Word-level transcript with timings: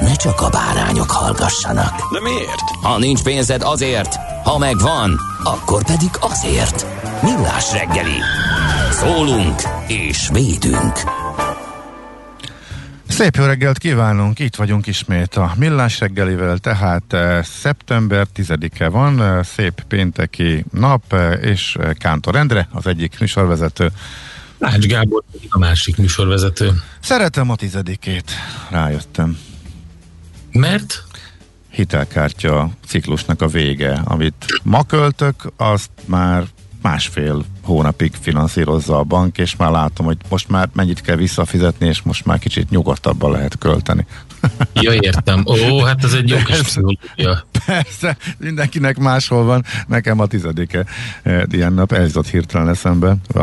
ne 0.00 0.14
csak 0.14 0.40
a 0.40 0.48
bárányok 0.48 1.10
hallgassanak. 1.10 2.12
De 2.12 2.20
miért? 2.20 2.60
Ha 2.82 2.98
nincs 2.98 3.22
pénzed 3.22 3.62
azért, 3.62 4.14
ha 4.44 4.58
megvan, 4.58 5.20
akkor 5.42 5.84
pedig 5.84 6.10
azért. 6.20 6.86
Millás 7.22 7.72
reggeli. 7.72 8.18
Szólunk 8.90 9.62
és 9.86 10.28
védünk. 10.32 10.98
Szép 13.08 13.36
jó 13.36 13.44
reggelt 13.44 13.78
kívánunk, 13.78 14.38
itt 14.38 14.56
vagyunk 14.56 14.86
ismét 14.86 15.34
a 15.34 15.52
Millás 15.56 16.00
reggelivel, 16.00 16.58
tehát 16.58 17.12
eh, 17.12 17.42
szeptember 17.42 18.26
10-e 18.36 18.88
van, 18.88 19.22
eh, 19.22 19.44
szép 19.44 19.82
pénteki 19.88 20.64
nap, 20.72 21.12
eh, 21.12 21.42
és 21.42 21.76
Kántor 21.98 22.36
Endre, 22.36 22.68
az 22.72 22.86
egyik 22.86 23.20
műsorvezető. 23.20 23.90
Ács 24.60 24.86
Gábor 24.86 25.22
a 25.48 25.58
másik 25.58 25.96
műsorvezető. 25.96 26.72
Szeretem 27.00 27.50
a 27.50 27.56
tizedikét, 27.56 28.30
rájöttem. 28.70 29.38
Mert? 30.56 31.04
Hitelkártya 31.70 32.70
ciklusnak 32.86 33.42
a 33.42 33.46
vége, 33.46 34.02
amit 34.04 34.60
ma 34.62 34.82
költök, 34.82 35.52
azt 35.56 35.90
már 36.04 36.44
másfél 36.82 37.44
hónapig 37.62 38.12
finanszírozza 38.20 38.98
a 38.98 39.02
bank, 39.02 39.38
és 39.38 39.56
már 39.56 39.70
látom, 39.70 40.06
hogy 40.06 40.16
most 40.28 40.48
már 40.48 40.68
mennyit 40.72 41.00
kell 41.00 41.16
visszafizetni, 41.16 41.86
és 41.86 42.02
most 42.02 42.24
már 42.24 42.38
kicsit 42.38 42.70
nyugodtabban 42.70 43.30
lehet 43.30 43.58
költeni. 43.58 44.06
Ja, 44.72 44.92
értem. 44.92 45.44
Ó, 45.46 45.82
hát 45.82 46.04
ez 46.04 46.12
egy 46.12 46.28
jó 46.28 46.36
kis 46.36 46.60
pszichológia. 46.60 47.46
Persze, 47.66 48.16
mindenkinek 48.38 48.98
máshol 48.98 49.44
van, 49.44 49.64
nekem 49.86 50.20
a 50.20 50.26
tizedike 50.26 50.84
eh, 51.22 51.42
ilyen 51.50 51.72
nap, 51.72 51.92
ez 51.92 52.06
jutott 52.06 52.28
hirtelen 52.28 52.68
eszembe, 52.68 53.16
a, 53.34 53.40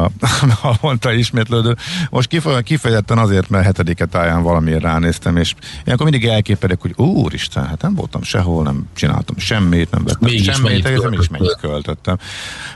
a 0.68 0.78
mondta 0.82 1.12
ismétlődő. 1.14 1.76
Most 2.10 2.28
kifeje- 2.28 2.62
kifejezetten 2.64 3.18
azért, 3.18 3.50
mert 3.50 3.66
hetedike 3.66 4.06
táján 4.06 4.44
valamiért 4.44 4.82
ránéztem, 4.82 5.38
és 5.38 5.54
ilyenkor 5.86 6.10
mindig 6.10 6.30
elképedek, 6.30 6.82
hogy 6.82 6.94
úristen, 6.96 7.68
hát 7.68 7.82
nem 7.82 7.96
voltam 7.96 8.24
sehol, 8.24 8.64
nem 8.64 8.88
csináltam 8.94 9.38
semmit, 9.38 9.92
nem 9.92 10.04
vettem 10.04 10.20
Mégis 10.22 10.44
semmit, 10.44 10.86
egészen 10.86 10.94
költöttél? 10.94 11.28
mennyit 11.30 11.58
költöttem. 11.62 12.18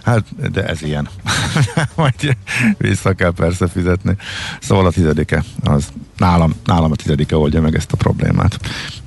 Hát, 0.03 0.52
de 0.52 0.66
ez 0.66 0.81
ilyen. 0.81 1.08
Majd 1.96 2.38
vissza 2.78 3.14
kell 3.14 3.31
persze 3.31 3.68
fizetni. 3.68 4.16
Szóval 4.59 4.86
a 4.86 4.91
tizedike, 4.91 5.44
az 5.64 5.88
nálam, 6.18 6.53
nálam 6.66 6.91
a 6.91 6.96
tizedike 6.96 7.38
oldja 7.38 7.62
meg 7.62 7.75
ezt 7.75 7.91
a 7.91 7.96
problémát. 7.96 8.06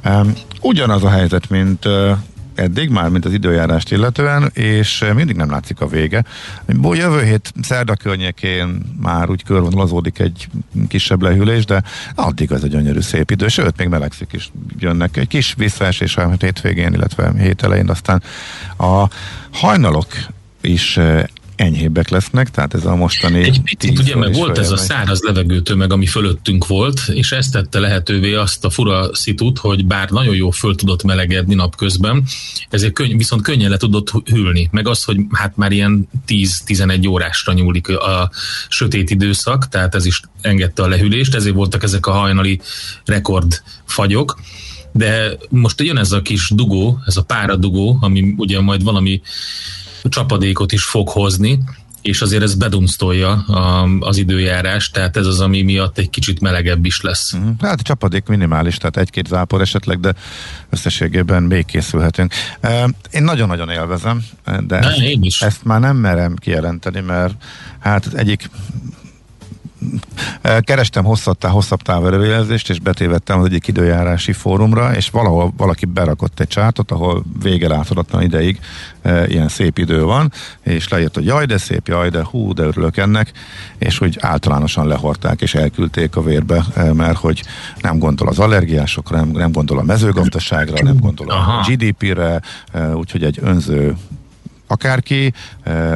Um, 0.04 0.32
ugyanaz 0.60 1.04
a 1.04 1.10
helyzet, 1.10 1.48
mint 1.48 1.86
eddig, 2.60 2.90
már 2.90 3.08
mint 3.08 3.24
az 3.24 3.32
időjárást 3.32 3.92
illetően, 3.92 4.50
és 4.54 5.04
mindig 5.14 5.36
nem 5.36 5.50
látszik 5.50 5.80
a 5.80 5.86
vége. 5.86 6.24
Jövő 6.82 7.22
hét 7.24 7.52
szerda 7.62 7.94
környékén 7.94 8.80
már 9.00 9.30
úgy 9.30 9.44
körvonalazódik 9.44 10.18
egy 10.18 10.48
kisebb 10.88 11.22
lehűlés, 11.22 11.64
de 11.64 11.82
addig 12.14 12.52
az 12.52 12.64
egy 12.64 12.70
gyönyörű 12.70 13.00
szép 13.00 13.30
idő, 13.30 13.48
sőt, 13.48 13.76
még 13.76 13.88
melegszik 13.88 14.32
is 14.32 14.50
jönnek 14.78 15.16
egy 15.16 15.28
kis 15.28 15.54
visszaesés 15.56 16.16
a 16.16 16.30
hétvégén, 16.38 16.92
illetve 16.92 17.32
hét 17.38 17.62
elején, 17.62 17.88
aztán 17.88 18.22
a 18.78 19.04
hajnalok 19.52 20.06
is 20.60 20.98
enyhébbek 21.60 22.08
lesznek, 22.08 22.50
tehát 22.50 22.74
ez 22.74 22.84
a 22.84 22.96
mostani... 22.96 23.42
Egy 23.42 23.60
picit 23.62 23.94
10 23.94 23.98
ugye, 23.98 24.28
is 24.28 24.36
volt 24.36 24.58
ez 24.58 24.70
a 24.70 24.76
száraz 24.76 25.20
levegőtömeg, 25.22 25.92
ami 25.92 26.06
fölöttünk 26.06 26.66
volt, 26.66 27.00
és 27.08 27.32
ez 27.32 27.48
tette 27.48 27.78
lehetővé 27.78 28.34
azt 28.34 28.64
a 28.64 28.70
fura 28.70 29.14
szitut, 29.14 29.58
hogy 29.58 29.86
bár 29.86 30.10
nagyon 30.10 30.34
jó 30.34 30.50
föl 30.50 30.74
tudott 30.74 31.02
melegedni 31.02 31.54
napközben, 31.54 32.24
ezért 32.70 32.92
könny, 32.92 33.16
viszont 33.16 33.42
könnyen 33.42 33.70
le 33.70 33.76
tudott 33.76 34.12
hűlni. 34.24 34.68
Meg 34.70 34.88
az, 34.88 35.04
hogy 35.04 35.16
hát 35.30 35.56
már 35.56 35.72
ilyen 35.72 36.08
10-11 36.26 37.08
órásra 37.08 37.52
nyúlik 37.52 37.88
a 37.88 38.30
sötét 38.68 39.10
időszak, 39.10 39.68
tehát 39.68 39.94
ez 39.94 40.06
is 40.06 40.20
engedte 40.40 40.82
a 40.82 40.88
lehűlést, 40.88 41.34
ezért 41.34 41.54
voltak 41.54 41.82
ezek 41.82 42.06
a 42.06 42.12
hajnali 42.12 42.60
rekord 43.04 43.62
fagyok. 43.84 44.40
De 44.92 45.36
most 45.48 45.80
jön 45.80 45.98
ez 45.98 46.12
a 46.12 46.22
kis 46.22 46.50
dugó, 46.54 46.98
ez 47.06 47.16
a 47.16 47.22
páradugó, 47.22 47.98
ami 48.00 48.34
ugye 48.36 48.60
majd 48.60 48.82
valami 48.82 49.20
csapadékot 50.08 50.72
is 50.72 50.84
fog 50.84 51.08
hozni, 51.08 51.58
és 52.02 52.20
azért 52.20 52.42
ez 52.42 52.54
bedumsztolja 52.54 53.32
az 54.00 54.16
időjárás, 54.16 54.90
tehát 54.90 55.16
ez 55.16 55.26
az, 55.26 55.40
ami 55.40 55.62
miatt 55.62 55.98
egy 55.98 56.10
kicsit 56.10 56.40
melegebb 56.40 56.84
is 56.84 57.00
lesz. 57.00 57.32
Mhm. 57.32 57.48
Hát 57.60 57.80
a 57.80 57.82
csapadék 57.82 58.26
minimális, 58.26 58.76
tehát 58.76 58.96
egy-két 58.96 59.26
zápor 59.26 59.60
esetleg, 59.60 60.00
de 60.00 60.14
összességében 60.70 61.42
még 61.42 61.64
készülhetünk. 61.64 62.32
Eh, 62.60 62.84
Én 63.10 63.22
nagyon-nagyon 63.22 63.68
élvezem, 63.70 64.24
de 64.44 64.78
Na, 64.80 64.88
ezt, 64.90 64.98
én 64.98 65.22
is. 65.22 65.42
ezt 65.42 65.64
már 65.64 65.80
nem 65.80 65.96
merem 65.96 66.36
kijelenteni, 66.36 67.00
mert 67.00 67.34
hát 67.78 68.06
az 68.06 68.16
egyik 68.16 68.50
Kerestem 70.60 71.04
hosszabb, 71.04 71.38
tá- 71.38 71.50
hosszabb 71.50 71.82
távelőjelzést, 71.82 72.70
és 72.70 72.78
betévettem 72.78 73.38
az 73.38 73.44
egyik 73.44 73.66
időjárási 73.66 74.32
fórumra, 74.32 74.94
és 74.94 75.10
valahol 75.10 75.52
valaki 75.56 75.84
berakott 75.84 76.40
egy 76.40 76.48
csátot, 76.48 76.90
ahol 76.90 77.22
vége 77.42 77.68
láthatatlan 77.68 78.22
ideig 78.22 78.60
e, 79.02 79.26
ilyen 79.26 79.48
szép 79.48 79.78
idő 79.78 80.04
van, 80.04 80.32
és 80.62 80.88
leírt, 80.88 81.14
hogy 81.14 81.24
jaj, 81.24 81.46
de 81.46 81.58
szép, 81.58 81.88
jaj, 81.88 82.08
de 82.08 82.24
hú, 82.24 82.52
de 82.52 82.62
örülök 82.62 82.96
ennek, 82.96 83.32
és 83.78 84.00
úgy 84.00 84.16
általánosan 84.20 84.86
lehorták, 84.86 85.40
és 85.40 85.54
elküldték 85.54 86.16
a 86.16 86.22
vérbe, 86.22 86.64
e, 86.74 86.92
mert 86.92 87.18
hogy 87.18 87.42
nem 87.80 87.98
gondol 87.98 88.28
az 88.28 88.38
allergiásokra, 88.38 89.16
nem, 89.16 89.28
nem 89.28 89.52
gondol 89.52 89.78
a 89.78 89.82
mezőgazdaságra, 89.82 90.82
nem 90.82 90.96
gondol 90.96 91.30
a. 91.30 91.66
GDP-re, 91.68 92.40
e, 92.72 92.94
úgyhogy 92.94 93.24
egy 93.24 93.38
önző 93.42 93.96
akárki, 94.70 95.32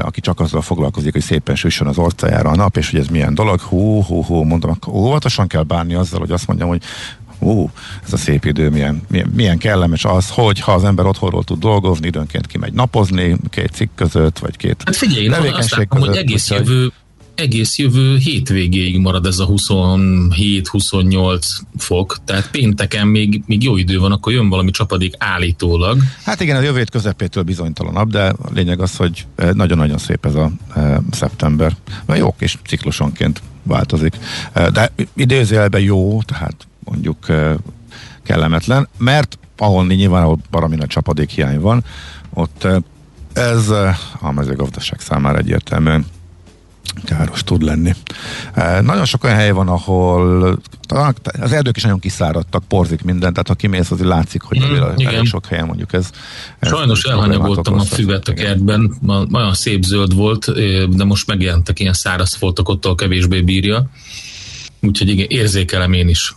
aki 0.00 0.20
csak 0.20 0.40
azzal 0.40 0.62
foglalkozik, 0.62 1.12
hogy 1.12 1.22
szépen 1.22 1.54
süssön 1.54 1.86
az 1.86 1.98
orcájára 1.98 2.50
a 2.50 2.56
nap, 2.56 2.76
és 2.76 2.90
hogy 2.90 3.00
ez 3.00 3.06
milyen 3.06 3.34
dolog, 3.34 3.60
hú, 3.60 4.02
hú, 4.02 4.22
hú, 4.24 4.42
mondom, 4.42 4.70
akkor 4.70 4.94
óvatosan 4.94 5.46
kell 5.46 5.62
bánni 5.62 5.94
azzal, 5.94 6.20
hogy 6.20 6.30
azt 6.30 6.46
mondjam, 6.46 6.68
hogy 6.68 6.82
Ú, 7.38 7.70
ez 8.04 8.12
a 8.12 8.16
szép 8.16 8.44
idő, 8.44 8.70
milyen, 8.70 9.02
milyen, 9.08 9.32
milyen 9.34 9.58
kellemes 9.58 10.04
az, 10.04 10.30
hogy 10.30 10.60
ha 10.60 10.72
az 10.72 10.84
ember 10.84 11.06
otthonról 11.06 11.44
tud 11.44 11.58
dolgozni, 11.58 12.06
időnként 12.06 12.46
kimegy 12.46 12.72
napozni, 12.72 13.36
két 13.50 13.70
cikk 13.70 13.90
között, 13.94 14.38
vagy 14.38 14.56
két 14.56 14.82
Hát 14.84 14.96
figyelj, 14.96 15.24
én 15.24 15.30
azt 15.30 15.40
tevékenység 15.40 15.78
látom, 15.78 15.98
hogy 15.98 16.08
között, 16.08 16.22
egész 16.22 16.50
úgyhogy- 16.50 16.68
jövő, 16.68 16.92
egész 17.34 17.78
jövő 17.78 18.16
hétvégéig 18.16 18.98
marad 18.98 19.26
ez 19.26 19.38
a 19.38 19.46
27-28 19.46 21.40
fok, 21.76 22.16
tehát 22.24 22.50
pénteken 22.50 23.06
még, 23.06 23.42
még 23.46 23.62
jó 23.62 23.76
idő 23.76 23.98
van, 23.98 24.12
akkor 24.12 24.32
jön 24.32 24.48
valami 24.48 24.70
csapadék 24.70 25.14
állítólag. 25.18 25.98
Hát 26.24 26.40
igen, 26.40 26.56
a 26.56 26.60
jövő 26.60 26.84
közepétől 26.84 27.42
bizonytalanabb, 27.42 28.10
de 28.10 28.22
a 28.28 28.48
lényeg 28.54 28.80
az, 28.80 28.96
hogy 28.96 29.26
eh, 29.36 29.52
nagyon-nagyon 29.52 29.98
szép 29.98 30.26
ez 30.26 30.34
a 30.34 30.50
e, 30.74 31.00
szeptember. 31.10 31.76
Mert 32.06 32.20
jó 32.20 32.34
kis 32.38 32.58
ciklusonként 32.66 33.42
változik. 33.62 34.16
E, 34.52 34.70
de 34.70 34.92
idézőjelben 35.14 35.80
jó, 35.80 36.22
tehát 36.22 36.66
mondjuk 36.84 37.28
e, 37.28 37.56
kellemetlen, 38.22 38.88
mert 38.98 39.38
ahol 39.56 39.86
nyilván 39.86 40.22
ahol 40.22 40.38
baromi 40.50 40.76
nagy 40.76 40.88
csapadék 40.88 41.30
hiány 41.30 41.60
van, 41.60 41.84
ott 42.34 42.64
e, 42.64 42.80
ez 43.32 43.68
a 44.20 44.32
mezőgazdaság 44.32 45.00
számára 45.00 45.38
egyértelműen 45.38 46.06
káros 47.04 47.42
tud 47.44 47.62
lenni. 47.62 47.92
Nagyon 48.80 49.04
sok 49.04 49.24
olyan 49.24 49.36
hely 49.36 49.50
van, 49.50 49.68
ahol 49.68 50.58
az 51.40 51.52
erdők 51.52 51.76
is 51.76 51.82
nagyon 51.82 51.98
kiszáradtak, 51.98 52.64
porzik 52.68 53.02
minden, 53.02 53.32
tehát 53.32 53.48
ha 53.48 53.54
kimész, 53.54 53.90
azért 53.90 54.08
látszik, 54.08 54.42
hogy 54.42 54.58
mm, 54.58 55.06
elég 55.06 55.24
sok 55.24 55.46
helyen 55.46 55.66
mondjuk 55.66 55.92
ez. 55.92 56.10
ez 56.58 56.68
Sajnos 56.68 57.02
elhanyagoltam 57.02 57.78
a 57.78 57.82
füvet 57.82 58.28
a 58.28 58.32
kertben, 58.32 58.98
olyan 59.32 59.54
szép 59.54 59.82
zöld 59.82 60.14
volt, 60.14 60.52
de 60.96 61.04
most 61.04 61.26
megjelentek 61.26 61.80
ilyen 61.80 61.92
száraz 61.92 62.34
foltok, 62.34 62.68
ott 62.68 62.94
kevésbé 62.94 63.40
bírja. 63.40 63.90
Úgyhogy 64.80 65.08
igen, 65.08 65.26
érzékelem 65.28 65.92
én 65.92 66.08
is. 66.08 66.34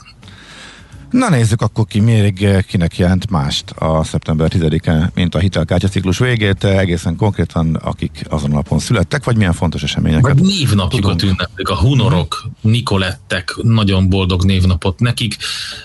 Na 1.09 1.29
nézzük 1.29 1.61
akkor 1.61 1.85
ki 1.85 1.99
még 1.99 2.47
kinek 2.67 2.97
jelent 2.97 3.29
mást 3.29 3.69
a 3.69 4.03
szeptember 4.03 4.51
10-e, 4.53 5.11
mint 5.15 5.35
a 5.35 5.39
hitelkártya 5.39 5.87
ciklus 5.87 6.17
végét, 6.17 6.63
egészen 6.63 7.15
konkrétan 7.15 7.75
akik 7.75 8.25
azon 8.29 8.49
napon 8.49 8.79
születtek, 8.79 9.23
vagy 9.23 9.35
milyen 9.35 9.53
fontos 9.53 9.83
eseményeket. 9.83 10.39
Vagy 10.39 10.41
névnapjukat 10.41 11.21
ünneplik, 11.23 11.69
a 11.69 11.75
hunorok, 11.75 12.47
Nikolettek, 12.61 13.55
nagyon 13.61 14.09
boldog 14.09 14.43
névnapot 14.43 14.99
nekik, 14.99 15.37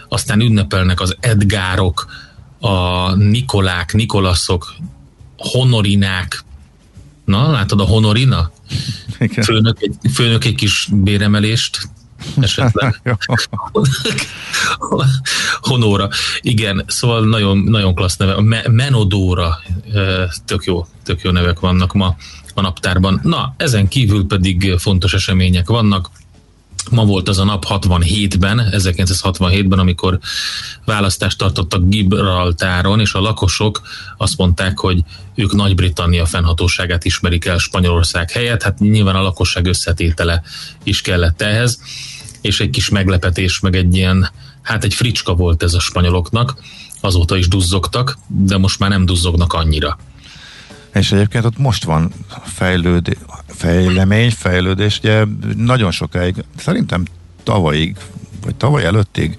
aztán 0.08 0.40
ünnepelnek 0.40 1.00
az 1.00 1.16
Edgárok, 1.20 2.06
a 2.60 3.14
Nikolák, 3.14 3.92
Nikolaszok, 3.92 4.74
Honorinák, 5.36 6.44
Na, 7.24 7.50
látod 7.50 7.80
a 7.80 7.84
Honorina? 7.84 8.50
Főnök 9.42 9.76
egy, 9.80 10.12
főnök 10.12 10.44
egy 10.44 10.54
kis 10.54 10.88
béremelést 10.92 11.88
esetleg. 12.40 13.02
Honóra. 15.60 16.08
Igen, 16.40 16.84
szóval 16.86 17.24
nagyon, 17.24 17.58
nagyon 17.58 17.94
klassz 17.94 18.16
neve. 18.16 18.32
A 18.32 18.42
Menodóra, 18.70 19.58
tök 20.44 20.64
jó, 20.64 20.86
tök 21.04 21.20
jó 21.22 21.30
nevek 21.30 21.60
vannak 21.60 21.92
ma 21.92 22.16
a 22.54 22.60
naptárban. 22.60 23.20
Na, 23.22 23.54
ezen 23.56 23.88
kívül 23.88 24.26
pedig 24.26 24.74
fontos 24.78 25.14
események 25.14 25.69
vannak. 25.69 26.10
Ma 26.90 27.04
volt 27.04 27.28
az 27.28 27.38
a 27.38 27.44
nap 27.44 27.64
67-ben, 27.69 28.69
1967-ben, 28.70 29.78
amikor 29.78 30.19
választást 30.84 31.38
tartottak 31.38 31.88
Gibraltáron, 31.88 33.00
és 33.00 33.12
a 33.14 33.20
lakosok 33.20 33.82
azt 34.16 34.36
mondták, 34.36 34.78
hogy 34.78 35.00
ők 35.34 35.52
Nagy-Britannia 35.52 36.26
fennhatóságát 36.26 37.04
ismerik 37.04 37.44
el 37.44 37.58
Spanyolország 37.58 38.30
helyett. 38.30 38.62
Hát 38.62 38.78
nyilván 38.78 39.16
a 39.16 39.22
lakosság 39.22 39.66
összetétele 39.66 40.42
is 40.82 41.00
kellett 41.00 41.42
ehhez 41.42 41.80
és 42.42 42.60
egy 42.60 42.70
kis 42.70 42.88
meglepetés, 42.88 43.60
meg 43.60 43.76
egy 43.76 43.96
ilyen, 43.96 44.30
hát 44.62 44.84
egy 44.84 44.94
fricska 44.94 45.34
volt 45.34 45.62
ez 45.62 45.74
a 45.74 45.80
spanyoloknak, 45.80 46.54
azóta 47.00 47.36
is 47.36 47.48
duzzogtak, 47.48 48.18
de 48.26 48.58
most 48.58 48.78
már 48.78 48.90
nem 48.90 49.04
duzzognak 49.04 49.52
annyira. 49.52 49.98
És 50.94 51.12
egyébként 51.12 51.44
ott 51.44 51.58
most 51.58 51.84
van 51.84 52.12
fejlőd, 52.44 53.16
fejlemény, 53.46 54.30
fejlődés, 54.30 54.98
ugye 54.98 55.24
nagyon 55.56 55.90
sokáig, 55.90 56.44
szerintem 56.56 57.04
tavalyig 57.42 57.96
vagy 58.44 58.54
tavaly 58.54 58.84
előttig 58.84 59.36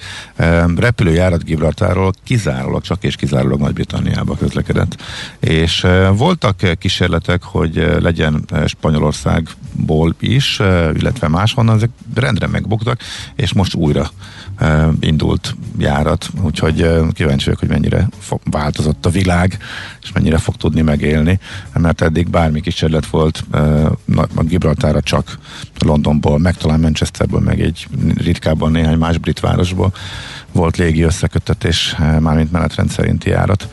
repülőjárat 0.75 1.43
Gibraltáról 1.43 2.13
kizárólag, 2.23 2.81
csak 2.81 3.03
és 3.03 3.15
kizárólag 3.15 3.59
Nagy-Britanniába 3.59 4.35
közlekedett. 4.35 5.01
És 5.39 5.87
voltak 6.15 6.77
kísérletek, 6.77 7.43
hogy 7.43 7.75
legyen 8.01 8.45
Spanyolországból 8.65 10.15
is, 10.19 10.59
illetve 10.93 11.27
máshonnan, 11.27 11.75
ezek 11.75 11.89
rendre 12.15 12.47
megbuktak, 12.47 13.01
és 13.35 13.53
most 13.53 13.73
újra 13.73 14.09
indult 14.99 15.55
járat, 15.77 16.29
úgyhogy 16.41 16.89
kíváncsi 17.13 17.45
vagyok, 17.45 17.59
hogy 17.59 17.69
mennyire 17.69 18.09
változott 18.43 19.05
a 19.05 19.09
világ, 19.09 19.57
és 20.01 20.11
mennyire 20.11 20.37
fog 20.37 20.55
tudni 20.55 20.81
megélni, 20.81 21.39
mert 21.73 22.01
eddig 22.01 22.29
bármi 22.29 22.61
kísérlet 22.61 23.05
volt 23.05 23.43
a 24.35 24.43
Gibraltára 24.43 25.01
csak 25.01 25.37
Londonból, 25.79 26.39
meg 26.39 26.57
talán 26.57 26.79
Manchesterből, 26.79 27.39
meg 27.39 27.61
egy 27.61 27.87
ritkábban 28.17 28.71
néhány 28.71 28.92
más 28.95 29.17
brit 29.17 29.39
városból 29.39 29.93
volt 30.51 30.77
légi 30.77 31.01
összeköttetés, 31.01 31.95
mármint 32.19 32.51
menetrend 32.51 32.89
szerinti 32.89 33.29
járat. 33.29 33.69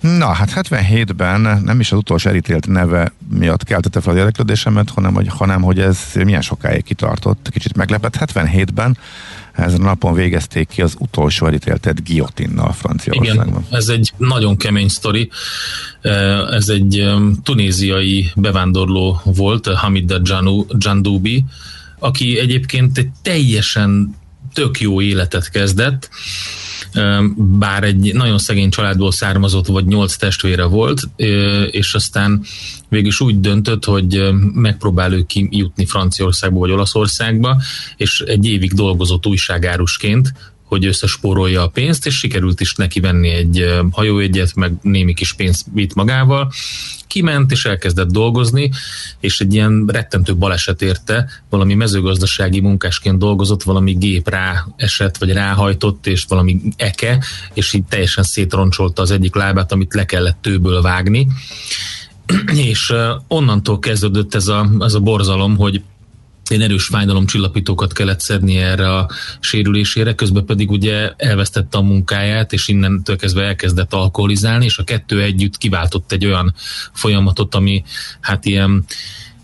Na, 0.00 0.26
hát 0.26 0.52
77-ben 0.54 1.40
nem 1.64 1.80
is 1.80 1.92
az 1.92 1.98
utolsó 1.98 2.28
elítélt 2.30 2.66
neve 2.66 3.12
miatt 3.38 3.64
keltette 3.64 4.00
fel 4.00 4.12
az 4.12 4.18
érdeklődésemet, 4.18 4.90
hanem 4.90 5.14
hogy, 5.14 5.28
hanem 5.28 5.62
hogy 5.62 5.78
ez 5.78 5.98
milyen 6.24 6.40
sokáig 6.40 6.84
kitartott, 6.84 7.48
kicsit 7.50 7.76
meglepett. 7.76 8.16
77-ben 8.20 8.98
ezen 9.52 9.80
a 9.80 9.84
napon 9.84 10.14
végezték 10.14 10.68
ki 10.68 10.82
az 10.82 10.94
utolsó 10.98 11.46
elítéltet 11.46 12.04
guillotinnal 12.04 12.72
Franciaországban. 12.72 13.46
Igen, 13.46 13.78
ez 13.78 13.88
egy 13.88 14.12
nagyon 14.16 14.56
kemény 14.56 14.88
sztori. 14.88 15.30
Ez 16.50 16.68
egy 16.68 17.10
tunéziai 17.42 18.30
bevándorló 18.34 19.20
volt, 19.24 19.66
Hamid 19.66 20.20
Jandoubi, 20.78 21.44
aki 21.98 22.38
egyébként 22.38 22.98
egy 22.98 23.10
teljesen 23.22 24.20
tök 24.52 24.80
jó 24.80 25.00
életet 25.00 25.50
kezdett, 25.50 26.10
bár 27.36 27.84
egy 27.84 28.14
nagyon 28.14 28.38
szegény 28.38 28.70
családból 28.70 29.12
származott, 29.12 29.66
vagy 29.66 29.86
nyolc 29.86 30.16
testvére 30.16 30.64
volt, 30.64 31.00
és 31.70 31.94
aztán 31.94 32.44
végül 32.88 33.10
úgy 33.18 33.40
döntött, 33.40 33.84
hogy 33.84 34.32
megpróbál 34.54 35.12
ő 35.12 35.22
kijutni 35.22 35.86
Franciaországba 35.86 36.58
vagy 36.58 36.70
Olaszországba, 36.70 37.62
és 37.96 38.20
egy 38.20 38.46
évig 38.46 38.72
dolgozott 38.72 39.26
újságárusként, 39.26 40.32
hogy 40.72 40.86
összespórolja 40.86 41.62
a 41.62 41.68
pénzt, 41.68 42.06
és 42.06 42.18
sikerült 42.18 42.60
is 42.60 42.74
neki 42.74 43.00
venni 43.00 43.28
egy 43.28 43.66
hajóegyet, 43.90 44.54
meg 44.54 44.72
némi 44.82 45.14
kis 45.14 45.32
pénzt 45.32 45.66
vitt 45.72 45.94
magával. 45.94 46.52
Kiment 47.06 47.50
és 47.50 47.64
elkezdett 47.64 48.10
dolgozni, 48.10 48.70
és 49.20 49.40
egy 49.40 49.54
ilyen 49.54 49.84
rettentő 49.86 50.36
baleset 50.36 50.82
érte, 50.82 51.28
valami 51.50 51.74
mezőgazdasági 51.74 52.60
munkásként 52.60 53.18
dolgozott, 53.18 53.62
valami 53.62 53.92
gép 53.92 54.28
rá 54.28 54.66
esett, 54.76 55.16
vagy 55.16 55.32
ráhajtott, 55.32 56.06
és 56.06 56.24
valami 56.28 56.60
eke, 56.76 57.24
és 57.54 57.72
így 57.72 57.84
teljesen 57.84 58.24
szétroncsolta 58.24 59.02
az 59.02 59.10
egyik 59.10 59.34
lábát, 59.34 59.72
amit 59.72 59.94
le 59.94 60.04
kellett 60.04 60.38
tőből 60.40 60.82
vágni. 60.82 61.26
És 62.70 62.92
onnantól 63.28 63.78
kezdődött 63.78 64.34
ez 64.34 64.48
a, 64.48 64.70
ez 64.80 64.94
a 64.94 65.00
borzalom, 65.00 65.56
hogy 65.56 65.82
ilyen 66.52 66.64
erős 66.64 66.86
fájdalomcsillapítókat 66.86 67.92
kellett 67.92 68.20
szedni 68.20 68.56
erre 68.56 68.96
a 68.96 69.10
sérülésére, 69.40 70.14
közben 70.14 70.44
pedig 70.44 70.70
ugye 70.70 71.12
elvesztette 71.16 71.78
a 71.78 71.82
munkáját, 71.82 72.52
és 72.52 72.68
innentől 72.68 73.16
kezdve 73.16 73.42
elkezdett 73.42 73.92
alkoholizálni, 73.92 74.64
és 74.64 74.78
a 74.78 74.84
kettő 74.84 75.22
együtt 75.22 75.58
kiváltott 75.58 76.12
egy 76.12 76.26
olyan 76.26 76.54
folyamatot, 76.92 77.54
ami 77.54 77.82
hát 78.20 78.44
ilyen 78.44 78.84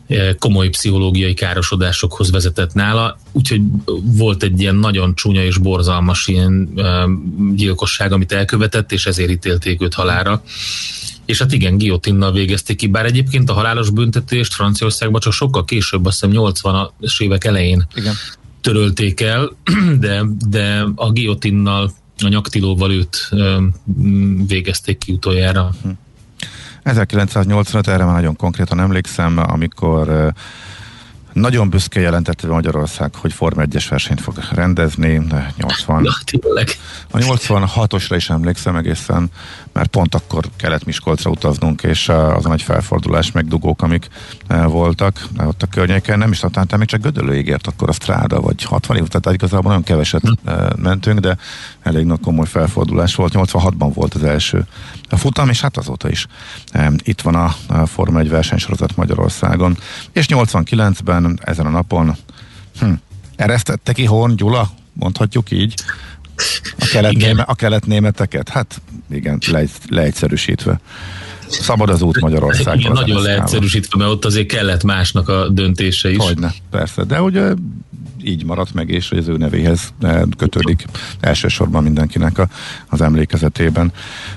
e, 0.08 0.34
komoly 0.34 0.68
pszichológiai 0.68 1.34
károsodásokhoz 1.34 2.30
vezetett 2.30 2.74
nála, 2.74 3.18
úgyhogy 3.32 3.60
volt 4.02 4.42
egy 4.42 4.60
ilyen 4.60 4.76
nagyon 4.76 5.14
csúnya 5.14 5.44
és 5.44 5.58
borzalmas 5.58 6.26
ilyen 6.26 6.72
e, 6.76 7.04
gyilkosság, 7.54 8.12
amit 8.12 8.32
elkövetett, 8.32 8.92
és 8.92 9.06
ezért 9.06 9.30
ítélték 9.30 9.82
őt 9.82 9.94
halára 9.94 10.42
és 11.28 11.38
hát 11.38 11.52
igen, 11.52 11.78
giotinnal 11.78 12.32
végezték 12.32 12.76
ki, 12.76 12.86
bár 12.86 13.04
egyébként 13.04 13.50
a 13.50 13.52
halálos 13.52 13.90
büntetést 13.90 14.54
Franciaországban 14.54 15.20
csak 15.20 15.32
sokkal 15.32 15.64
később, 15.64 16.06
azt 16.06 16.20
hiszem 16.20 16.42
80-as 16.42 17.22
évek 17.22 17.44
elején 17.44 17.86
igen. 17.94 18.14
törölték 18.60 19.20
el, 19.20 19.56
de, 20.00 20.22
de 20.48 20.86
a 20.94 21.10
giotinnal, 21.10 21.92
a 22.18 22.28
nyaktilóval 22.28 22.92
őt 22.92 23.30
végezték 24.46 24.98
ki 24.98 25.12
utoljára. 25.12 25.70
1985, 26.82 27.88
erre 27.88 28.04
már 28.04 28.14
nagyon 28.14 28.36
konkrétan 28.36 28.80
emlékszem, 28.80 29.38
amikor 29.38 30.34
nagyon 31.32 31.70
büszke 31.70 32.00
jelentette 32.00 32.46
Magyarország, 32.46 33.14
hogy 33.14 33.32
Form 33.32 33.60
1-es 33.60 33.86
versenyt 33.90 34.20
fog 34.20 34.34
rendezni. 34.50 35.20
80. 35.56 36.04
Ja, 36.04 36.12
A 37.10 37.18
86-osra 37.18 38.14
is 38.16 38.30
emlékszem 38.30 38.76
egészen, 38.76 39.30
mert 39.78 39.90
pont 39.90 40.14
akkor 40.14 40.44
kellett 40.56 40.84
Miskolcra 40.84 41.30
utaznunk, 41.30 41.82
és 41.82 42.08
az 42.08 42.44
a 42.44 42.48
nagy 42.48 42.62
felfordulás, 42.62 43.32
meg 43.32 43.46
dugók, 43.46 43.82
amik 43.82 44.08
voltak 44.48 45.26
ott 45.46 45.62
a 45.62 45.66
környéken, 45.66 46.18
nem 46.18 46.30
is 46.30 46.38
talán 46.38 46.66
még 46.76 46.86
csak 46.86 47.00
Gödöllőig 47.00 47.46
ért 47.46 47.66
akkor 47.66 47.88
a 47.88 47.92
Stráda, 47.92 48.40
vagy 48.40 48.62
60 48.62 48.96
év, 48.96 49.06
tehát 49.06 49.36
igazából 49.36 49.68
nagyon 49.68 49.82
keveset 49.82 50.22
hm. 50.22 50.52
mentünk, 50.82 51.18
de 51.18 51.36
elég 51.82 52.04
nagy 52.04 52.20
komoly 52.20 52.46
felfordulás 52.46 53.14
volt. 53.14 53.32
86-ban 53.36 53.90
volt 53.94 54.14
az 54.14 54.24
első 54.24 54.66
a 55.08 55.16
futam, 55.16 55.48
és 55.48 55.60
hát 55.60 55.76
azóta 55.76 56.08
is 56.08 56.26
itt 56.96 57.20
van 57.20 57.34
a, 57.34 57.54
a 57.68 57.86
Forma 57.86 58.18
1 58.18 58.28
versenysorozat 58.28 58.96
Magyarországon. 58.96 59.78
És 60.12 60.26
89-ben 60.28 61.40
ezen 61.44 61.66
a 61.66 61.70
napon 61.70 62.16
hm, 62.80 62.92
eresztette 63.36 63.92
ki 63.92 64.04
Horn 64.04 64.34
Gyula, 64.36 64.70
mondhatjuk 64.92 65.50
így, 65.50 65.74
a, 66.78 66.86
kelet 66.92 67.44
a 67.46 67.54
kelet-németeket? 67.54 68.48
Hát 68.48 68.80
igen, 69.10 69.38
le, 69.50 69.62
leegyszerűsítve. 69.88 70.80
Szabad 71.46 71.90
az 71.90 72.02
út 72.02 72.20
Magyarországon. 72.20 72.80
Igen, 72.80 72.92
nagyon 72.92 73.22
leegyszerűsítve, 73.22 73.98
mert 73.98 74.10
ott 74.10 74.24
azért 74.24 74.46
kellett 74.46 74.82
másnak 74.82 75.28
a 75.28 75.48
döntése 75.48 76.10
is. 76.10 76.16
Hogyne, 76.16 76.54
persze. 76.70 77.04
De 77.04 77.22
ugye 77.22 77.52
így 78.28 78.44
maradt 78.44 78.74
meg, 78.74 78.90
és 78.90 79.08
hogy 79.08 79.18
az 79.18 79.28
ő 79.28 79.36
nevéhez 79.36 79.92
eh, 80.00 80.22
kötődik 80.36 80.84
elsősorban 81.20 81.82
mindenkinek 81.82 82.38
a, 82.38 82.48
az 82.88 83.00
emlékezetében. 83.00 83.92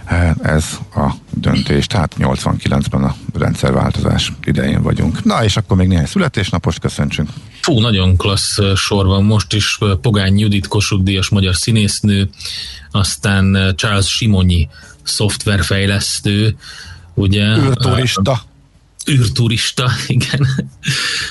Eh, 0.05 0.31
ez 0.41 0.65
a 0.95 1.11
döntés, 1.29 1.87
tehát 1.87 2.15
89-ben 2.19 3.03
a 3.03 3.15
rendszerváltozás 3.33 4.31
idején 4.43 4.81
vagyunk. 4.81 5.23
Na, 5.23 5.43
és 5.43 5.57
akkor 5.57 5.77
még 5.77 5.87
néhány 5.87 6.05
születésnapost 6.05 6.79
köszöntsünk. 6.79 7.29
Fú, 7.61 7.79
nagyon 7.79 8.17
klassz 8.17 8.59
sor 8.75 9.05
van 9.05 9.23
most 9.23 9.53
is. 9.53 9.77
Pogány 10.01 10.39
Judit 10.39 10.67
Kossuth 10.67 11.03
Díjas 11.03 11.29
magyar 11.29 11.55
színésznő, 11.55 12.29
aztán 12.91 13.73
Charles 13.75 14.15
Simonyi 14.15 14.69
szoftverfejlesztő, 15.03 16.55
ugye? 17.13 17.43
Őrturista 17.43 18.49
űrturista, 19.09 19.91
igen. 20.07 20.47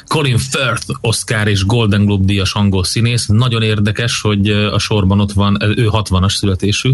Colin 0.06 0.38
Firth, 0.38 0.86
Oscar 1.00 1.48
és 1.48 1.64
Golden 1.64 2.04
Globe 2.04 2.24
díjas 2.24 2.52
angol 2.52 2.84
színész. 2.84 3.26
Nagyon 3.26 3.62
érdekes, 3.62 4.20
hogy 4.20 4.50
a 4.50 4.78
sorban 4.78 5.20
ott 5.20 5.32
van, 5.32 5.56
ő 5.60 5.88
60-as 5.92 6.36
születésű, 6.36 6.92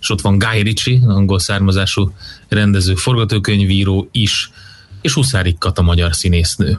és 0.00 0.10
ott 0.10 0.20
van 0.20 0.38
Guy 0.38 0.62
Ritchie, 0.62 1.00
angol 1.06 1.38
származású 1.38 2.12
rendező, 2.48 2.94
forgatókönyvíró 2.94 4.08
is, 4.12 4.50
és 5.00 5.12
Huszárik 5.12 5.58
Kata 5.58 5.82
magyar 5.82 6.14
színésznő. 6.14 6.78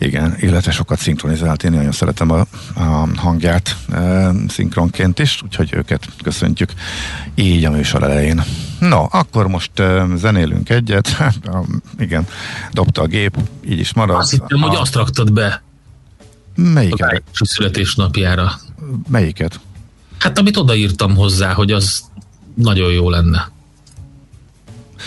Igen, 0.00 0.36
illetve 0.40 0.70
sokat 0.70 0.98
szinkronizált, 0.98 1.64
én 1.64 1.70
nagyon 1.70 1.92
szeretem 1.92 2.30
a, 2.30 2.40
a 2.74 3.08
hangját 3.16 3.76
e, 3.92 4.30
szinkronként 4.48 5.18
is, 5.18 5.42
úgyhogy 5.42 5.74
őket 5.74 6.08
köszöntjük 6.22 6.72
így 7.34 7.64
a 7.64 7.70
műsor 7.70 8.02
elején. 8.02 8.42
No, 8.80 9.06
akkor 9.10 9.48
most 9.48 9.78
e, 9.78 10.06
zenélünk 10.16 10.68
egyet, 10.68 11.08
a, 11.44 11.64
igen, 11.98 12.26
dobta 12.72 13.02
a 13.02 13.06
gép, 13.06 13.36
így 13.68 13.78
is 13.78 13.92
marad. 13.92 14.16
Azt 14.16 14.30
hittem, 14.30 14.62
a, 14.62 14.66
hogy 14.66 14.76
azt 14.76 14.94
raktad 14.94 15.32
be 15.32 15.62
melyiket? 16.54 17.22
a 17.32 17.46
születésnapjára. 17.46 18.52
Melyiket? 19.08 19.60
Hát 20.18 20.38
amit 20.38 20.56
odaírtam 20.56 21.16
hozzá, 21.16 21.52
hogy 21.52 21.72
az 21.72 22.02
nagyon 22.54 22.92
jó 22.92 23.10
lenne. 23.10 23.50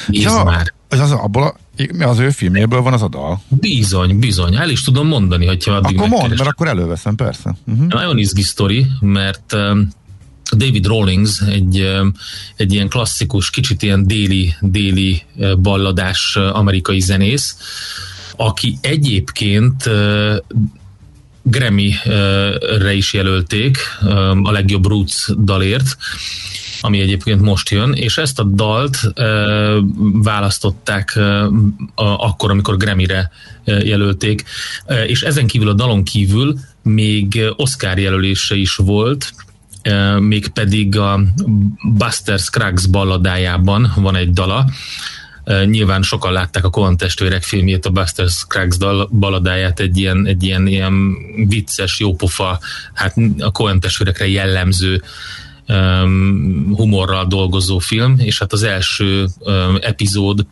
Nézd 0.08 0.24
ja, 0.24 0.44
már. 0.44 0.74
Az, 0.90 1.00
az 1.00 1.12
abból 1.12 1.44
a 1.44 1.56
az 2.00 2.20
ő 2.20 2.30
filmjéből 2.30 2.82
van 2.82 2.94
az 2.94 3.02
a 3.02 3.08
dal? 3.08 3.42
Bizony, 3.48 4.20
bizony. 4.20 4.56
El 4.56 4.70
is 4.70 4.82
tudom 4.82 5.08
mondani, 5.08 5.46
hogyha 5.46 5.72
addig 5.72 5.98
Akkor 5.98 6.10
mondd, 6.10 6.30
mert 6.30 6.50
akkor 6.50 6.68
előveszem, 6.68 7.16
persze. 7.16 7.56
Uh-huh. 7.68 7.88
Nagyon 7.88 8.18
izgi 8.18 8.42
sztori, 8.42 8.86
mert 9.00 9.54
um, 9.54 9.90
David 10.52 10.86
Rawlings 10.86 11.42
egy, 11.42 11.82
um, 11.82 12.14
egy 12.56 12.74
ilyen 12.74 12.90
klasszikus, 12.90 13.50
kicsit 13.50 13.82
ilyen 13.82 14.08
déli, 14.08 14.54
déli 14.62 15.22
uh, 15.36 15.56
balladás 15.58 16.36
uh, 16.40 16.58
amerikai 16.58 17.00
zenész, 17.00 17.58
aki 18.36 18.78
egyébként 18.82 19.86
uh, 19.86 20.36
Grammy-re 21.44 22.94
is 22.94 23.14
jelölték 23.14 23.78
um, 24.02 24.46
a 24.46 24.52
legjobb 24.52 24.86
roots 24.86 25.32
dalért, 25.32 25.98
ami 26.82 27.00
egyébként 27.00 27.42
most 27.42 27.70
jön, 27.70 27.94
és 27.94 28.18
ezt 28.18 28.40
a 28.40 28.44
dalt 28.44 28.98
e, 29.14 29.24
választották 30.14 31.16
e, 31.16 31.46
akkor, 31.96 32.52
amikor 32.52 32.78
Grammy-re 32.78 33.32
e, 33.64 33.72
jelölték, 33.72 34.44
e, 34.86 35.06
és 35.06 35.22
ezen 35.22 35.48
kívül 35.48 35.70
a 35.70 35.74
dalon 35.74 36.04
kívül 36.04 36.60
még 36.84 37.42
Oscar 37.56 37.98
jelölése 38.00 38.56
is 38.56 38.76
volt, 38.76 39.34
e, 39.82 40.20
mégpedig 40.20 40.98
a 40.98 41.20
Buster 41.98 42.40
Scruggs 42.40 42.86
balladájában 42.86 43.94
van 43.96 44.16
egy 44.16 44.32
dala, 44.32 44.66
Nyilván 45.66 46.02
sokan 46.02 46.32
látták 46.32 46.66
a 46.66 46.70
Coen 46.70 46.98
testvérek 46.98 47.44
filmjét, 47.44 47.86
a 47.86 47.90
Buster 47.90 48.28
Scruggs 48.30 48.78
baladáját, 49.10 49.80
egy 49.80 49.98
ilyen, 49.98 50.26
egy 50.26 50.44
ilyen, 50.44 50.68
ilyen 50.68 51.16
vicces, 51.48 52.00
jópofa, 52.00 52.60
hát 52.94 53.16
a 53.40 53.52
Coen 53.52 53.80
testvérekre 53.80 54.28
jellemző 54.28 55.02
humorral 56.76 57.26
dolgozó 57.26 57.80
film, 57.80 58.16
és 58.20 58.40
hát 58.40 58.54
az 58.54 58.64
első 58.64 59.28
um, 59.40 59.78
epizód 59.82 60.46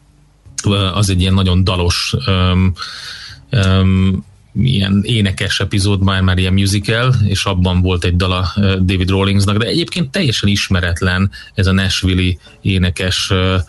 uh, 0.65 0.97
az 0.97 1.09
egy 1.09 1.21
ilyen 1.21 1.33
nagyon 1.33 1.63
dalos 1.63 2.13
um, 2.27 2.73
um, 3.51 4.25
ilyen 4.61 5.01
énekes 5.03 5.59
epizód, 5.59 6.03
már, 6.03 6.21
már 6.21 6.37
ilyen 6.37 6.53
musical, 6.53 7.15
és 7.25 7.45
abban 7.45 7.81
volt 7.81 8.03
egy 8.03 8.15
dala 8.15 8.51
uh, 8.55 8.73
David 8.73 9.09
Rawlingsnak, 9.09 9.57
de 9.57 9.65
egyébként 9.65 10.11
teljesen 10.11 10.49
ismeretlen 10.49 11.31
ez 11.53 11.67
a 11.67 11.71
Nashville 11.71 12.37
énekes 12.61 13.29
uh, 13.29 13.61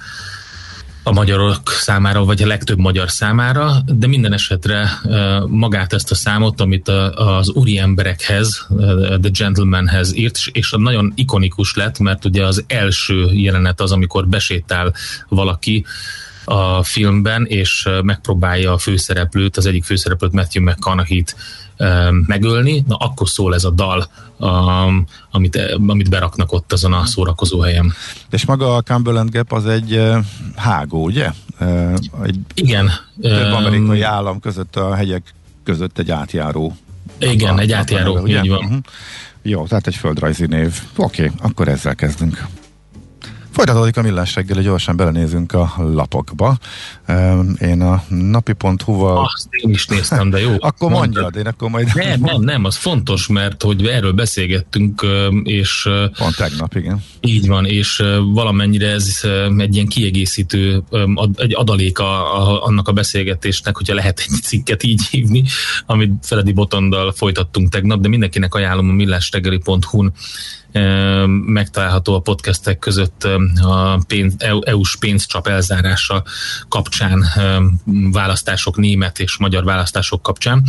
a 1.03 1.13
magyarok 1.13 1.71
számára, 1.71 2.25
vagy 2.25 2.43
a 2.43 2.47
legtöbb 2.47 2.79
magyar 2.79 3.11
számára, 3.11 3.73
de 3.87 4.07
minden 4.07 4.33
esetre 4.33 4.91
magát 5.47 5.93
ezt 5.93 6.11
a 6.11 6.15
számot, 6.15 6.61
amit 6.61 6.89
az 7.15 7.51
úri 7.51 7.79
emberekhez, 7.79 8.67
The 9.21 9.31
Gentlemanhez 9.33 10.17
írt, 10.17 10.39
és 10.53 10.75
nagyon 10.77 11.13
ikonikus 11.15 11.75
lett, 11.75 11.99
mert 11.99 12.25
ugye 12.25 12.45
az 12.45 12.65
első 12.67 13.33
jelenet 13.33 13.81
az, 13.81 13.93
amikor 13.93 14.29
besétál 14.29 14.95
valaki 15.29 15.85
a 16.45 16.83
filmben, 16.83 17.47
és 17.47 17.89
megpróbálja 18.03 18.73
a 18.73 18.79
főszereplőt, 18.79 19.57
az 19.57 19.67
egyik 19.67 19.85
főszereplőt 19.85 20.33
Matthew 20.33 20.65
McConaughey-t 20.65 21.37
megölni, 22.27 22.85
na 22.87 22.97
akkor 22.97 23.29
szól 23.29 23.55
ez 23.55 23.65
a 23.65 23.71
dal, 23.71 24.07
um, 24.39 25.07
amit, 25.31 25.59
amit 25.87 26.11
beraknak 26.11 26.53
ott 26.53 26.73
azon 26.73 26.93
a 26.93 27.07
szórakozó 27.07 27.61
helyen. 27.61 27.93
És 28.31 28.45
maga 28.45 28.75
a 28.75 28.83
Cumberland 28.83 29.31
Gap 29.31 29.53
az 29.53 29.67
egy 29.67 30.03
hágó, 30.57 31.05
ugye? 31.05 31.31
Egy 32.23 32.39
Igen. 32.55 32.91
Több 33.21 33.53
amerikai 33.53 34.03
állam 34.03 34.41
között 34.41 34.77
a 34.77 34.95
hegyek 34.95 35.35
között 35.65 35.99
egy 35.99 36.11
átjáró. 36.11 36.77
Igen, 37.19 37.57
a, 37.57 37.61
egy 37.61 37.73
átjáró, 37.73 38.15
neve, 38.15 38.29
így 38.29 38.49
van. 38.49 38.65
Uh-huh. 38.65 38.79
Jó, 39.43 39.67
tehát 39.67 39.87
egy 39.87 39.95
földrajzi 39.95 40.47
név. 40.47 40.83
Oké, 40.97 41.25
okay, 41.25 41.37
akkor 41.43 41.69
ezzel 41.69 41.95
kezdünk. 41.95 42.47
Folytatódik 43.51 43.97
a 43.97 44.03
millás 44.03 44.35
reggel, 44.35 44.63
gyorsan 44.63 44.97
belenézünk 44.97 45.53
a 45.53 45.73
lapokba. 45.77 46.59
Én 47.61 47.81
a 47.81 48.03
napi.hu-val... 48.09 49.31
Azt 49.35 49.49
én 49.51 49.71
is 49.71 49.87
néztem, 49.87 50.31
de 50.31 50.41
jó. 50.41 50.55
akkor 50.59 50.91
mondjad, 50.91 51.37
én 51.37 51.47
akkor 51.47 51.71
majd... 51.71 51.95
Nem, 51.95 52.21
nem, 52.21 52.41
nem, 52.41 52.65
az 52.65 52.77
fontos, 52.77 53.27
mert 53.27 53.63
hogy 53.63 53.87
erről 53.87 54.13
beszélgettünk, 54.13 55.07
és... 55.43 55.89
Pont 56.19 56.37
tegnap, 56.37 56.75
igen. 56.75 57.03
Így 57.21 57.47
van, 57.47 57.67
és 57.67 58.03
valamennyire 58.33 58.91
ez 58.91 59.21
egy 59.59 59.75
ilyen 59.75 59.87
kiegészítő, 59.87 60.83
egy 61.37 61.55
adalék 61.55 61.99
a, 61.99 62.41
a, 62.41 62.65
annak 62.65 62.89
a 62.89 62.93
beszélgetésnek, 62.93 63.77
hogyha 63.77 63.95
lehet 63.95 64.19
egy 64.19 64.43
cikket 64.43 64.83
így 64.83 65.07
hívni, 65.11 65.45
amit 65.87 66.13
Feledi 66.23 66.53
Botondal 66.53 67.13
folytattunk 67.13 67.69
tegnap, 67.69 68.01
de 68.01 68.09
mindenkinek 68.09 68.55
ajánlom 68.55 68.89
a 68.89 68.93
millástegeli.hu-n 68.93 70.13
megtalálható 71.47 72.15
a 72.15 72.21
podcastek 72.21 72.79
között 72.79 73.29
a 73.63 73.99
pénz, 74.07 74.35
EU-s 74.61 74.97
pénzcsap 74.97 75.47
elzárása 75.47 76.25
kapcsán, 76.69 77.00
választások 78.13 78.77
német 78.77 79.19
és 79.19 79.37
magyar 79.39 79.65
választások 79.65 80.23
kapcsán. 80.23 80.63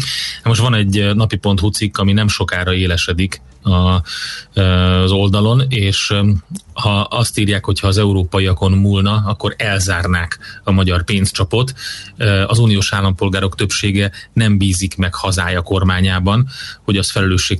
Most 0.44 0.62
van 0.62 0.74
egy 0.74 1.16
napi.hu 1.16 1.70
cikk, 1.70 1.98
ami 1.98 2.14
nem 2.14 2.28
sokára 2.28 2.74
élesedik 2.74 3.42
a, 3.64 4.02
az 4.62 5.12
oldalon, 5.12 5.64
és 5.70 6.14
ha 6.82 7.00
azt 7.00 7.38
írják, 7.38 7.66
hogy 7.66 7.80
ha 7.80 7.88
az 7.88 7.98
európaiakon 7.98 8.72
múlna, 8.72 9.24
akkor 9.26 9.54
elzárnák 9.58 10.40
a 10.64 10.72
magyar 10.72 11.04
pénzcsapot. 11.04 11.74
Az 12.48 12.60
uniós 12.60 12.94
állampolgárok 12.94 13.56
többsége 13.56 14.12
nem 14.34 14.58
bízik 14.58 14.96
meg 14.98 15.16
hazája 15.16 15.62
kormányában, 15.62 16.48
hogy 16.84 16.98
az 16.98 17.12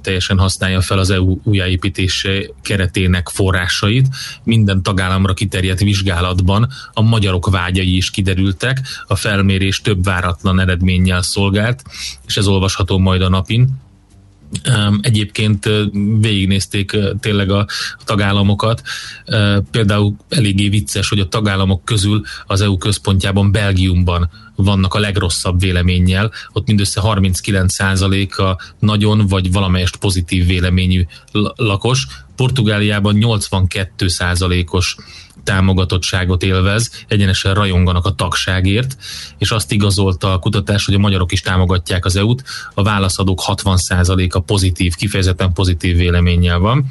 teljesen 0.02 0.38
használja 0.38 0.82
fel 0.82 1.00
az 1.00 1.10
EU 1.10 1.38
újjáépítés 1.44 2.28
keretének 2.62 3.30
forrásait. 3.30 4.08
Minden 4.44 4.84
tagállamra 4.84 5.34
kiterjedt 5.34 5.80
vizsgálatban 5.80 6.70
a 6.94 7.02
magyarok 7.02 7.50
vágyai 7.50 7.96
is 7.96 8.10
kiderültek, 8.10 8.82
a 9.08 9.16
felmérés 9.16 9.82
több 9.82 10.04
váratlan 10.04 10.60
eredménnyel 10.60 11.22
szolgált, 11.22 11.84
és 12.26 12.38
ez 12.38 12.48
olvasható 12.48 12.98
majd 12.98 13.22
a 13.22 13.30
napin 13.30 13.90
Egyébként 15.02 15.70
végignézték 16.20 16.98
tényleg 17.20 17.52
a 17.52 17.66
tagállamokat. 18.06 18.82
Például 19.72 20.16
eléggé 20.30 20.70
vicces, 20.70 21.10
hogy 21.10 21.20
a 21.20 21.28
tagállamok 21.28 21.86
közül 21.86 22.22
az 22.46 22.62
EU 22.62 22.78
központjában, 22.78 23.52
Belgiumban 23.52 24.30
vannak 24.56 24.94
a 24.94 25.00
legrosszabb 25.00 25.60
véleménnyel. 25.60 26.32
Ott 26.52 26.68
mindössze 26.68 27.02
39%-a 27.04 28.62
nagyon 28.80 29.28
vagy 29.28 29.52
valamelyest 29.52 29.96
pozitív 29.96 30.46
véleményű 30.46 31.06
lakos. 31.56 32.08
Portugáliában 32.36 33.16
82%-os 33.20 34.96
támogatottságot 35.44 36.44
élvez, 36.44 37.06
egyenesen 37.08 37.54
rajonganak 37.54 38.06
a 38.06 38.16
tagságért, 38.16 38.98
és 39.38 39.52
azt 39.52 39.72
igazolta 39.72 40.34
a 40.34 40.40
kutatás, 40.40 40.86
hogy 40.86 40.96
a 40.96 41.00
magyarok 41.00 41.32
is 41.32 41.42
támogatják 41.42 42.06
az 42.06 42.16
EU-t, 42.16 42.44
a 42.74 42.84
válaszadók 42.84 43.42
60%-a 43.48 44.40
pozitív, 44.40 44.96
kifejezetten 44.96 45.54
pozitív 45.54 45.98
véleménnyel 45.98 46.60
van. 46.60 46.86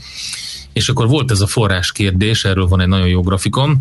És 0.73 0.89
akkor 0.89 1.09
volt 1.09 1.31
ez 1.31 1.41
a 1.41 1.47
forrás 1.47 1.93
kérdés, 1.93 2.45
erről 2.45 2.67
van 2.67 2.81
egy 2.81 2.89
nagyon 2.89 3.09
jó 3.09 3.23
grafikon. 3.23 3.79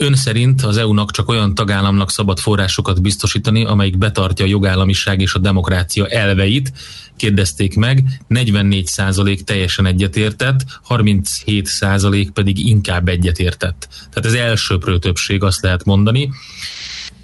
Ön 0.00 0.14
szerint 0.14 0.62
az 0.62 0.76
EU-nak 0.76 1.10
csak 1.10 1.28
olyan 1.28 1.54
tagállamnak 1.54 2.10
szabad 2.10 2.38
forrásokat 2.38 3.02
biztosítani, 3.02 3.64
amelyik 3.64 3.98
betartja 3.98 4.44
a 4.44 4.48
jogállamiság 4.48 5.20
és 5.20 5.34
a 5.34 5.38
demokrácia 5.38 6.06
elveit, 6.06 6.72
kérdezték 7.16 7.76
meg, 7.76 8.04
44% 8.28 9.40
teljesen 9.40 9.86
egyetértett, 9.86 10.64
37% 10.88 12.28
pedig 12.32 12.66
inkább 12.66 13.08
egyetértett. 13.08 13.88
Tehát 14.10 14.24
ez 14.24 14.32
elsőprő 14.32 14.98
többség, 14.98 15.42
azt 15.42 15.62
lehet 15.62 15.84
mondani 15.84 16.30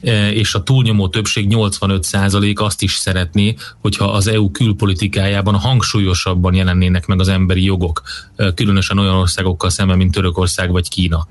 e, 0.02 0.32
és 0.32 0.54
a 0.54 0.62
túlnyomó 0.62 1.08
többség 1.08 1.46
85% 1.50 2.54
azt 2.54 2.82
is 2.82 2.94
szeretné, 2.94 3.54
hogyha 3.80 4.04
az 4.04 4.26
EU 4.26 4.50
külpolitikájában 4.50 5.54
hangsúlyosabban 5.54 6.54
jelennének 6.54 7.06
meg 7.06 7.20
az 7.20 7.28
emberi 7.28 7.64
jogok, 7.64 8.02
e, 8.36 8.52
különösen 8.54 8.98
olyan 8.98 9.14
országokkal 9.14 9.70
szemben, 9.70 9.96
mint 9.96 10.12
Törökország 10.12 10.70
vagy 10.70 10.88
Kína. 10.88 11.28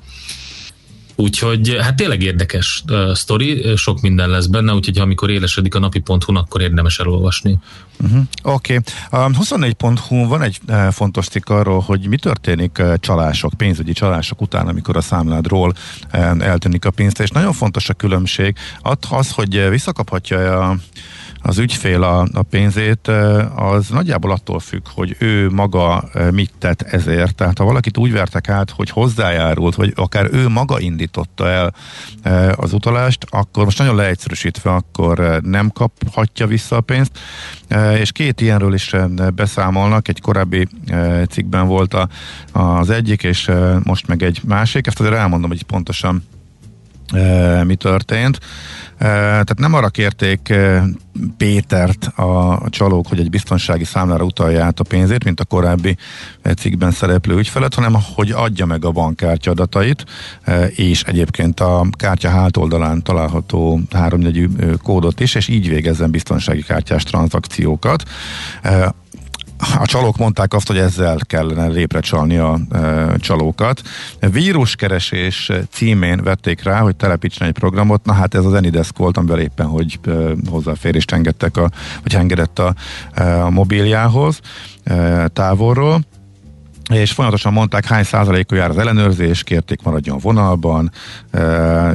Úgyhogy 1.16 1.78
hát 1.82 1.96
tényleg 1.96 2.22
érdekes 2.22 2.84
uh, 2.90 3.14
sztori, 3.14 3.76
sok 3.76 4.02
minden 4.02 4.30
lesz 4.30 4.46
benne, 4.46 4.74
úgyhogy 4.74 5.00
amikor 5.00 5.30
élesedik 5.30 5.76
a 5.76 5.80
napi.hu, 5.80 6.36
akkor 6.36 6.62
érdemes 6.62 7.00
elolvasni. 7.00 7.58
Uh-huh. 8.04 8.24
Oké. 8.44 8.80
Okay. 9.10 9.22
A 9.22 9.30
24.hu 9.30 10.28
van 10.28 10.42
egy 10.42 10.60
uh, 10.68 10.92
fontos 10.92 11.28
cikk 11.28 11.50
arról, 11.50 11.80
hogy 11.80 12.08
mi 12.08 12.18
történik 12.18 12.78
uh, 12.80 12.94
csalások, 13.00 13.52
pénzügyi 13.58 13.94
csalások 13.94 14.42
után, 14.42 14.68
amikor 14.68 14.98
a 14.98 15.02
számládról 15.02 15.74
uh, 16.14 16.20
eltűnik 16.40 16.86
a 16.86 16.92
pénzt, 16.92 17.20
és 17.20 17.30
nagyon 17.30 17.54
fontos 17.54 17.90
a 17.90 17.94
különbség. 17.94 18.56
Az, 19.10 19.32
hogy 19.32 19.70
visszakaphatja 19.70 20.70
a 20.70 20.78
az 21.46 21.58
ügyfél 21.58 22.04
a, 22.04 22.28
a 22.34 22.42
pénzét, 22.42 23.08
az 23.56 23.90
nagyjából 23.90 24.32
attól 24.32 24.60
függ, 24.60 24.82
hogy 24.94 25.16
ő 25.20 25.50
maga 25.50 26.10
mit 26.32 26.52
tett 26.60 26.82
ezért. 26.82 27.36
Tehát 27.36 27.58
ha 27.58 27.64
valakit 27.64 27.98
úgy 27.98 28.12
vertek 28.12 28.50
át, 28.50 28.70
hogy 28.70 28.90
hozzájárult, 28.90 29.76
vagy 29.76 29.94
akár 29.96 30.28
ő 30.32 30.48
maga 30.48 30.80
indította 30.80 31.48
el 31.48 31.74
az 32.56 32.74
utalást, 32.74 33.26
akkor 33.30 33.64
most 33.64 33.78
nagyon 33.78 33.96
leegyszerűsítve, 33.96 34.72
akkor 34.72 35.40
nem 35.42 35.70
kaphatja 35.70 36.48
vissza 36.48 36.76
a 36.76 36.82
pénzt. 36.82 37.20
És 38.00 38.12
két 38.12 38.42
ilyenről 38.42 38.74
is 38.74 38.96
beszámolnak, 39.36 40.08
egy 40.08 40.22
korábbi 40.22 40.68
cikkben 41.30 41.68
volt 41.68 41.94
a, 41.94 42.08
az 42.52 42.90
egyik, 42.90 43.24
és 43.24 43.52
most 43.84 44.08
meg 44.08 44.24
egy 44.24 44.42
másik. 44.48 44.88
Ezt 44.88 45.00
azért 45.00 45.16
elmondom, 45.16 45.50
hogy 45.50 45.64
pontosan 45.64 46.24
mi 47.64 47.76
történt. 47.76 48.40
Tehát 49.04 49.60
nem 49.60 49.74
arra 49.74 49.90
kérték 49.90 50.54
Pétert 51.38 52.06
a 52.06 52.62
csalók, 52.70 53.08
hogy 53.08 53.20
egy 53.20 53.30
biztonsági 53.30 53.84
számlára 53.84 54.24
utalja 54.24 54.64
át 54.64 54.80
a 54.80 54.84
pénzét, 54.84 55.24
mint 55.24 55.40
a 55.40 55.46
korábbi 55.46 55.98
cikkben 56.56 56.92
szereplő 56.92 57.38
ügyfelet, 57.38 57.74
hanem 57.74 57.96
hogy 58.16 58.32
adja 58.32 58.66
meg 58.66 58.86
a 58.86 58.92
bankkártya 58.92 59.52
adatait, 59.52 60.06
és 60.70 61.04
egyébként 61.04 61.60
a 61.60 61.86
kártya 61.98 62.30
hátoldalán 62.30 63.04
található 63.04 63.82
háromjegyű 63.92 64.48
kódot 64.84 65.20
is, 65.20 65.36
és 65.36 65.48
így 65.48 65.70
végezzen 65.70 66.12
biztonsági 66.12 66.64
kártyás 66.64 67.04
tranzakciókat 67.04 68.04
a 69.80 69.86
csalók 69.86 70.18
mondták 70.18 70.54
azt, 70.54 70.68
hogy 70.68 70.78
ezzel 70.78 71.18
kellene 71.22 71.68
lépre 71.68 72.00
csalni 72.00 72.38
a 72.38 72.60
e, 72.72 73.16
csalókat. 73.18 73.82
Víruskeresés 74.20 75.52
címén 75.70 76.24
vették 76.24 76.64
rá, 76.64 76.80
hogy 76.80 76.96
telepítsen 76.96 77.48
egy 77.48 77.54
programot, 77.54 78.06
na 78.06 78.14
hát 78.14 78.36
ez 78.36 78.46
az 78.46 78.54
Enidesk 78.54 78.98
volt, 78.98 79.18
amivel 79.18 79.40
éppen, 79.40 79.66
hogy 79.66 80.00
e, 80.06 80.12
hozzáférést 80.50 81.12
engedtek 81.12 81.58
a, 81.58 81.70
vagy 82.04 82.16
engedett 82.16 82.60
a, 82.60 82.76
e, 83.14 83.44
a 83.44 83.50
mobiljához 83.50 84.40
e, 84.84 85.28
távolról 85.28 86.02
és 86.92 87.12
folyamatosan 87.12 87.54
mondták, 87.54 87.86
hány 87.86 88.04
százalékú 88.04 88.56
jár 88.56 88.70
az 88.70 88.78
ellenőrzés, 88.78 89.44
kérték 89.44 89.82
maradjon 89.82 90.18
vonalban, 90.18 90.92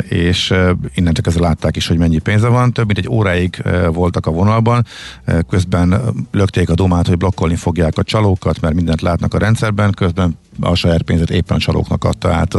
és 0.09 0.54
innen 0.95 1.12
csak 1.12 1.26
ezzel 1.26 1.42
látták 1.42 1.76
is, 1.76 1.87
hogy 1.87 1.99
mennyi 1.99 2.18
pénze 2.18 2.49
van. 2.49 2.73
Több 2.73 2.87
mint 2.87 2.99
egy 2.99 3.09
óráig 3.09 3.62
voltak 3.92 4.26
a 4.26 4.30
vonalban, 4.30 4.87
közben 5.49 6.00
lökték 6.33 6.71
a 6.71 6.75
domát, 6.75 7.07
hogy 7.07 7.16
blokkolni 7.16 7.57
fogják 7.57 7.99
a 7.99 8.02
csalókat, 8.02 8.61
mert 8.61 8.75
mindent 8.75 9.00
látnak 9.00 9.35
a 9.35 9.38
rendszerben, 9.38 9.92
közben 9.92 10.38
a 10.61 10.75
saját 10.75 11.02
pénzét 11.02 11.30
éppen 11.30 11.57
a 11.57 11.61
csalóknak 11.61 12.04
adta 12.04 12.33
át 12.33 12.54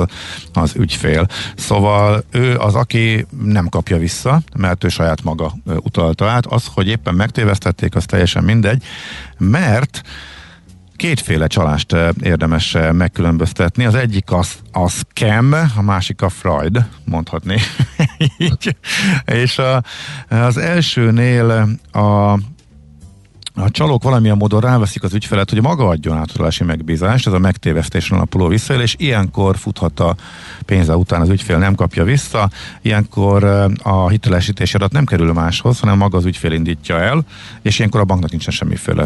az 0.54 0.76
ügyfél. 0.76 1.28
Szóval 1.56 2.24
ő 2.32 2.58
az, 2.58 2.76
aki 2.76 3.26
nem 3.44 3.68
kapja 3.70 3.98
vissza, 3.98 4.42
mert 4.58 4.84
ő 4.84 4.88
saját 4.88 5.24
maga 5.24 5.54
utalta 5.66 6.30
át. 6.30 6.46
Az, 6.46 6.66
hogy 6.74 6.88
éppen 6.88 7.16
megtévesztették, 7.16 7.96
az 7.96 8.06
teljesen 8.06 8.44
mindegy, 8.44 8.84
mert 9.38 10.02
kétféle 11.00 11.48
csalást 11.48 11.96
érdemes 12.22 12.78
megkülönböztetni. 12.92 13.86
Az 13.86 13.96
egyik 13.96 14.32
az 14.32 14.56
a 14.72 14.90
scam, 14.90 15.54
a 15.76 15.82
másik 15.82 16.22
a 16.22 16.30
Freud, 16.30 16.86
mondhatni. 17.06 17.58
Így. 18.38 18.76
És 19.26 19.58
a, 19.58 19.84
az 20.30 20.58
elsőnél 20.58 21.70
a 21.92 22.38
a 23.60 23.70
csalók 23.70 24.04
valamilyen 24.04 24.38
módon 24.38 24.62
ráveszik 24.62 25.04
az 25.04 25.14
ügyfelet, 25.14 25.50
hogy 25.50 25.62
maga 25.62 25.88
adjon 25.88 26.18
átutalási 26.18 26.64
megbízást, 26.64 27.28
ez 27.28 27.34
a 27.34 27.40
megtévesztésen 27.40 28.18
alapuló 28.18 28.48
visszaélés, 28.48 28.96
ilyenkor 28.98 29.58
futhat 29.58 30.00
a 30.00 30.16
pénze 30.66 30.96
után 30.96 31.22
az 31.22 31.30
ügyfél 31.30 31.58
nem 31.58 31.76
kapja 31.76 32.04
vissza, 32.04 32.50
ilyenkor 32.82 33.44
a 33.84 34.10
hitelesítési 34.10 34.76
adat 34.76 34.92
nem 34.92 35.06
kerül 35.06 35.34
máshoz, 35.34 35.80
hanem 35.80 35.98
maga 35.98 36.18
az 36.18 36.26
ügyfél 36.26 36.52
indítja 36.52 37.00
el, 37.00 37.26
és 37.62 37.78
ilyenkor 37.78 38.00
a 38.00 38.06
banknak 38.06 38.30
nincsen 38.30 38.54
semmiféle 38.54 39.06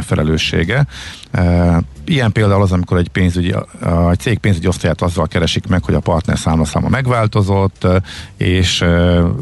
felelőssége. 0.00 0.86
Ilyen 2.06 2.32
például 2.32 2.62
az, 2.62 2.72
amikor 2.72 2.98
egy 2.98 3.08
pénzügyi, 3.08 3.54
egy 4.10 4.18
cég 4.18 4.38
pénzügyi 4.38 4.66
osztályát 4.66 5.02
azzal 5.02 5.28
keresik 5.28 5.66
meg, 5.66 5.84
hogy 5.84 5.94
a 5.94 6.00
partner 6.00 6.38
számlaszáma 6.38 6.88
megváltozott, 6.88 7.86
és 8.36 8.84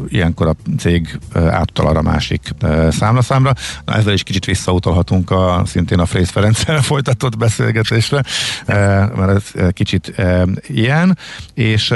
ilyenkor 0.07 0.47
a 0.47 0.55
cég 0.77 1.19
átutal 1.33 1.87
arra 1.87 2.01
másik 2.01 2.49
számlaszámra. 2.89 3.53
Na, 3.85 3.93
ezzel 3.93 4.13
is 4.13 4.23
kicsit 4.23 4.45
visszautalhatunk 4.45 5.31
a, 5.31 5.63
szintén 5.65 5.99
a 5.99 6.05
Frész 6.05 6.29
Ferenccel 6.29 6.81
folytatott 6.91 7.37
beszélgetésre, 7.37 8.23
mert 9.15 9.29
ez 9.29 9.71
kicsit 9.73 10.21
ilyen, 10.67 11.17
és 11.53 11.91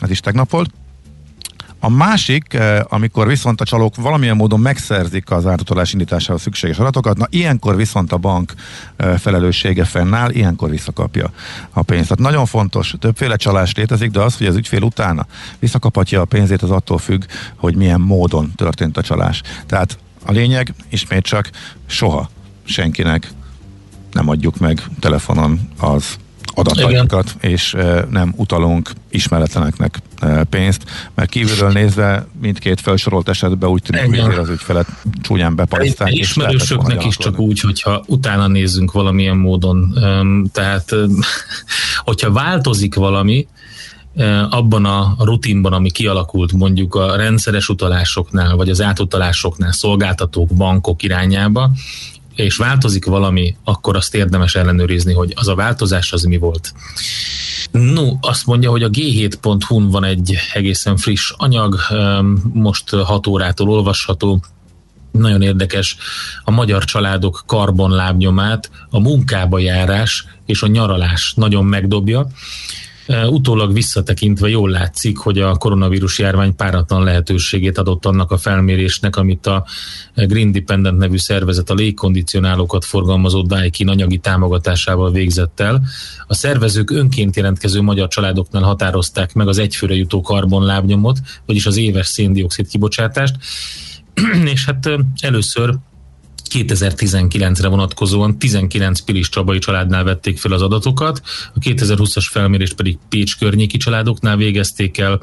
ez 0.00 0.10
is 0.10 0.20
tegnap 0.20 0.50
volt. 0.50 0.70
A 1.84 1.88
másik, 1.88 2.54
eh, 2.54 2.80
amikor 2.88 3.26
viszont 3.26 3.60
a 3.60 3.64
csalók 3.64 3.96
valamilyen 3.96 4.36
módon 4.36 4.60
megszerzik 4.60 5.30
az 5.30 5.46
átutalás 5.46 5.92
indításához 5.92 6.42
szükséges 6.42 6.78
adatokat, 6.78 7.16
na 7.16 7.26
ilyenkor 7.30 7.76
viszont 7.76 8.12
a 8.12 8.16
bank 8.16 8.52
eh, 8.96 9.18
felelőssége 9.18 9.84
fennáll, 9.84 10.30
ilyenkor 10.30 10.70
visszakapja 10.70 11.30
a 11.70 11.82
pénzt. 11.82 12.08
Tehát 12.08 12.24
nagyon 12.24 12.46
fontos, 12.46 12.94
többféle 12.98 13.36
csalás 13.36 13.74
létezik, 13.74 14.10
de 14.10 14.20
az, 14.20 14.36
hogy 14.36 14.46
az 14.46 14.56
ügyfél 14.56 14.82
utána 14.82 15.26
visszakaphatja 15.58 16.20
a 16.20 16.24
pénzét, 16.24 16.62
az 16.62 16.70
attól 16.70 16.98
függ, 16.98 17.24
hogy 17.56 17.76
milyen 17.76 18.00
módon 18.00 18.52
történt 18.56 18.96
a 18.96 19.02
csalás. 19.02 19.42
Tehát 19.66 19.98
a 20.26 20.32
lényeg 20.32 20.74
ismét 20.88 21.24
csak 21.24 21.50
soha 21.86 22.30
senkinek 22.64 23.30
nem 24.12 24.28
adjuk 24.28 24.58
meg 24.58 24.82
telefonon 25.00 25.60
az 25.78 26.16
adatainkat, 26.54 27.34
Igen. 27.38 27.50
és 27.50 27.76
nem 28.10 28.32
utalunk 28.36 28.90
ismeretleneknek 29.10 29.98
pénzt, 30.50 30.82
mert 31.14 31.30
kívülről 31.30 31.70
nézve 31.70 32.26
mindkét 32.40 32.80
felsorolt 32.80 33.28
esetben 33.28 33.70
úgy 33.70 33.82
tűnik, 33.82 34.20
hogy 34.20 34.34
az 34.34 34.48
ügyfelet 34.48 34.86
csúnyán 35.20 35.54
bepajzták. 35.54 36.12
Ismerősöknek 36.12 37.04
is 37.04 37.16
csak 37.16 37.38
úgy, 37.38 37.60
hogyha 37.60 38.02
utána 38.06 38.46
nézzünk 38.46 38.92
valamilyen 38.92 39.36
módon. 39.36 39.98
Tehát, 40.52 40.94
hogyha 42.04 42.32
változik 42.32 42.94
valami, 42.94 43.46
abban 44.50 44.84
a 44.84 45.16
rutinban, 45.18 45.72
ami 45.72 45.90
kialakult 45.90 46.52
mondjuk 46.52 46.94
a 46.94 47.16
rendszeres 47.16 47.68
utalásoknál, 47.68 48.56
vagy 48.56 48.68
az 48.68 48.80
átutalásoknál, 48.80 49.72
szolgáltatók, 49.72 50.48
bankok 50.48 51.02
irányába, 51.02 51.70
és 52.34 52.56
változik 52.56 53.04
valami, 53.04 53.56
akkor 53.64 53.96
azt 53.96 54.14
érdemes 54.14 54.54
ellenőrizni, 54.54 55.12
hogy 55.12 55.32
az 55.36 55.48
a 55.48 55.54
változás 55.54 56.12
az 56.12 56.22
mi 56.22 56.36
volt. 56.36 56.74
No, 57.70 58.08
azt 58.20 58.46
mondja, 58.46 58.70
hogy 58.70 58.82
a 58.82 58.90
g7.hu-n 58.90 59.88
van 59.88 60.04
egy 60.04 60.36
egészen 60.52 60.96
friss 60.96 61.32
anyag, 61.36 61.78
most 62.52 62.90
6 62.90 63.26
órától 63.26 63.68
olvasható, 63.68 64.44
nagyon 65.10 65.42
érdekes, 65.42 65.96
a 66.44 66.50
magyar 66.50 66.84
családok 66.84 67.42
karbonlábnyomát, 67.46 68.70
a 68.90 69.00
munkába 69.00 69.58
járás 69.58 70.26
és 70.46 70.62
a 70.62 70.66
nyaralás 70.66 71.32
nagyon 71.36 71.64
megdobja. 71.64 72.26
Utólag 73.06 73.72
visszatekintve 73.72 74.48
jól 74.48 74.70
látszik, 74.70 75.18
hogy 75.18 75.38
a 75.38 75.56
koronavírus 75.56 76.18
járvány 76.18 76.56
páratlan 76.56 77.04
lehetőségét 77.04 77.78
adott 77.78 78.06
annak 78.06 78.30
a 78.30 78.38
felmérésnek, 78.38 79.16
amit 79.16 79.46
a 79.46 79.64
Green 80.14 80.52
Dependent 80.52 80.98
nevű 80.98 81.16
szervezet 81.16 81.70
a 81.70 81.74
légkondicionálókat 81.74 82.84
forgalmazó 82.84 83.42
Daikin 83.42 83.88
anyagi 83.88 84.18
támogatásával 84.18 85.12
végzett 85.12 85.60
el. 85.60 85.82
A 86.26 86.34
szervezők 86.34 86.90
önként 86.90 87.36
jelentkező 87.36 87.80
magyar 87.80 88.08
családoknál 88.08 88.62
határozták 88.62 89.34
meg 89.34 89.48
az 89.48 89.58
egyfőre 89.58 89.94
jutó 89.94 90.20
karbonlábnyomot, 90.20 91.18
vagyis 91.46 91.66
az 91.66 91.76
éves 91.76 92.06
széndiokszid 92.06 92.68
kibocsátást, 92.68 93.36
és 94.52 94.64
hát 94.64 94.90
először 95.20 95.74
2019-re 96.52 97.68
vonatkozóan 97.68 98.38
19 98.38 99.00
Pilis 99.00 99.28
Csabai 99.28 99.58
családnál 99.58 100.04
vették 100.04 100.38
fel 100.38 100.52
az 100.52 100.62
adatokat, 100.62 101.22
a 101.54 101.58
2020-as 101.58 102.26
felmérést 102.30 102.74
pedig 102.74 102.98
Pécs 103.08 103.38
környéki 103.38 103.76
családoknál 103.76 104.36
végezték 104.36 104.98
el, 104.98 105.20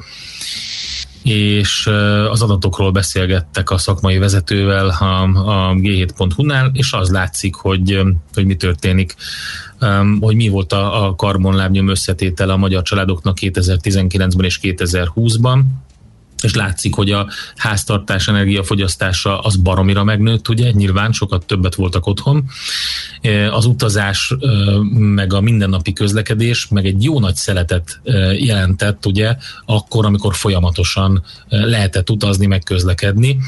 és 1.22 1.86
az 2.30 2.42
adatokról 2.42 2.90
beszélgettek 2.90 3.70
a 3.70 3.78
szakmai 3.78 4.18
vezetővel 4.18 4.88
a, 4.88 5.22
a 5.22 5.74
G7.hu-nál, 5.74 6.70
és 6.72 6.92
az 6.92 7.10
látszik, 7.10 7.54
hogy, 7.54 8.00
hogy 8.34 8.46
mi 8.46 8.54
történik, 8.54 9.14
hogy 10.20 10.36
mi 10.36 10.48
volt 10.48 10.72
a, 10.72 11.06
a 11.06 11.14
karbonlábnyom 11.14 11.88
összetétele 11.88 12.52
a 12.52 12.56
magyar 12.56 12.82
családoknak 12.82 13.38
2019-ben 13.40 14.44
és 14.44 14.58
2020-ban 14.62 15.60
és 16.44 16.54
látszik, 16.54 16.94
hogy 16.94 17.10
a 17.10 17.28
háztartás 17.56 18.28
energiafogyasztása 18.28 19.40
az 19.40 19.56
baromira 19.56 20.04
megnőtt, 20.04 20.48
ugye, 20.48 20.70
nyilván 20.70 21.12
sokat 21.12 21.46
többet 21.46 21.74
voltak 21.74 22.06
otthon. 22.06 22.44
E, 23.20 23.52
az 23.52 23.64
utazás, 23.64 24.34
e, 24.40 24.46
meg 24.90 25.32
a 25.32 25.40
mindennapi 25.40 25.92
közlekedés, 25.92 26.68
meg 26.68 26.86
egy 26.86 27.04
jó 27.04 27.20
nagy 27.20 27.34
szeletet 27.34 28.00
e, 28.04 28.12
jelentett, 28.34 29.06
ugye, 29.06 29.36
akkor, 29.66 30.04
amikor 30.04 30.34
folyamatosan 30.34 31.24
lehetett 31.48 32.10
utazni, 32.10 32.46
meg 32.46 32.62
közlekedni 32.62 33.38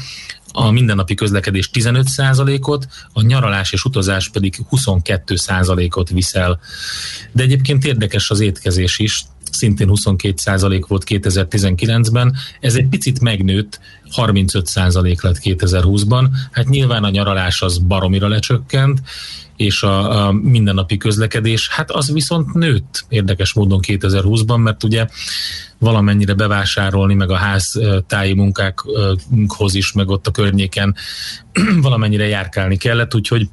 a 0.53 0.71
mindennapi 0.71 1.13
közlekedés 1.13 1.69
15%-ot, 1.73 2.87
a 3.13 3.21
nyaralás 3.21 3.71
és 3.71 3.83
utazás 3.83 4.29
pedig 4.29 4.55
22%-ot 4.71 6.09
viszel. 6.09 6.59
De 7.31 7.43
egyébként 7.43 7.85
érdekes 7.85 8.29
az 8.29 8.39
étkezés 8.39 8.99
is, 8.99 9.25
szintén 9.53 9.89
22% 9.91 10.83
volt 10.87 11.03
2019-ben, 11.07 12.35
ez 12.59 12.75
egy 12.75 12.87
picit 12.87 13.21
megnőtt, 13.21 13.79
35% 14.15 15.23
lett 15.23 15.39
2020-ban. 15.43 16.25
Hát 16.51 16.69
nyilván 16.69 17.03
a 17.03 17.09
nyaralás 17.09 17.61
az 17.61 17.77
baromira 17.77 18.27
lecsökkent, 18.27 19.01
és 19.55 19.83
a, 19.83 20.25
a 20.27 20.31
mindennapi 20.31 20.97
közlekedés, 20.97 21.69
hát 21.69 21.91
az 21.91 22.11
viszont 22.11 22.53
nőtt 22.53 23.05
érdekes 23.09 23.53
módon 23.53 23.79
2020-ban, 23.87 24.63
mert 24.63 24.83
ugye 24.83 25.07
valamennyire 25.77 26.33
bevásárolni, 26.33 27.13
meg 27.13 27.29
a 27.29 27.35
ház 27.35 27.79
táji 28.07 28.33
munkákhoz 28.33 29.75
is, 29.75 29.91
meg 29.91 30.09
ott 30.09 30.27
a 30.27 30.31
környéken 30.31 30.95
valamennyire 31.81 32.27
járkálni 32.27 32.77
kellett, 32.77 33.15
úgyhogy 33.15 33.49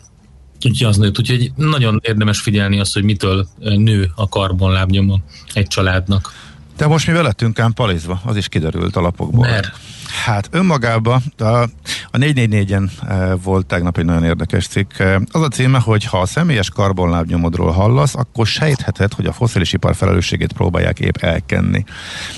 Úgyhogy 0.65 0.89
az 0.89 0.97
nőtt, 0.97 1.19
úgyhogy 1.19 1.53
nagyon 1.57 2.01
érdemes 2.05 2.41
figyelni 2.41 2.81
azt, 2.81 2.93
hogy 2.93 3.03
mitől 3.03 3.49
nő 3.59 4.11
a 4.15 4.29
karbonlábnyoma 4.29 5.19
egy 5.53 5.67
családnak. 5.67 6.33
De 6.77 6.87
most 6.87 7.07
mi 7.07 7.13
velettünk 7.13 7.59
ám 7.59 7.73
palizva, 7.73 8.21
az 8.25 8.37
is 8.37 8.49
kiderült 8.49 8.97
alapokból. 8.97 9.49
Mert 9.49 9.73
Hát 10.11 10.49
önmagában 10.51 11.23
a, 11.39 11.45
a 11.45 12.19
444-en 12.19 12.91
e, 13.09 13.35
volt 13.35 13.67
tegnap 13.67 13.99
egy 13.99 14.05
nagyon 14.05 14.25
érdekes 14.25 14.67
cikk. 14.67 14.99
E, 14.99 15.21
az 15.31 15.43
a 15.43 15.49
címe, 15.49 15.79
hogy 15.79 16.05
ha 16.05 16.21
a 16.21 16.27
személyes 16.27 16.71
karbonlábnyomodról 16.71 17.71
hallasz, 17.71 18.15
akkor 18.15 18.47
sejtheted, 18.47 19.13
hogy 19.13 19.27
a 19.27 19.33
foszilis 19.33 19.73
ipar 19.73 19.95
felelősségét 19.95 20.53
próbálják 20.53 21.01
épp 21.01 21.17
elkenni. 21.17 21.85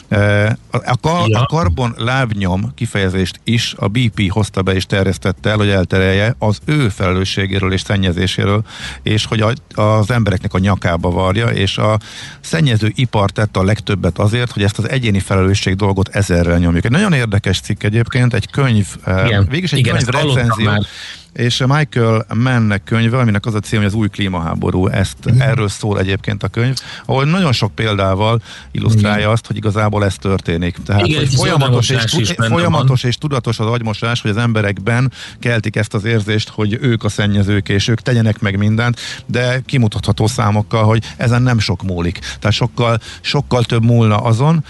E, 0.09 0.47
a, 0.47 0.57
a, 0.71 0.97
kar, 1.01 1.29
ja. 1.29 1.41
a 1.41 1.47
karbonlábnyom 1.47 2.73
kifejezést 2.75 3.41
is 3.45 3.75
a 3.77 3.89
BP 3.89 4.31
hozta 4.31 4.63
be 4.63 4.75
és 4.75 4.87
terjesztette 4.87 5.51
el, 5.51 5.57
hogy 5.57 5.69
elterelje 5.69 6.35
az 6.39 6.59
ő 6.65 6.89
felelősségéről 6.89 7.73
és 7.73 7.81
szennyezéséről, 7.81 8.65
és 9.03 9.27
hogy 9.27 9.41
a, 9.41 9.81
az 9.81 10.11
embereknek 10.11 10.55
a 10.55 10.59
nyakába 10.59 11.11
varja, 11.11 11.47
és 11.47 11.79
a 11.79 11.99
szennyező 12.41 12.93
ipar 12.95 13.31
tette 13.31 13.61
a 13.61 13.65
legtöbbet 13.65 14.19
azért, 14.19 14.53
hogy 14.53 14.63
ezt 14.63 14.79
az 14.79 14.89
egyéni 14.89 15.21
felelősség 15.21 15.75
dolgot 15.75 16.09
ezerrel 16.09 16.59
nyomjuk. 16.59 16.85
Egy 16.85 16.91
nagyon 16.91 17.13
érdekes 17.13 17.61
cikk 17.63 17.83
egyébként, 17.83 18.35
egy 18.35 18.51
könyv, 18.51 18.87
eh, 19.05 19.27
Igen. 19.27 19.47
végülis 19.49 19.73
egy 19.73 19.79
Igen, 19.79 19.95
könyv 19.95 20.09
recenzió, 20.09 20.85
és 21.33 21.65
Michael 21.67 22.27
Mannnek 22.35 22.85
könyve, 22.85 23.19
aminek 23.19 23.47
az 23.47 23.55
a 23.55 23.61
cím, 23.61 23.79
hogy 23.79 23.87
az 23.87 23.95
új 23.95 24.09
klímaháború, 24.09 24.87
ezt 24.87 25.33
mm. 25.33 25.41
erről 25.41 25.69
szól 25.69 25.99
egyébként 25.99 26.43
a 26.43 26.49
könyv, 26.49 26.77
ahol 27.07 27.25
nagyon 27.25 27.53
sok 27.53 27.75
példával 27.75 28.43
illusztrálja 28.71 29.19
Igen. 29.19 29.31
azt, 29.31 29.47
hogy 29.47 29.57
igazából 29.57 30.05
ez 30.05 30.15
történik. 30.15 30.77
Tehát 30.87 31.07
Igen, 31.07 31.19
hogy 31.19 31.35
folyamatos, 31.35 31.89
és, 31.89 32.35
folyamatos 32.37 33.03
és 33.03 33.17
tudatos 33.17 33.59
az 33.59 33.67
agymosás, 33.67 34.21
hogy 34.21 34.31
az 34.31 34.37
emberekben 34.37 35.13
keltik 35.41 35.77
ezt 35.77 35.95
az 35.95 36.05
érzést, 36.05 36.49
hogy 36.49 36.79
ők 36.81 37.05
a 37.05 37.09
szennyezők, 37.09 37.69
és 37.69 37.89
ők 37.89 38.01
tegyenek 38.01 38.41
meg 38.41 38.59
mindent, 38.59 39.01
de 39.27 39.61
kimutatható 39.67 40.27
számokkal, 40.27 40.85
hogy 40.85 41.05
ezen 41.17 41.43
nem 41.43 41.59
sok 41.59 41.83
múlik. 41.83 42.19
Tehát 42.19 42.57
sokkal, 42.57 42.99
sokkal 43.21 43.65
több 43.65 43.85
múlna 43.85 44.17
azon, 44.17 44.65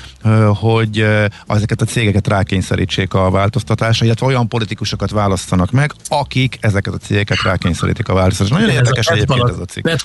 hogy 0.54 1.06
ezeket 1.46 1.80
a 1.80 1.84
cégeket 1.84 2.28
rákényszerítsék 2.28 3.14
a 3.14 3.30
változtatásra, 3.30 4.06
illetve 4.06 4.26
olyan 4.26 4.48
politikusokat 4.48 5.10
választanak 5.10 5.70
meg, 5.70 5.92
akik 6.08 6.51
akik 6.52 6.64
ezeket 6.64 6.94
a 6.94 6.96
cégeket 6.96 7.42
rákényszerítik 7.42 8.08
a 8.08 8.14
változtatásra. 8.14 8.56
Nagyon 8.56 8.74
érdekes 8.74 9.06
ez 9.06 9.16
egyébként 9.16 9.48
ez 9.48 9.58
a 9.58 9.64
cikk. 9.64 9.84
PET 9.84 10.04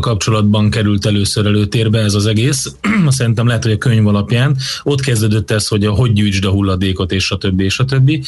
kapcsolatban 0.00 0.70
került 0.70 1.06
először 1.06 1.46
előtérbe 1.46 1.98
ez 1.98 2.14
az 2.14 2.26
egész. 2.26 2.74
Szerintem 3.08 3.46
lehet, 3.46 3.62
hogy 3.62 3.72
a 3.72 3.78
könyv 3.78 4.06
alapján 4.06 4.56
ott 4.82 5.00
kezdődött 5.00 5.50
ez, 5.50 5.68
hogy 5.68 5.84
a, 5.84 5.92
hogy 5.92 6.12
gyűjtsd 6.12 6.44
a 6.44 6.50
hulladékot, 6.50 7.12
és 7.12 7.30
a 7.30 7.36
többi, 7.36 7.64
és 7.64 7.78
a 7.78 7.84
többi. 7.84 8.22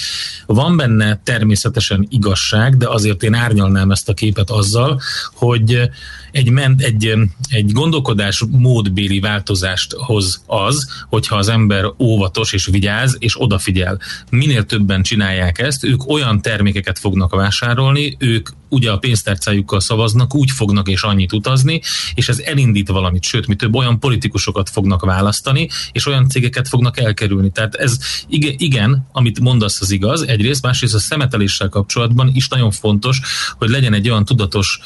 Van 0.46 0.76
benne 0.76 1.20
természetesen 1.24 2.06
igazság, 2.10 2.76
de 2.76 2.88
azért 2.88 3.22
én 3.22 3.34
árnyalnám 3.34 3.90
ezt 3.90 4.08
a 4.08 4.14
képet 4.14 4.50
azzal, 4.50 5.00
hogy 5.32 5.90
egy, 6.36 6.50
ment, 6.50 6.82
egy, 6.82 7.12
egy 7.48 7.72
gondolkodás 7.72 8.44
módbéli 8.50 9.20
változást 9.20 9.92
hoz 9.92 10.42
az, 10.46 11.04
hogyha 11.08 11.36
az 11.36 11.48
ember 11.48 11.84
óvatos 11.98 12.52
és 12.52 12.66
vigyáz, 12.66 13.16
és 13.18 13.40
odafigyel. 13.40 14.00
Minél 14.30 14.64
többen 14.64 15.02
csinálják 15.02 15.58
ezt, 15.58 15.84
ők 15.84 16.08
olyan 16.08 16.42
termékeket 16.42 16.98
fognak 16.98 17.34
vásárolni, 17.34 18.16
ők 18.18 18.48
ugye 18.68 18.90
a 18.90 18.98
pénztárcájukkal 18.98 19.80
szavaznak, 19.80 20.34
úgy 20.34 20.50
fognak 20.50 20.88
és 20.88 21.02
annyit 21.02 21.32
utazni, 21.32 21.80
és 22.14 22.28
ez 22.28 22.38
elindít 22.38 22.88
valamit, 22.88 23.22
sőt, 23.22 23.46
mi 23.46 23.54
több 23.54 23.74
olyan 23.74 24.00
politikusokat 24.00 24.70
fognak 24.70 25.04
választani, 25.04 25.68
és 25.92 26.06
olyan 26.06 26.28
cégeket 26.28 26.68
fognak 26.68 26.98
elkerülni. 26.98 27.50
Tehát 27.50 27.74
ez 27.74 27.98
igen, 28.28 28.54
igen 28.56 29.06
amit 29.12 29.40
mondasz, 29.40 29.80
az 29.80 29.90
igaz, 29.90 30.22
egyrészt, 30.22 30.62
másrészt 30.62 30.94
a 30.94 30.98
szemeteléssel 30.98 31.68
kapcsolatban 31.68 32.30
is 32.34 32.48
nagyon 32.48 32.70
fontos, 32.70 33.20
hogy 33.58 33.68
legyen 33.68 33.92
egy 33.92 34.08
olyan 34.08 34.24
tudatos 34.24 34.80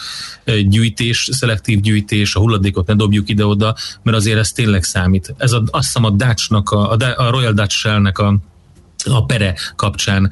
gyűjtés, 0.69 1.29
szelektív 1.41 1.81
gyűjtés, 1.81 2.35
a 2.35 2.41
hulladékot 2.41 2.87
ne 2.87 2.95
dobjuk 2.95 3.29
ide-oda, 3.29 3.75
mert 4.03 4.17
azért 4.17 4.39
ez 4.39 4.49
tényleg 4.49 4.83
számít. 4.83 5.35
Ez 5.37 5.53
a, 5.53 5.63
azt 5.71 5.85
hiszem 5.85 6.05
a 6.05 6.11
Dutch-nak, 6.11 6.71
a, 6.71 6.97
a 7.17 7.31
Royal 7.31 7.53
Dutch 7.53 7.75
Shell-nek 7.77 8.19
a 8.19 8.37
a 9.05 9.25
pere 9.25 9.55
kapcsán 9.77 10.31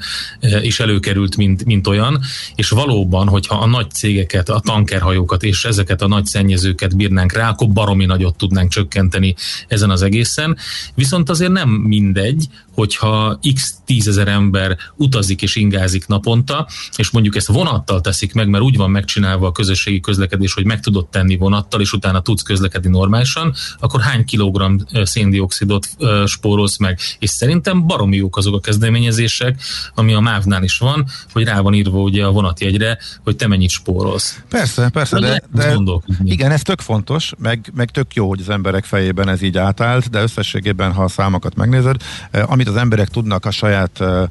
is 0.62 0.80
előkerült, 0.80 1.36
mint, 1.36 1.64
mint 1.64 1.86
olyan, 1.86 2.20
és 2.54 2.68
valóban, 2.68 3.28
hogyha 3.28 3.54
a 3.54 3.66
nagy 3.66 3.90
cégeket, 3.90 4.48
a 4.48 4.60
tankerhajókat 4.60 5.42
és 5.42 5.64
ezeket 5.64 6.02
a 6.02 6.08
nagy 6.08 6.24
szennyezőket 6.24 6.96
bírnánk 6.96 7.32
rá, 7.32 7.48
akkor 7.48 7.68
baromi 7.68 8.04
nagyot 8.04 8.36
tudnánk 8.36 8.70
csökkenteni 8.70 9.34
ezen 9.68 9.90
az 9.90 10.02
egészen. 10.02 10.56
Viszont 10.94 11.28
azért 11.28 11.52
nem 11.52 11.68
mindegy, 11.68 12.46
hogyha 12.72 13.38
x 13.54 13.74
tízezer 13.84 14.28
ember 14.28 14.76
utazik 14.96 15.42
és 15.42 15.56
ingázik 15.56 16.06
naponta, 16.06 16.68
és 16.96 17.10
mondjuk 17.10 17.36
ezt 17.36 17.46
vonattal 17.46 18.00
teszik 18.00 18.32
meg, 18.32 18.48
mert 18.48 18.64
úgy 18.64 18.76
van 18.76 18.90
megcsinálva 18.90 19.46
a 19.46 19.52
közösségi 19.52 20.00
közlekedés, 20.00 20.52
hogy 20.52 20.64
meg 20.64 20.80
tudod 20.80 21.08
tenni 21.08 21.36
vonattal, 21.36 21.80
és 21.80 21.92
utána 21.92 22.20
tudsz 22.20 22.42
közlekedni 22.42 22.90
normálisan, 22.90 23.54
akkor 23.78 24.00
hány 24.00 24.24
kilogramm 24.24 24.76
széndiokszidot 25.02 25.88
spórolsz 26.26 26.78
meg? 26.78 26.98
És 27.18 27.30
szerintem 27.30 27.86
baromi 27.86 28.16
jók 28.16 28.36
azok 28.36 28.54
a 28.58 28.60
kezdeményezések, 28.60 29.60
ami 29.94 30.14
a 30.14 30.20
MÁV-nál 30.20 30.62
is 30.62 30.78
van, 30.78 31.06
hogy 31.32 31.44
rá 31.44 31.60
van 31.60 31.74
írva 31.74 31.98
ugye 31.98 32.24
a 32.24 32.30
vonatjegyre, 32.30 32.98
hogy 33.24 33.36
te 33.36 33.46
mennyit 33.46 33.70
spórolsz. 33.70 34.42
Persze, 34.48 34.88
persze, 34.88 35.20
de, 35.20 35.42
de, 35.52 35.76
de 35.76 36.00
igen, 36.24 36.50
ez 36.50 36.62
tök 36.62 36.80
fontos, 36.80 37.32
meg, 37.38 37.72
meg 37.74 37.90
tök 37.90 38.14
jó, 38.14 38.28
hogy 38.28 38.40
az 38.40 38.48
emberek 38.48 38.84
fejében 38.84 39.28
ez 39.28 39.42
így 39.42 39.58
átállt, 39.58 40.10
de 40.10 40.22
összességében, 40.22 40.92
ha 40.92 41.02
a 41.02 41.08
számokat 41.08 41.54
megnézed, 41.54 41.96
eh, 42.30 42.50
amit 42.50 42.68
az 42.68 42.76
emberek 42.76 43.08
tudnak 43.08 43.44
a 43.44 43.50
saját 43.50 44.00
eh, 44.00 44.24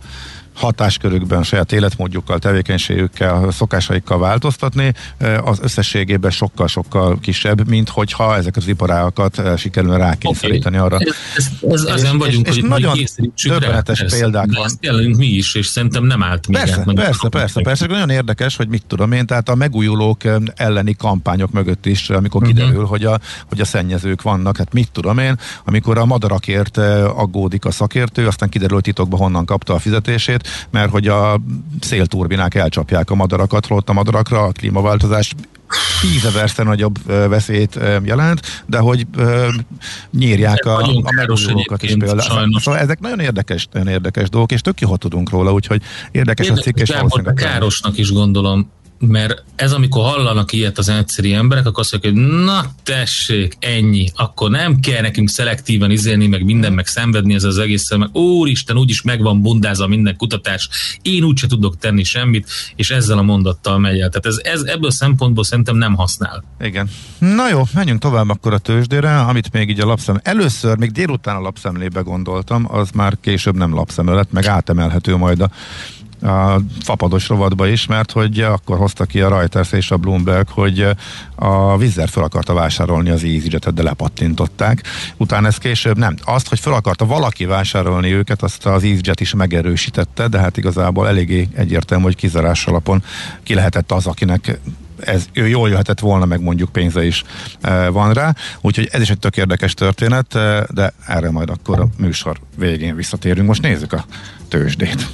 hatáskörükben, 0.58 1.44
saját 1.44 1.72
életmódjukkal, 1.72 2.40
tevékenységükkel, 2.40 3.52
szokásaikkal 3.52 4.20
változtatni, 4.20 4.94
az 5.44 5.60
összességében 5.62 6.32
sokkal-sokkal 6.32 7.20
kisebb, 7.20 7.68
mint 7.68 7.90
hogyha 7.90 8.36
ezeket 8.36 8.64
az 8.64 8.68
iparágakat 8.68 9.58
sikerülne 9.58 9.98
rákényszeríteni 9.98 10.80
okay. 10.80 10.88
arra. 10.88 10.98
Ez, 11.36 11.46
ez, 11.62 11.84
ez 11.84 12.08
ezen 12.08 12.18
vagyunk, 12.18 12.48
és, 12.48 12.56
és 12.56 12.62
hogy 12.62 12.70
nagyon 12.70 12.98
döbbenetes 13.44 14.04
példák 14.10 14.48
van. 14.54 14.66
Ezt 14.66 15.18
mi 15.18 15.26
is, 15.26 15.56
és 15.56 15.66
szerintem 15.66 16.04
nem 16.04 16.24
állt 16.24 16.48
még 16.48 16.58
Persze, 16.58 16.80
át, 16.80 16.94
persze, 16.94 17.30
persze, 17.30 17.62
persze, 17.62 17.86
nagyon 17.86 18.10
érdekes, 18.10 18.56
hogy 18.56 18.68
mit 18.68 18.84
tudom 18.88 19.12
én, 19.12 19.26
tehát 19.26 19.50
a 19.50 19.56
megújulók 19.56 20.22
elleni 20.56 20.96
kampányok 20.96 21.52
mögött 21.52 21.86
is, 21.86 22.10
amikor 22.10 22.42
uh-huh. 22.42 22.58
kiderül, 22.58 22.86
hogy 22.86 23.04
a, 23.04 23.20
hogy 23.50 23.62
a 23.62 23.66
szennyezők 23.66 24.22
vannak, 24.22 24.58
hát 24.58 24.74
mit 24.74 24.92
tudom 24.92 25.18
én, 25.18 25.40
amikor 25.66 25.98
a 25.98 26.06
madarakért 26.06 26.78
aggódik 26.78 27.66
a 27.66 27.72
szakértő, 27.72 28.28
aztán 28.28 28.50
kiderül, 28.50 28.74
hogy 28.74 28.84
titokban 28.84 29.20
honnan 29.20 29.46
kapta 29.46 29.74
a 29.74 29.80
fizetését, 29.80 30.47
mert 30.70 30.90
hogy 30.90 31.08
a 31.08 31.40
szélturbinák 31.80 32.56
elcsapják 32.56 33.10
a 33.10 33.16
madarakat, 33.16 33.66
holott 33.66 33.90
a 33.90 33.94
madarakra 33.94 34.44
a 34.44 34.52
klímaváltozás 34.52 35.36
tízezerszer 36.02 36.66
nagyobb 36.66 37.04
veszélyt 37.06 37.80
jelent, 38.04 38.64
de 38.66 38.78
hogy 38.78 39.08
nyírják 40.12 40.66
a, 40.66 40.78
a 40.78 41.12
megújulókat 41.16 41.84
is 41.84 41.96
például. 41.98 42.20
Sajnos. 42.20 42.62
Szóval 42.62 42.80
ezek 42.80 43.00
nagyon 43.00 43.20
érdekes, 43.20 43.68
nagyon 43.72 43.88
érdekes 43.88 44.30
dolgok, 44.30 44.52
és 44.52 44.62
tök 44.62 44.82
jó 44.82 44.96
tudunk 44.96 45.30
róla, 45.30 45.54
úgyhogy 45.54 45.82
érdekes, 46.12 46.46
érdekes 46.46 46.50
a 46.50 46.64
cikk, 46.64 46.78
és 46.78 46.90
valószínűleg... 46.90 47.34
Károsnak 47.34 47.98
is 47.98 48.12
gondolom 48.12 48.70
mert 49.00 49.44
ez 49.56 49.72
amikor 49.72 50.04
hallanak 50.04 50.54
ilyet 50.54 50.78
az 50.78 50.90
egyszerű 50.90 51.34
emberek, 51.34 51.66
akkor 51.66 51.80
azt 51.80 51.92
mondják, 51.92 52.14
hogy 52.14 52.44
na 52.46 52.66
tessék, 52.84 53.58
ennyi, 53.60 54.12
akkor 54.16 54.50
nem 54.50 54.80
kell 54.80 55.02
nekünk 55.02 55.30
szelektíven 55.30 55.92
izélni, 55.92 56.28
meg 56.28 56.44
minden, 56.44 56.74
meg 56.74 56.88
szenvedni 56.88 57.34
ez 57.34 57.44
az 57.44 57.58
egész, 57.58 57.96
meg 57.96 58.16
úristen, 58.16 58.78
úgyis 58.78 59.02
megvan 59.02 59.42
bundázva 59.42 59.88
minden 59.88 60.16
kutatás, 60.18 60.70
én 61.02 61.24
úgyse 61.24 61.48
tudok 61.48 61.78
tenni 61.78 62.04
semmit, 62.04 62.50
és 62.76 62.90
ezzel 62.90 63.18
a 63.18 63.22
mondattal 63.22 63.78
megy 63.78 64.00
el. 64.00 64.10
Tehát 64.10 64.26
ez, 64.26 64.38
ez 64.54 64.62
ebből 64.62 64.90
a 64.90 64.92
szempontból 64.92 65.44
szerintem 65.44 65.76
nem 65.76 65.96
használ. 65.96 66.44
Igen. 66.60 66.90
Na 67.20 67.50
jó, 67.50 67.62
menjünk 67.74 68.02
tovább 68.02 68.30
akkor 68.30 68.54
a 68.54 68.58
tőzsdére, 68.58 69.20
amit 69.20 69.52
még 69.52 69.70
így 69.70 69.80
a 69.80 69.86
lapszem. 69.86 70.20
Először, 70.24 70.78
még 70.78 70.92
délután 70.92 71.36
a 71.36 71.42
lapszemlébe 71.42 72.02
gondoltam, 72.02 72.68
az 72.72 72.90
már 72.92 73.18
később 73.22 73.56
nem 73.56 73.74
lapszemle 73.74 74.14
lett, 74.14 74.32
meg 74.32 74.46
átemelhető 74.46 75.16
majd 75.16 75.42
a 75.42 75.50
a 76.22 76.60
fapados 76.82 77.28
rovatba 77.28 77.68
is, 77.68 77.86
mert 77.86 78.12
hogy 78.12 78.40
akkor 78.40 78.78
hozta 78.78 79.06
ki 79.06 79.22
a 79.22 79.30
Reuters 79.30 79.72
és 79.72 79.92
a 79.92 79.98
Bloomberg, 79.98 80.48
hogy 80.50 80.88
a 81.36 81.78
Vizzer 81.78 82.10
fel 82.10 82.24
akarta 82.24 82.54
vásárolni 82.54 83.10
az 83.10 83.24
EasyJet-et, 83.24 83.74
de 83.74 83.84
lepattintották. 83.84 84.84
Utána 85.18 85.48
ez 85.48 85.58
később 85.58 85.98
nem. 85.98 86.16
Azt, 86.24 86.50
hogy 86.50 86.60
fel 86.60 86.74
akarta 86.74 87.06
valaki 87.06 87.46
vásárolni 87.46 88.12
őket, 88.12 88.44
azt 88.44 88.66
az 88.66 88.84
EasyJet 88.84 89.20
is 89.20 89.34
megerősítette, 89.34 90.28
de 90.28 90.40
hát 90.40 90.58
igazából 90.58 91.08
eléggé 91.08 91.48
egyértelmű, 91.56 92.04
hogy 92.04 92.16
kizarás 92.16 92.66
alapon 92.66 93.04
ki 93.44 93.54
lehetett 93.54 93.92
az, 93.92 94.06
akinek 94.06 94.60
ez, 95.00 95.26
ő 95.34 95.48
jól 95.48 95.70
jöhetett 95.70 96.00
volna, 96.00 96.26
meg 96.26 96.42
mondjuk 96.42 96.72
pénze 96.72 97.06
is 97.06 97.24
e, 97.62 97.90
van 97.90 98.14
rá. 98.14 98.34
Úgyhogy 98.62 98.90
ez 98.92 99.02
is 99.02 99.10
egy 99.10 99.20
tök 99.20 99.38
érdekes 99.38 99.74
történet, 99.74 100.36
e, 100.36 100.68
de 100.74 100.94
erre 101.08 101.32
majd 101.32 101.50
akkor 101.50 101.80
a 101.80 101.88
műsor 101.98 102.40
végén 102.56 102.96
visszatérünk. 102.96 103.48
Most 103.48 103.62
nézzük 103.62 103.94
a 103.94 104.06
tőzsdét. 104.48 105.08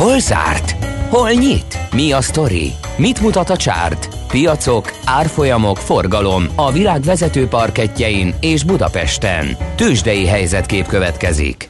Hol 0.00 0.20
zárt? 0.20 0.84
Hol 1.08 1.30
nyit? 1.30 1.78
Mi 1.92 2.12
a 2.12 2.20
sztori? 2.20 2.72
Mit 2.96 3.20
mutat 3.20 3.50
a 3.50 3.56
csárt? 3.56 4.08
Piacok, 4.28 4.92
árfolyamok, 5.04 5.76
forgalom 5.76 6.46
a 6.54 6.72
világ 6.72 7.02
vezető 7.02 7.46
parketjein 7.46 8.34
és 8.40 8.64
Budapesten. 8.64 9.56
Tősdei 9.74 10.26
helyzetkép 10.26 10.86
következik. 10.86 11.68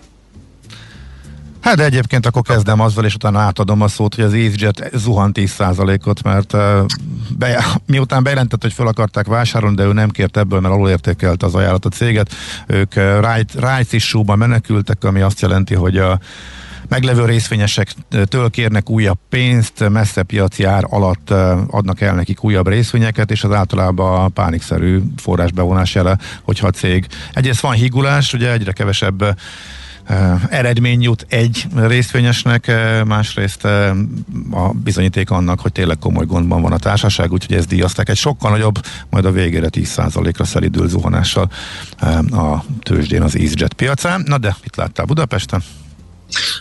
Hát 1.60 1.76
de 1.76 1.84
egyébként 1.84 2.26
akkor 2.26 2.42
kezdem 2.42 2.80
azzal, 2.80 3.04
és 3.04 3.14
utána 3.14 3.38
átadom 3.38 3.80
a 3.80 3.88
szót, 3.88 4.14
hogy 4.14 4.24
az 4.24 4.32
EasyJet 4.32 4.90
zuhan 4.94 5.30
10%-ot, 5.34 6.22
mert 6.22 6.56
be, 7.38 7.64
miután 7.86 8.22
bejelentett, 8.22 8.62
hogy 8.62 8.72
fel 8.72 8.86
akarták 8.86 9.26
vásárolni, 9.26 9.76
de 9.76 9.84
ő 9.84 9.92
nem 9.92 10.10
kért 10.10 10.36
ebből, 10.36 10.60
mert 10.60 10.74
alulértékelt 10.74 11.42
az 11.42 11.54
ajánlat 11.54 11.84
a 11.84 11.88
céget, 11.88 12.34
ők 12.66 12.94
right, 12.94 13.52
rights 13.54 13.92
issue 13.92 14.36
menekültek, 14.36 15.04
ami 15.04 15.20
azt 15.20 15.40
jelenti, 15.40 15.74
hogy 15.74 15.96
a 15.96 16.20
meglevő 16.90 17.24
részvényesektől 17.24 18.50
kérnek 18.50 18.90
újabb 18.90 19.18
pénzt, 19.28 19.88
messze 19.88 20.22
piaci 20.22 20.64
ár 20.64 20.84
alatt 20.88 21.30
adnak 21.70 22.00
el 22.00 22.14
nekik 22.14 22.44
újabb 22.44 22.68
részvényeket, 22.68 23.30
és 23.30 23.44
az 23.44 23.52
általában 23.52 24.32
pánikszerű 24.32 25.00
forrásbevonás 25.16 25.94
jele, 25.94 26.18
hogyha 26.42 26.66
a 26.66 26.70
cég 26.70 27.06
egyrészt 27.32 27.60
van 27.60 27.72
higulás, 27.72 28.32
ugye 28.32 28.52
egyre 28.52 28.72
kevesebb 28.72 29.36
eredmény 30.48 31.02
jut 31.02 31.26
egy 31.28 31.66
részvényesnek, 31.74 32.72
másrészt 33.06 33.64
a 33.64 34.72
bizonyíték 34.82 35.30
annak, 35.30 35.60
hogy 35.60 35.72
tényleg 35.72 35.98
komoly 35.98 36.26
gondban 36.26 36.62
van 36.62 36.72
a 36.72 36.78
társaság, 36.78 37.32
úgyhogy 37.32 37.56
ez 37.56 37.66
díjazták 37.66 38.08
egy 38.08 38.16
sokkal 38.16 38.50
nagyobb, 38.50 38.78
majd 39.10 39.24
a 39.24 39.30
végére 39.30 39.68
10%-ra 39.70 40.44
szelidül 40.44 40.88
zuhanással 40.88 41.50
a 42.30 42.64
tőzsdén 42.82 43.22
az 43.22 43.36
EasyJet 43.36 43.72
piacán. 43.72 44.22
Na 44.26 44.38
de 44.38 44.56
mit 44.62 44.76
láttál 44.76 45.06
Budapesten? 45.06 45.62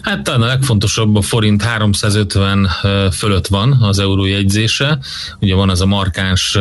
Hát 0.01 0.23
talán 0.23 0.41
a 0.41 0.45
legfontosabb 0.45 1.15
a 1.15 1.21
forint 1.21 1.61
350 1.61 2.69
fölött 3.11 3.47
van 3.47 3.71
az 3.81 3.99
euró 3.99 4.25
jegyzése. 4.25 4.99
Ugye 5.39 5.55
van 5.55 5.69
az 5.69 5.81
a 5.81 5.85
markáns 5.85 6.57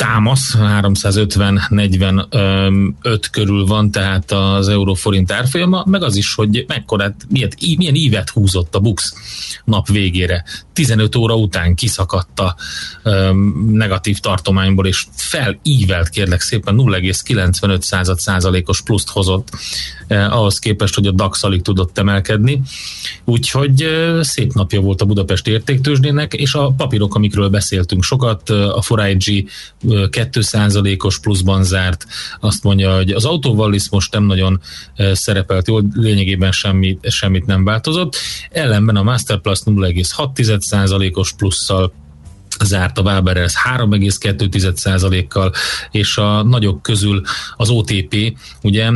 támasz, 0.00 0.56
350-45 0.58 3.22
körül 3.30 3.66
van, 3.66 3.90
tehát 3.90 4.32
az 4.32 4.68
euróforint 4.68 5.32
árfolyama, 5.32 5.84
meg 5.86 6.02
az 6.02 6.16
is, 6.16 6.34
hogy 6.34 6.64
mekkorát, 6.68 7.14
milyen, 7.28 7.50
milyen 7.76 7.94
ívet 7.94 8.30
húzott 8.30 8.74
a 8.74 8.80
BUX 8.80 9.14
nap 9.64 9.88
végére. 9.88 10.44
15 10.72 11.16
óra 11.16 11.34
után 11.34 11.74
kiszakadt 11.74 12.40
a 12.40 12.56
negatív 13.70 14.18
tartományból, 14.18 14.86
és 14.86 15.06
felívelt 15.14 16.08
kérlek 16.08 16.40
szépen 16.40 16.74
0,95 16.78 18.16
százalékos 18.16 18.82
pluszt 18.82 19.08
hozott 19.08 19.48
eh, 20.06 20.36
ahhoz 20.36 20.58
képest, 20.58 20.94
hogy 20.94 21.06
a 21.06 21.10
DAX 21.10 21.42
alig 21.42 21.62
tudott 21.62 21.98
emelkedni. 21.98 22.60
Úgyhogy 23.24 23.82
eh, 23.82 24.22
szép 24.22 24.52
napja 24.52 24.80
volt 24.80 25.00
a 25.00 25.04
Budapest 25.04 25.46
értéktősdének, 25.46 26.34
és 26.34 26.54
a 26.54 26.74
papírok, 26.76 27.14
amikről 27.14 27.48
beszéltünk 27.48 28.02
sokat, 28.02 28.50
eh, 28.50 28.76
a 28.76 28.82
4 28.96 29.48
2%-os 29.90 31.18
pluszban 31.18 31.64
zárt, 31.64 32.06
azt 32.40 32.62
mondja, 32.62 32.94
hogy 32.94 33.10
az 33.10 33.24
autóval 33.24 33.74
most 33.90 34.12
nem 34.12 34.24
nagyon 34.24 34.60
szerepelt 35.12 35.68
jól, 35.68 35.84
lényegében 35.92 36.52
semmi, 36.52 36.98
semmit 37.02 37.46
nem 37.46 37.64
változott. 37.64 38.16
Ellenben 38.50 38.96
a 38.96 39.02
Masterplus 39.02 39.58
0,6%-os 39.64 41.32
plusszal 41.32 41.92
zárt 42.64 42.98
a 42.98 43.02
Waberers 43.02 43.54
3,2%-kal, 43.76 45.52
és 45.90 46.16
a 46.16 46.42
nagyok 46.42 46.82
közül 46.82 47.22
az 47.56 47.70
OTP, 47.70 48.36
ugye 48.62 48.90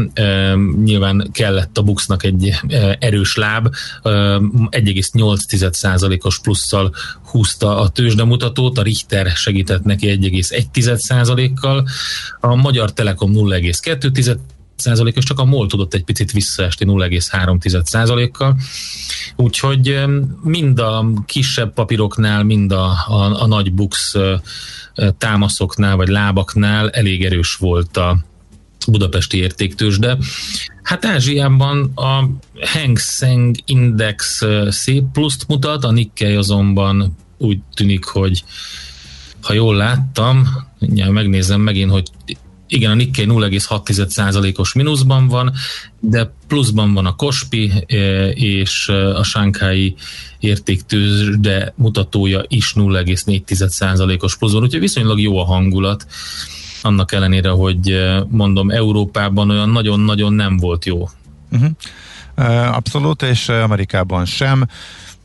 nyilván 0.85 1.29
kellett 1.33 1.79
a 1.79 1.83
Buxnak 1.83 2.24
egy 2.24 2.55
erős 2.98 3.37
láb, 3.37 3.74
e, 4.03 4.11
1,8%-os 4.70 6.40
plusszal 6.40 6.94
húzta 7.24 7.79
a 7.81 7.88
tőzsdemutatót, 7.88 8.79
a 8.79 8.83
Richter 8.83 9.27
segített 9.27 9.85
neki 9.85 10.18
1,1%-kal, 10.20 11.88
a 12.40 12.55
Magyar 12.55 12.92
Telekom 12.92 13.33
0,2 13.35 14.38
százalékos, 14.76 15.24
csak 15.24 15.38
a 15.38 15.44
MOL 15.44 15.66
tudott 15.66 15.94
egy 15.94 16.04
picit 16.04 16.32
visszaesni 16.32 16.87
0,3 16.88 17.82
százalékkal. 17.84 18.56
Úgyhogy 19.37 20.04
mind 20.42 20.78
a 20.78 21.06
kisebb 21.26 21.72
papíroknál, 21.72 22.42
mind 22.42 22.72
a, 22.72 22.84
a, 23.06 23.42
a 23.42 23.46
nagy 23.46 23.72
bux 23.72 24.14
támaszoknál 25.18 25.96
vagy 25.96 26.08
lábaknál 26.08 26.90
elég 26.90 27.24
erős 27.24 27.54
volt 27.54 27.96
a 27.96 28.24
budapesti 28.87 29.37
értéktősde. 29.37 30.18
Hát 30.82 31.04
Ázsiában 31.04 31.92
a 31.94 32.28
Hang 32.60 32.98
Seng 32.98 33.56
Index 33.64 34.42
szép 34.68 35.04
pluszt 35.12 35.48
mutat, 35.48 35.84
a 35.84 35.90
Nikkei 35.90 36.34
azonban 36.34 37.16
úgy 37.38 37.58
tűnik, 37.74 38.04
hogy 38.04 38.44
ha 39.42 39.52
jól 39.52 39.76
láttam, 39.76 40.48
megnézem 41.10 41.60
megint, 41.60 41.90
hogy 41.90 42.10
igen, 42.68 42.90
a 42.90 42.94
Nikkei 42.94 43.27
0,6%-os 43.29 44.72
mínuszban 44.72 45.29
van, 45.29 45.53
de 46.00 46.33
pluszban 46.46 46.94
van 46.94 47.07
a 47.07 47.14
Kospi 47.14 47.72
e, 47.87 47.94
és 48.29 48.88
e, 48.88 49.16
a 49.16 49.22
Sánkhái 49.22 49.94
értéktőzde 50.38 51.72
mutatója 51.77 52.42
is 52.48 52.72
0,4%-os 52.77 54.37
pluszban, 54.37 54.62
úgyhogy 54.62 54.81
viszonylag 54.81 55.20
jó 55.20 55.38
a 55.38 55.44
hangulat 55.44 56.07
annak 56.83 57.12
ellenére, 57.12 57.48
hogy 57.48 57.90
e, 57.90 58.27
mondom, 58.29 58.70
Európában 58.70 59.50
olyan 59.50 59.68
nagyon-nagyon 59.68 60.33
nem 60.33 60.57
volt 60.57 60.85
jó. 60.85 61.09
Uh-huh. 61.53 61.70
Abszolút, 62.77 63.22
és 63.22 63.48
Amerikában 63.48 64.24
sem. 64.24 64.68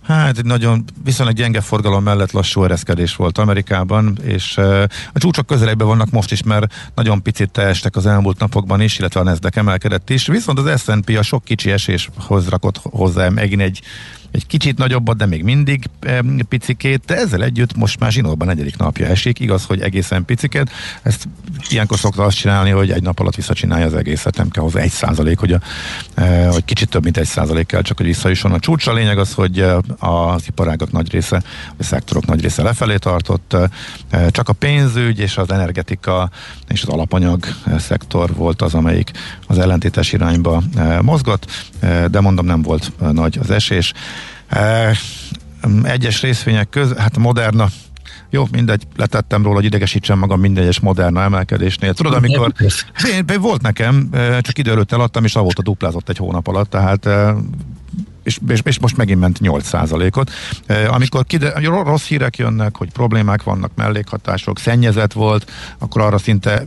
Hát 0.09 0.37
egy 0.37 0.45
nagyon 0.45 0.83
viszonylag 1.03 1.35
gyenge 1.35 1.61
forgalom 1.61 2.03
mellett 2.03 2.31
lassú 2.31 2.63
ereszkedés 2.63 3.15
volt 3.15 3.37
Amerikában, 3.37 4.17
és 4.23 4.57
uh, 4.57 4.83
a 5.13 5.19
csúcsok 5.19 5.45
közelében 5.45 5.87
vannak 5.87 6.09
most 6.09 6.31
is, 6.31 6.43
mert 6.43 6.73
nagyon 6.95 7.21
picit 7.21 7.57
estek 7.57 7.95
az 7.95 8.05
elmúlt 8.05 8.39
napokban 8.39 8.81
is, 8.81 8.99
illetve 8.99 9.19
a 9.19 9.23
Nasdaq 9.23 9.59
emelkedett 9.59 10.09
is, 10.09 10.27
viszont 10.27 10.59
az 10.59 10.81
S&P 10.81 11.09
a 11.17 11.21
sok 11.21 11.43
kicsi 11.43 11.71
eséshoz 11.71 12.47
rakott 12.47 12.77
hozzá 12.83 13.29
megint 13.29 13.61
egy 13.61 13.81
egy 14.31 14.47
kicsit 14.47 14.77
nagyobbat, 14.77 15.17
de 15.17 15.25
még 15.25 15.43
mindig 15.43 15.89
e, 15.99 16.21
picikét, 16.49 17.03
de 17.05 17.15
ezzel 17.15 17.43
együtt 17.43 17.75
most 17.75 17.99
már 17.99 18.11
zsinórban 18.11 18.47
negyedik 18.47 18.77
napja 18.77 19.05
esik, 19.05 19.39
igaz, 19.39 19.65
hogy 19.65 19.81
egészen 19.81 20.25
picikét, 20.25 20.71
ezt 21.01 21.27
ilyenkor 21.69 21.97
szokta 21.97 22.23
azt 22.23 22.37
csinálni, 22.37 22.69
hogy 22.69 22.91
egy 22.91 23.03
nap 23.03 23.19
alatt 23.19 23.35
visszacsinálja 23.35 23.85
az 23.85 23.93
egészet, 23.93 24.37
nem 24.37 24.49
kell 24.49 24.63
hozzá 24.63 24.79
egy 24.79 24.91
százalék, 24.91 25.39
hogy, 25.39 25.51
a, 25.51 25.59
e, 26.13 26.47
hogy 26.47 26.65
kicsit 26.65 26.89
több, 26.89 27.03
mint 27.03 27.17
egy 27.17 27.27
százalék 27.27 27.65
kell, 27.65 27.81
csak 27.81 27.97
hogy 27.97 28.05
visszajusson. 28.05 28.51
A 28.51 28.59
csúcs. 28.59 28.87
A 28.87 28.93
lényeg 28.93 29.17
az, 29.17 29.33
hogy 29.33 29.59
az 29.99 30.43
iparágak 30.47 30.91
nagy 30.91 31.11
része, 31.11 31.43
a 31.77 31.83
szektorok 31.83 32.25
nagy 32.25 32.41
része 32.41 32.63
lefelé 32.63 32.95
tartott, 32.95 33.55
e, 34.09 34.29
csak 34.29 34.49
a 34.49 34.53
pénzügy 34.53 35.19
és 35.19 35.37
az 35.37 35.51
energetika 35.51 36.29
és 36.67 36.83
az 36.83 36.89
alapanyag 36.89 37.45
szektor 37.77 38.35
volt 38.35 38.61
az, 38.61 38.73
amelyik 38.73 39.11
az 39.47 39.57
ellentétes 39.57 40.13
irányba 40.13 40.63
mozgott, 41.01 41.69
de 42.11 42.19
mondom 42.19 42.45
nem 42.45 42.61
volt 42.61 42.91
nagy 43.13 43.37
az 43.41 43.51
esés. 43.51 43.93
Egyes 45.83 46.21
részvények 46.21 46.69
között, 46.69 46.97
hát 46.97 47.17
Moderna 47.17 47.67
jó, 48.29 48.47
mindegy, 48.51 48.87
letettem 48.95 49.43
róla, 49.43 49.55
hogy 49.55 49.65
idegesítsem 49.65 50.19
magam 50.19 50.39
minden 50.39 50.63
egyes 50.63 50.79
Moderna 50.79 51.21
emelkedésnél. 51.21 51.93
Tudod, 51.93 52.13
amikor 52.13 52.53
én, 53.27 53.39
volt 53.39 53.61
nekem, 53.61 54.09
csak 54.41 54.57
idő 54.57 54.71
előtt 54.71 54.91
eladtam, 54.91 55.23
és 55.23 55.35
avóta 55.35 55.61
duplázott 55.61 56.09
egy 56.09 56.17
hónap 56.17 56.47
alatt, 56.47 56.69
tehát 56.69 57.09
és, 58.23 58.39
és, 58.47 58.61
és 58.63 58.79
most 58.79 58.97
megint 58.97 59.19
ment 59.19 59.39
8%-ot. 59.43 60.31
Amikor 60.87 61.25
kide, 61.25 61.53
rossz 61.63 62.07
hírek 62.07 62.37
jönnek, 62.37 62.77
hogy 62.77 62.91
problémák 62.91 63.43
vannak, 63.43 63.71
mellékhatások, 63.75 64.59
szennyezet 64.59 65.13
volt, 65.13 65.51
akkor 65.77 66.01
arra 66.01 66.17
szinte 66.17 66.65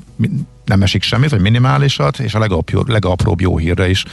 nem 0.64 0.83
esik 0.83 1.03
semmit, 1.03 1.31
vagy 1.31 1.40
minimálisat, 1.40 2.18
és 2.18 2.35
a 2.35 2.38
legapróbb, 2.38 2.88
legapróbb 2.88 3.40
jó 3.40 3.59
hírre 3.59 3.88
is 3.88 4.05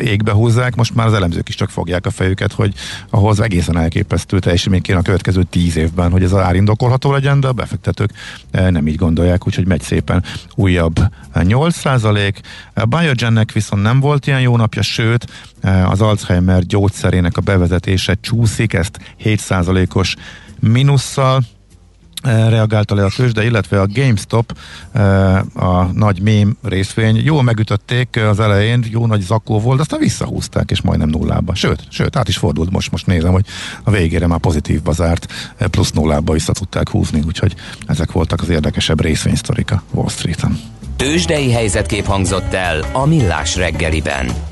égbe 0.00 0.32
húzzák. 0.32 0.74
Most 0.74 0.94
már 0.94 1.06
az 1.06 1.12
elemzők 1.12 1.48
is 1.48 1.54
csak 1.54 1.70
fogják 1.70 2.06
a 2.06 2.10
fejüket, 2.10 2.52
hogy 2.52 2.74
ahhoz 3.10 3.40
egészen 3.40 3.78
elképesztő 3.78 4.38
teljesítmény 4.38 4.82
kéne 4.82 4.98
a 4.98 5.02
következő 5.02 5.42
tíz 5.42 5.76
évben, 5.76 6.10
hogy 6.10 6.22
ez 6.22 6.32
az 6.32 6.40
ár 6.42 6.54
indokolható 6.54 7.12
legyen, 7.12 7.40
de 7.40 7.48
a 7.48 7.52
befektetők 7.52 8.10
nem 8.50 8.88
így 8.88 8.96
gondolják, 8.96 9.46
úgyhogy 9.46 9.66
megy 9.66 9.82
szépen 9.82 10.24
újabb 10.54 11.00
8%. 11.34 12.34
Biogennek 12.88 13.52
viszont 13.52 13.82
nem 13.82 14.00
volt 14.00 14.26
ilyen 14.26 14.40
jó 14.40 14.56
napja, 14.56 14.82
sőt, 14.82 15.26
az 15.86 16.00
Alzheimer 16.00 16.62
gyógyszerének 16.66 17.36
a 17.36 17.40
bevezetése 17.40 18.16
csúszik, 18.20 18.72
ezt 18.72 18.98
7%-os 19.24 20.16
minusszal 20.60 21.42
reagálta 22.22 22.94
le 22.94 23.04
a 23.04 23.10
tőzsde, 23.16 23.44
illetve 23.44 23.80
a 23.80 23.86
GameStop, 23.86 24.56
a 25.54 25.82
nagy 25.94 26.22
mém 26.22 26.56
részvény, 26.62 27.16
jól 27.24 27.42
megütötték 27.42 28.20
az 28.28 28.40
elején, 28.40 28.84
jó 28.90 29.06
nagy 29.06 29.20
zakó 29.20 29.60
volt, 29.60 29.80
aztán 29.80 29.98
visszahúzták, 29.98 30.70
és 30.70 30.80
majdnem 30.80 31.08
nullába. 31.08 31.54
Sőt, 31.54 31.82
sőt, 31.88 32.16
át 32.16 32.28
is 32.28 32.36
fordult 32.36 32.70
most, 32.70 32.90
most 32.90 33.06
nézem, 33.06 33.32
hogy 33.32 33.44
a 33.82 33.90
végére 33.90 34.26
már 34.26 34.38
pozitívba 34.38 34.92
zárt, 34.92 35.32
plusz 35.70 35.90
nullába 35.90 36.32
vissza 36.32 36.52
tudták 36.52 36.88
húzni, 36.88 37.22
úgyhogy 37.26 37.54
ezek 37.86 38.12
voltak 38.12 38.40
az 38.40 38.48
érdekesebb 38.48 39.00
részvénysztorika 39.00 39.82
Wall 39.90 40.08
Street-en. 40.08 40.60
Tőzsdei 40.96 41.52
helyzetkép 41.52 42.04
hangzott 42.04 42.54
el 42.54 42.84
a 42.92 43.06
Millás 43.06 43.56
reggeliben. 43.56 44.49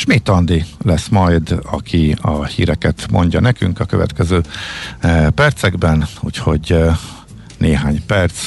Schmidt 0.00 0.28
Andi 0.28 0.64
lesz 0.82 1.08
majd, 1.08 1.58
aki 1.62 2.16
a 2.20 2.44
híreket 2.44 3.06
mondja 3.10 3.40
nekünk 3.40 3.80
a 3.80 3.84
következő 3.84 4.42
eh, 4.98 5.30
percekben, 5.30 6.06
úgyhogy 6.20 6.72
eh, 6.72 6.96
néhány 7.58 8.02
perc. 8.06 8.46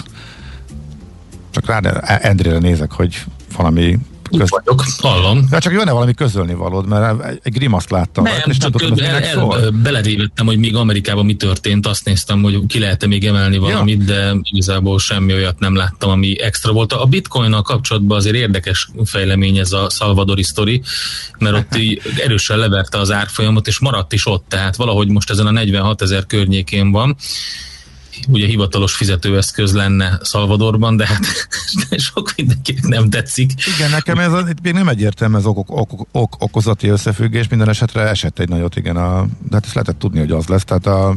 Csak 1.52 1.66
rád 1.66 2.00
Endrére 2.04 2.58
nézek, 2.58 2.92
hogy 2.92 3.24
valami 3.58 3.98
Köz... 4.38 4.50
vagyok, 4.50 4.84
hallom. 4.98 5.46
De 5.50 5.60
csak 5.60 5.74
jönne 5.74 5.92
valami 5.92 6.14
közölni 6.14 6.54
valód, 6.54 6.88
mert 6.88 7.40
egy 7.44 7.54
grimaszt 7.54 7.90
láttam. 7.90 8.24
Nem, 8.24 8.34
és 8.46 8.58
csak 8.58 8.72
tudom, 8.72 8.98
el, 9.00 9.24
el, 9.24 9.72
beledévettem, 9.72 10.46
hogy 10.46 10.58
még 10.58 10.76
Amerikában 10.76 11.26
mi 11.26 11.36
történt, 11.36 11.88
azt 11.88 12.06
néztem, 12.06 12.42
hogy 12.42 12.66
ki 12.68 12.80
lehet-e 12.80 13.08
még 13.08 13.26
emelni 13.26 13.58
valamit, 13.58 14.00
ja. 14.00 14.06
de 14.06 14.36
igazából 14.42 15.00
semmi 15.00 15.34
olyat 15.34 15.60
nem 15.60 15.76
láttam, 15.76 16.10
ami 16.10 16.42
extra 16.42 16.72
volt. 16.72 16.94
A 16.94 17.06
bitcoin 17.06 17.52
kapcsolatban 17.64 18.18
azért 18.18 18.36
érdekes 18.36 18.90
fejlemény 19.06 19.58
ez 19.58 19.72
a 19.72 19.90
Salvadori 19.90 20.44
sztori, 20.44 20.82
mert 21.40 21.56
ott 21.56 21.80
erősen 22.18 22.58
leverte 22.58 22.98
az 22.98 23.12
árfolyamot, 23.12 23.68
és 23.68 23.80
maradt 23.80 24.14
is 24.14 24.28
ott, 24.28 24.46
tehát 24.48 24.76
valahogy 24.76 25.08
most 25.08 25.30
ezen 25.30 25.46
a 25.48 25.52
46 25.52 26.02
ezer 26.02 26.26
környékén 26.26 26.92
van 26.92 27.16
ugye 28.28 28.48
hivatalos 28.48 28.94
fizetőeszköz 28.94 29.74
lenne 29.74 30.20
Szalvadorban, 30.22 30.96
de 30.96 31.08
hát 31.08 31.26
sok 32.12 32.34
mindenkinek 32.38 32.88
nem 32.88 33.10
tetszik. 33.10 33.52
Igen, 33.78 33.90
nekem 33.90 34.20
ez 34.20 34.50
itt 34.50 34.62
még 34.62 34.74
nem 34.74 34.88
egyértelmű 34.88 35.38
ez 35.38 35.46
ok, 35.46 35.70
ok, 35.70 36.08
ok, 36.12 36.36
okozati 36.40 36.88
összefüggés, 36.88 37.48
minden 37.48 37.70
esetre 37.70 38.02
esett 38.02 38.40
egy 38.40 38.50
nagyot, 38.50 38.76
igen, 38.76 38.98
a, 38.98 39.26
de 39.50 39.56
hát 39.56 39.66
ezt 39.66 39.74
lehetett 39.74 40.00
tudni, 40.00 40.20
hogy 40.20 40.32
az 40.32 40.48
lesz, 40.48 40.64
tehát 40.64 40.86
a 40.86 41.16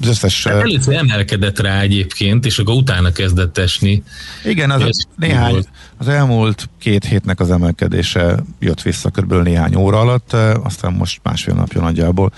az 0.00 0.08
összes... 0.08 0.46
Hát 0.46 0.54
először 0.54 0.94
emelkedett 0.94 1.58
rá 1.58 1.80
egyébként, 1.80 2.46
és 2.46 2.58
akkor 2.58 2.74
utána 2.74 3.12
kezdett 3.12 3.58
esni. 3.58 4.02
Igen, 4.44 4.70
az 4.70 5.06
néhány, 5.16 5.50
volt. 5.50 5.68
az 5.96 6.08
elmúlt 6.08 6.68
két 6.78 7.04
hétnek 7.04 7.40
az 7.40 7.50
emelkedése 7.50 8.36
jött 8.58 8.82
vissza 8.82 9.10
kb. 9.10 9.32
néhány 9.32 9.74
óra 9.74 10.00
alatt, 10.00 10.32
aztán 10.62 10.92
most 10.92 11.20
másfél 11.22 11.54
napja 11.54 11.80
nagyjából 11.80 12.32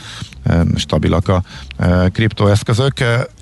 stabilak 0.77 1.29
a 1.29 1.43
kriptoeszközök 2.13 2.95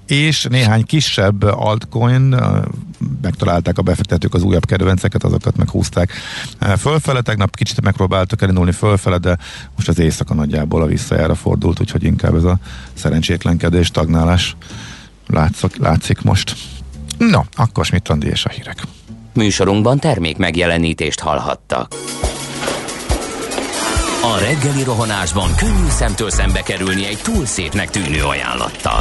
és 0.09 0.47
néhány 0.51 0.85
kisebb 0.85 1.42
altcoin, 1.42 2.37
megtalálták 3.23 3.79
a 3.79 3.83
befektetők 3.83 4.35
az 4.35 4.42
újabb 4.42 4.64
kedvenceket, 4.64 5.25
azokat 5.25 5.57
meghúzták 5.57 6.12
fölfele. 6.79 7.21
Tegnap 7.21 7.57
kicsit 7.57 7.81
megpróbáltak 7.81 8.42
elindulni 8.42 8.73
fölfele, 8.73 9.18
de 9.18 9.38
most 9.77 9.88
az 9.88 9.99
éjszaka 9.99 10.35
nagyjából 10.35 10.83
a 10.83 10.87
visszajára 10.87 11.35
fordult, 11.35 11.81
úgyhogy 11.81 12.05
inkább 12.05 12.35
ez 12.35 12.44
a 12.44 12.59
szerencsétlenkedés, 12.94 13.90
tagnálás 13.90 14.57
látszok, 15.27 15.77
látszik 15.77 16.23
most. 16.23 16.57
No, 17.18 17.40
akkor 17.57 17.87
mit 17.92 18.09
Andi 18.09 18.27
és 18.27 18.44
a 18.44 18.49
hírek. 18.49 18.83
Műsorunkban 19.35 19.99
termék 19.99 20.37
megjelenítést 20.37 21.21
hallhattak. 21.21 21.94
A 24.23 24.38
reggeli 24.38 24.83
rohanásban 24.83 25.55
könnyű 25.57 25.88
szemtől 25.88 26.31
szembe 26.31 26.62
kerülni 26.62 27.07
egy 27.07 27.18
túl 27.23 27.47
szépnek 27.47 27.90
tűnő 27.90 28.23
ajánlattal. 28.23 29.01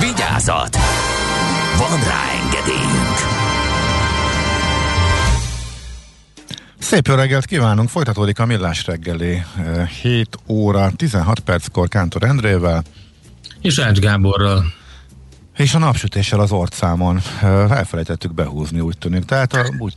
Vigyázat! 0.00 0.76
Van 1.78 2.00
rá 2.00 2.22
engedélyünk! 2.44 3.18
Szép 6.78 7.06
jó 7.06 7.14
reggelt 7.14 7.44
kívánunk! 7.44 7.88
Folytatódik 7.88 8.38
a 8.38 8.46
Millás 8.46 8.86
reggeli 8.86 9.42
7 10.02 10.28
eh, 10.46 10.54
óra 10.56 10.90
16 10.96 11.40
perckor 11.40 11.88
Kántor 11.88 12.22
Endrével. 12.22 12.82
És 13.60 13.78
Ács 13.78 13.98
Gáborral. 13.98 14.64
És 15.56 15.74
a 15.74 15.78
napsütéssel 15.78 16.40
az 16.40 16.52
orcámon 16.52 17.20
elfelejtettük 17.70 18.34
behúzni, 18.34 18.80
úgy 18.80 18.98
tűnik. 18.98 19.24
Tehát 19.24 19.52
a, 19.52 19.74
úgy, 19.78 19.96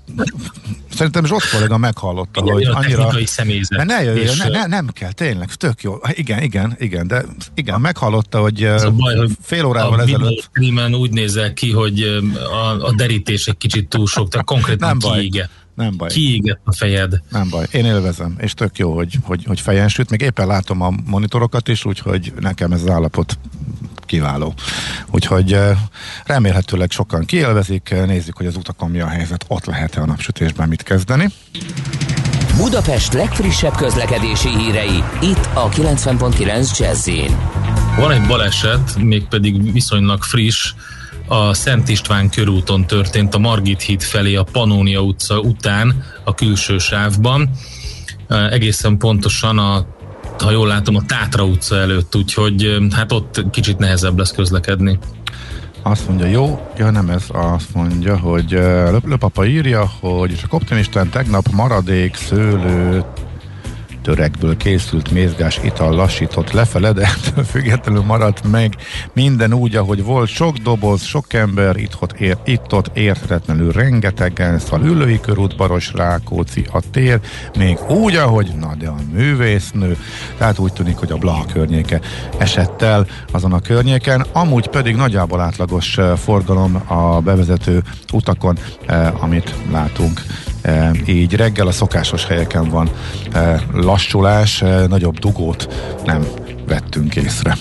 szerintem 0.93 1.25
Zsolt 1.25 1.49
kollega 1.49 1.77
meghallotta, 1.77 2.41
igen, 2.41 2.53
hogy 2.53 2.65
annyira... 2.65 3.25
személyzet. 3.25 3.85
Ne, 3.85 4.03
jöjjön, 4.03 4.25
és, 4.25 4.37
ne, 4.37 4.49
ne, 4.49 4.65
nem 4.65 4.87
kell, 4.87 5.11
tényleg, 5.11 5.53
tök 5.53 5.81
jó. 5.81 5.95
Igen, 6.09 6.41
igen, 6.41 6.75
igen, 6.79 7.07
de 7.07 7.25
igen, 7.53 7.81
meghallotta, 7.81 8.39
hogy 8.39 8.63
a 8.63 8.91
baj, 8.91 9.15
hogy 9.15 9.31
fél 9.41 9.65
órával 9.65 9.99
a 9.99 10.01
ezelőtt... 10.01 10.49
A 10.53 10.89
úgy 10.91 11.11
nézel 11.11 11.53
ki, 11.53 11.71
hogy 11.71 12.01
a, 12.51 12.85
a 12.85 12.93
derítés 12.95 13.47
egy 13.47 13.57
kicsit 13.57 13.87
túl 13.87 14.07
sok, 14.07 14.29
tehát 14.29 14.45
konkrétan 14.45 14.97
nem 14.97 15.11
kiégett. 15.11 15.49
Nem 15.75 15.97
baj. 15.97 16.09
Kiégett 16.09 16.61
a 16.63 16.73
fejed. 16.73 17.21
Nem 17.29 17.49
baj. 17.49 17.65
Én 17.71 17.85
élvezem, 17.85 18.35
és 18.39 18.53
tök 18.53 18.77
jó, 18.77 18.95
hogy, 18.95 19.15
hogy, 19.23 19.43
hogy 19.45 19.59
fejen 19.59 19.87
süt. 19.87 20.09
Még 20.09 20.21
éppen 20.21 20.47
látom 20.47 20.81
a 20.81 20.93
monitorokat 21.05 21.67
is, 21.67 21.85
úgyhogy 21.85 22.33
nekem 22.39 22.71
ez 22.71 22.81
az 22.81 22.89
állapot 22.89 23.37
kiváló. 24.07 24.53
Úgyhogy 25.11 25.59
remélhetőleg 26.25 26.91
sokan 26.91 27.25
kielvezik, 27.25 27.95
nézzük, 28.05 28.37
hogy 28.37 28.45
az 28.45 28.55
utakon 28.55 28.89
mi 28.89 28.99
a 28.99 29.07
helyzet, 29.07 29.45
ott 29.47 29.65
lehet-e 29.65 30.01
a 30.01 30.05
napsütésben 30.05 30.67
mit 30.67 30.83
kezdeni. 30.83 31.29
Budapest 32.57 33.13
legfrissebb 33.13 33.75
közlekedési 33.75 34.49
hírei, 34.49 35.03
itt 35.21 35.49
a 35.53 35.69
90.9 35.69 36.77
jazz 36.77 37.09
Van 37.97 38.11
egy 38.11 38.27
baleset, 38.27 38.95
mégpedig 38.95 39.71
viszonylag 39.71 40.23
friss, 40.23 40.73
a 41.27 41.53
Szent 41.53 41.89
István 41.89 42.29
körúton 42.29 42.87
történt 42.87 43.35
a 43.35 43.39
Margit 43.39 43.81
híd 43.81 44.01
felé 44.01 44.35
a 44.35 44.43
Panónia 44.43 45.01
utca 45.01 45.39
után 45.39 46.03
a 46.23 46.33
külső 46.33 46.77
sávban. 46.77 47.49
Egészen 48.27 48.97
pontosan 48.97 49.57
a 49.57 49.85
ha 50.41 50.51
jól 50.51 50.67
látom, 50.67 50.95
a 50.95 51.01
Tátra 51.01 51.43
utca 51.43 51.75
előtt, 51.75 52.15
úgyhogy 52.15 52.77
hát 52.91 53.11
ott 53.11 53.45
kicsit 53.51 53.77
nehezebb 53.77 54.17
lesz 54.17 54.31
közlekedni. 54.31 54.99
Azt 55.81 56.07
mondja, 56.07 56.25
jó, 56.25 56.67
ja 56.77 56.91
nem 56.91 57.09
ez, 57.09 57.23
azt 57.31 57.73
mondja, 57.73 58.17
hogy 58.17 58.51
Löpapa 59.05 59.45
írja, 59.45 59.91
hogy 59.99 60.35
csak 60.35 60.53
optimistán 60.53 61.09
tegnap 61.09 61.47
maradék 61.51 62.15
szőlő 62.15 63.03
törekből 64.07 64.57
készült 64.57 65.11
mézgás 65.11 65.59
ital 65.63 65.95
lassított 65.95 66.51
lefele, 66.51 66.91
de 66.91 67.01
ettől 67.01 67.43
függetlenül 67.43 68.01
maradt 68.01 68.47
meg 68.51 68.75
minden 69.13 69.53
úgy, 69.53 69.75
ahogy 69.75 70.03
volt. 70.03 70.29
Sok 70.29 70.57
doboz, 70.57 71.03
sok 71.03 71.33
ember 71.33 71.77
itt-ott, 71.77 72.19
ér, 72.19 72.37
itt-ott 72.45 72.97
érthetetlenül 72.97 73.71
rengetegen, 73.71 74.59
szóval 74.59 74.87
ülői 74.87 75.19
körút, 75.19 75.57
Baros, 75.57 75.93
Rákóczi, 75.93 76.65
a 76.71 76.81
tér, 76.91 77.19
még 77.57 77.77
úgy, 77.89 78.15
ahogy, 78.15 78.51
na 78.59 78.75
de 78.75 78.87
a 78.87 78.95
művésznő, 79.13 79.97
tehát 80.37 80.59
úgy 80.59 80.73
tűnik, 80.73 80.95
hogy 80.97 81.11
a 81.11 81.17
Bla 81.17 81.45
környéke 81.53 81.99
esett 82.37 82.81
el 82.81 83.07
azon 83.31 83.53
a 83.53 83.59
környéken, 83.59 84.25
amúgy 84.31 84.67
pedig 84.67 84.95
nagyjából 84.95 85.39
átlagos 85.39 85.97
forgalom 86.15 86.83
a 86.87 87.19
bevezető 87.19 87.83
utakon, 88.13 88.57
amit 89.19 89.53
látunk 89.71 90.21
így 91.05 91.35
reggel 91.35 91.67
a 91.67 91.71
szokásos 91.71 92.25
helyeken 92.25 92.69
van 92.69 92.89
lassulás, 93.73 94.63
nagyobb 94.87 95.19
dugót 95.19 95.67
nem 96.05 96.27
vettünk 96.67 97.15
észre. 97.15 97.57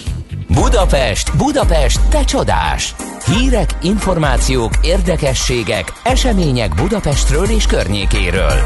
Budapest, 0.49 1.37
Budapest, 1.37 2.01
te 2.09 2.24
csodás! 2.24 2.95
Hírek, 3.26 3.70
információk, 3.83 4.72
érdekességek, 4.83 5.93
események 6.03 6.74
Budapestről 6.74 7.45
és 7.45 7.66
környékéről. 7.66 8.59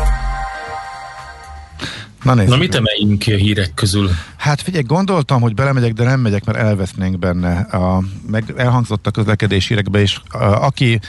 Na, 2.23 2.35
Na 2.35 2.57
mit 2.57 2.75
emeljünk 2.75 3.19
ki 3.19 3.33
a 3.33 3.37
hírek 3.37 3.75
közül? 3.75 4.11
Hát 4.41 4.61
figyelj, 4.61 4.85
gondoltam, 4.85 5.41
hogy 5.41 5.55
belemegyek, 5.55 5.93
de 5.93 6.05
nem 6.05 6.21
megyek, 6.21 6.45
mert 6.45 6.59
elvesznénk 6.59 7.19
benne. 7.19 7.59
A, 7.59 8.03
meg 8.31 8.55
elhangzott 8.57 9.07
a 9.07 9.11
közlekedés 9.11 9.69
hírekbe 9.69 10.03
is. 10.03 10.23
A, 10.29 10.39
aki, 10.39 11.01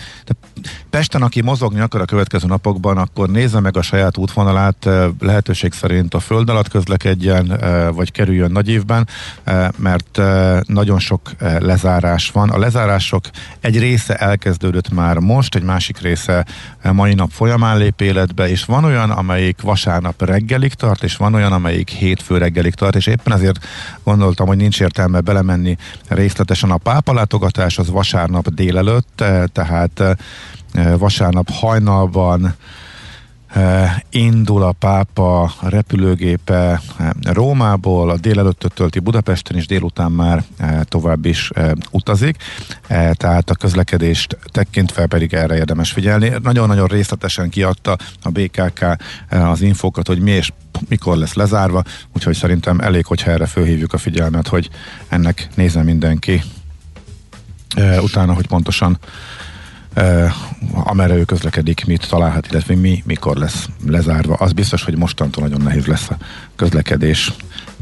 Pesten, 0.89 1.21
aki 1.21 1.41
mozogni 1.41 1.79
akar 1.79 2.01
a 2.01 2.05
következő 2.05 2.47
napokban, 2.47 2.97
akkor 2.97 3.29
nézze 3.29 3.59
meg 3.59 3.77
a 3.77 3.81
saját 3.81 4.17
útvonalát, 4.17 4.89
lehetőség 5.19 5.73
szerint 5.73 6.13
a 6.13 6.19
föld 6.19 6.49
alatt 6.49 6.67
közlekedjen, 6.67 7.59
vagy 7.93 8.11
kerüljön 8.11 8.51
nagy 8.51 8.69
évben, 8.69 9.07
mert 9.77 10.21
nagyon 10.67 10.99
sok 10.99 11.31
lezárás 11.59 12.31
van. 12.31 12.49
A 12.49 12.57
lezárások 12.57 13.23
egy 13.59 13.79
része 13.79 14.15
elkezdődött 14.15 14.91
már 14.91 15.17
most, 15.17 15.55
egy 15.55 15.63
másik 15.63 15.97
része 15.97 16.45
mai 16.91 17.13
nap 17.13 17.31
folyamán 17.31 17.77
lép 17.77 18.01
életbe, 18.01 18.49
és 18.49 18.65
van 18.65 18.83
olyan, 18.83 19.09
amelyik 19.09 19.61
vasárnap 19.61 20.21
reggelig 20.25 20.73
tart, 20.73 21.03
és 21.03 21.15
van 21.15 21.33
olyan, 21.33 21.51
amelyik 21.51 21.89
hétfő 21.89 22.37
reggelig 22.37 22.73
tart, 22.73 22.95
és 22.95 23.07
épp 23.07 23.20
éppen 23.21 23.33
ezért 23.33 23.65
gondoltam, 24.03 24.47
hogy 24.47 24.57
nincs 24.57 24.81
értelme 24.81 25.19
belemenni 25.19 25.77
részletesen 26.07 26.71
a 26.71 26.77
pápa 26.77 27.13
látogatás, 27.13 27.77
az 27.77 27.89
vasárnap 27.89 28.47
délelőtt, 28.47 29.21
eh, 29.21 29.43
tehát 29.53 29.99
eh, 29.99 30.97
vasárnap 30.97 31.49
hajnalban 31.49 32.55
indul 34.09 34.63
a 34.63 34.71
pápa 34.71 35.51
repülőgépe 35.61 36.81
Rómából, 37.21 38.09
a 38.09 38.17
délelőttöt 38.17 38.73
tölti 38.73 38.99
Budapesten, 38.99 39.57
és 39.57 39.65
délután 39.65 40.11
már 40.11 40.43
tovább 40.83 41.25
is 41.25 41.51
utazik, 41.91 42.43
tehát 43.13 43.49
a 43.49 43.55
közlekedést 43.55 44.37
tekintve 44.45 45.05
pedig 45.05 45.33
erre 45.33 45.55
érdemes 45.55 45.91
figyelni. 45.91 46.31
Nagyon-nagyon 46.43 46.87
részletesen 46.87 47.49
kiadta 47.49 47.97
a 48.21 48.29
BKK 48.29 48.85
az 49.29 49.61
infókat, 49.61 50.07
hogy 50.07 50.19
mi 50.19 50.31
és 50.31 50.51
mikor 50.87 51.17
lesz 51.17 51.33
lezárva, 51.33 51.83
úgyhogy 52.13 52.35
szerintem 52.35 52.79
elég, 52.79 53.05
hogyha 53.05 53.31
erre 53.31 53.45
fölhívjuk 53.45 53.93
a 53.93 53.97
figyelmet, 53.97 54.47
hogy 54.47 54.69
ennek 55.07 55.47
nézze 55.55 55.83
mindenki 55.83 56.41
utána, 58.01 58.33
hogy 58.33 58.47
pontosan 58.47 58.99
amerre 60.73 61.15
ő 61.15 61.23
közlekedik, 61.23 61.85
mit 61.85 62.09
találhat, 62.09 62.47
illetve 62.51 62.75
mi, 62.75 63.03
mikor 63.05 63.37
lesz 63.37 63.69
lezárva. 63.85 64.33
Az 64.33 64.53
biztos, 64.53 64.83
hogy 64.83 64.97
mostantól 64.97 65.43
nagyon 65.43 65.61
nehéz 65.61 65.85
lesz 65.85 66.09
a 66.09 66.17
közlekedés 66.55 67.31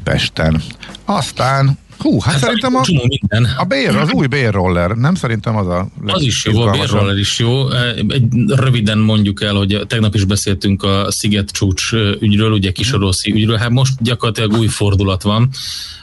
Pesten. 0.04 0.62
Aztán 1.06 1.78
Hú, 2.00 2.20
hát, 2.20 2.34
hát 2.34 2.42
szerintem 2.42 2.76
a, 2.76 2.82
minden. 3.08 3.56
a 3.58 3.64
bér, 3.64 3.96
az 3.96 4.12
új 4.12 4.28
bérroller, 4.28 4.92
nem? 4.92 5.16
Szerintem 5.16 5.56
az 5.56 5.68
a 5.68 5.88
Az 6.06 6.22
is 6.22 6.46
jó, 6.46 6.62
a 6.62 6.72
bérroller 6.72 7.18
is 7.18 7.40
jó. 7.40 7.72
Egy, 7.72 8.24
röviden 8.48 8.98
mondjuk 8.98 9.42
el, 9.44 9.54
hogy 9.54 9.84
tegnap 9.88 10.16
is 10.16 10.24
beszéltünk 10.24 10.84
a 10.84 11.12
Sziget 11.12 11.50
csúcs 11.50 11.94
ügyről, 12.20 12.52
ugye 12.52 12.72
Kisoroszi 12.72 13.32
ügyről, 13.32 13.58
hát 13.58 13.70
most 13.70 13.94
gyakorlatilag 14.00 14.54
új 14.54 14.68
fordulat 14.68 15.22
van 15.22 15.50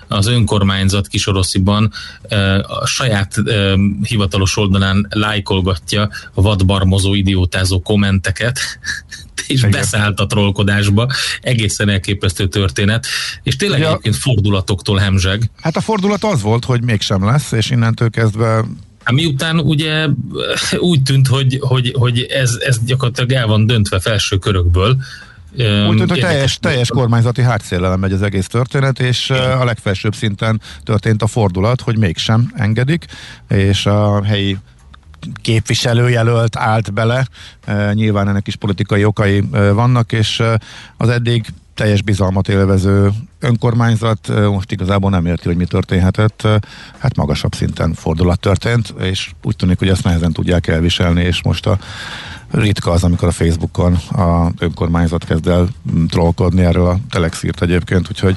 az 0.09 0.27
önkormányzat 0.27 1.07
Kisorosziban. 1.07 1.93
A 2.63 2.87
saját 2.87 3.35
hivatalos 4.03 4.57
oldalán 4.57 5.07
lájkolgatja 5.11 6.09
a 6.35 6.43
vadbarmozó 6.43 7.15
idiótázó 7.15 7.81
kommenteket, 7.81 8.59
és 9.47 9.59
Igen. 9.59 9.71
beszállt 9.71 10.21
a 10.21 10.27
trollkodásba. 10.27 11.07
Egészen 11.41 11.89
elképesztő 11.89 12.49
történet. 12.49 13.07
És 13.43 13.57
tényleg 13.57 13.81
ja. 13.81 13.89
egyébként 13.89 14.17
fordulatoktól 14.17 14.99
hemzseg. 14.99 15.51
Hát 15.61 15.77
a 15.77 15.81
fordulat 15.81 16.25
az 16.25 16.43
volt, 16.43 16.65
hogy 16.65 16.83
mégsem 16.83 17.25
lesz, 17.25 17.53
és 17.53 17.71
innentől 17.71 18.11
kezdve 18.11 18.65
Hát 19.05 19.15
miután 19.15 19.59
ugye 19.59 20.07
úgy 20.79 21.03
tűnt, 21.03 21.27
hogy, 21.27 21.59
hogy, 21.61 21.93
hogy 21.99 22.21
ez, 22.21 22.59
ez 22.67 22.79
gyakorlatilag 22.85 23.33
el 23.33 23.47
van 23.47 23.67
döntve 23.67 24.01
felső 24.01 24.37
körökből, 24.37 24.97
úgy 25.89 25.97
tűnt, 25.97 26.11
hogy 26.11 26.21
teljes, 26.21 26.59
teljes 26.59 26.89
kormányzati 26.89 27.43
hátszélelem 27.43 28.01
megy 28.01 28.13
az 28.13 28.23
egész 28.23 28.47
történet, 28.47 29.01
és 29.01 29.31
a 29.31 29.65
legfelsőbb 29.65 30.15
szinten 30.15 30.61
történt 30.83 31.23
a 31.23 31.27
fordulat, 31.27 31.81
hogy 31.81 31.99
mégsem 31.99 32.53
engedik, 32.55 33.05
és 33.49 33.87
a 33.87 34.25
helyi 34.25 34.57
képviselőjelölt 35.43 36.57
állt 36.57 36.93
bele. 36.93 37.27
Nyilván 37.93 38.29
ennek 38.29 38.47
is 38.47 38.57
politikai 38.57 39.05
okai 39.05 39.41
vannak, 39.51 40.13
és 40.13 40.43
az 40.97 41.09
eddig 41.09 41.47
teljes 41.75 42.03
bizalmat 42.03 42.49
élvező 42.49 43.11
önkormányzat 43.41 44.29
most 44.51 44.73
igazából 44.73 45.11
nem 45.11 45.27
érti, 45.27 45.47
hogy 45.47 45.57
mi 45.57 45.65
történhetett. 45.65 46.49
Hát 46.99 47.17
magasabb 47.17 47.55
szinten 47.55 47.95
fordulat 47.95 48.41
történt, 48.41 48.95
és 49.01 49.31
úgy 49.43 49.57
tűnik, 49.57 49.79
hogy 49.79 49.89
ezt 49.89 50.05
nehezen 50.05 50.33
tudják 50.33 50.67
elviselni, 50.67 51.23
és 51.23 51.43
most 51.43 51.67
a 51.67 51.79
ritka 52.51 52.91
az, 52.91 53.05
amikor 53.05 53.29
a 53.29 53.33
Facebookon 53.33 53.95
a 53.95 54.51
önkormányzat 54.59 55.25
kezd 55.25 55.49
el 55.49 55.69
trollkodni, 56.09 56.65
erről 56.65 56.87
a 56.87 56.99
Telex 57.11 57.43
írt 57.43 57.63
egyébként, 57.63 58.09
úgyhogy 58.09 58.37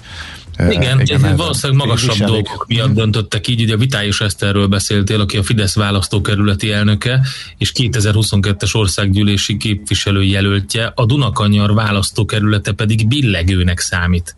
igen, 0.70 1.00
igen 1.00 1.26
ez 1.26 1.38
valószínűleg 1.38 1.88
magasabb 1.88 2.12
viselik. 2.12 2.34
dolgok 2.34 2.66
miatt 2.68 2.94
döntöttek 2.94 3.48
így. 3.48 3.62
Ugye 3.62 3.74
a 3.74 3.78
Vitályos 3.78 4.22
Eszterről 4.22 4.68
beszéltél, 4.68 5.20
aki 5.20 5.38
a 5.38 5.44
Fidesz 5.44 5.76
választókerületi 5.76 6.72
elnöke, 6.72 7.22
és 7.58 7.72
2022-es 7.76 8.76
országgyűlési 8.76 9.58
képviselő 9.58 10.24
jelöltje, 10.24 10.92
a 10.96 11.06
Dunakanyar 11.06 11.74
választókerülete 11.74 12.72
pedig 12.72 13.08
billegőnek 13.08 13.80
számít. 13.80 14.36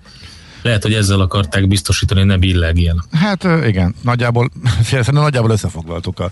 Lehet, 0.61 0.83
hogy 0.83 0.93
ezzel 0.93 1.19
akarták 1.19 1.67
biztosítani, 1.67 2.19
hogy 2.19 2.29
ne 2.29 2.37
billegjen. 2.37 3.03
Hát 3.11 3.43
igen, 3.43 3.95
nagyjából, 4.01 4.49
nagyjából 5.11 5.51
összefoglaltuk 5.51 6.19
a 6.19 6.31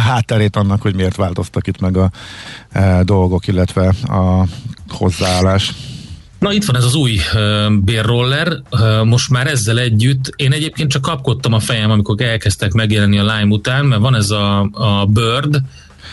hátterét 0.00 0.56
annak, 0.56 0.82
hogy 0.82 0.94
miért 0.94 1.16
változtak 1.16 1.66
itt 1.66 1.80
meg 1.80 1.96
a 1.96 2.10
e, 2.72 3.02
dolgok, 3.02 3.46
illetve 3.46 3.94
a 4.02 4.46
hozzáállás. 4.88 5.72
Na 6.40 6.52
itt 6.52 6.64
van 6.64 6.76
ez 6.76 6.84
az 6.84 6.94
új 6.94 7.20
uh, 7.34 7.72
bérroller, 7.72 8.62
uh, 8.70 9.04
most 9.04 9.30
már 9.30 9.46
ezzel 9.46 9.78
együtt, 9.78 10.32
én 10.36 10.52
egyébként 10.52 10.90
csak 10.90 11.02
kapkodtam 11.02 11.52
a 11.52 11.60
fejem, 11.60 11.90
amikor 11.90 12.22
elkezdtek 12.22 12.72
megjelenni 12.72 13.18
a 13.18 13.22
Lime 13.22 13.54
után, 13.54 13.84
mert 13.84 14.00
van 14.00 14.14
ez 14.14 14.30
a, 14.30 14.60
a 14.72 15.06
Bird, 15.06 15.62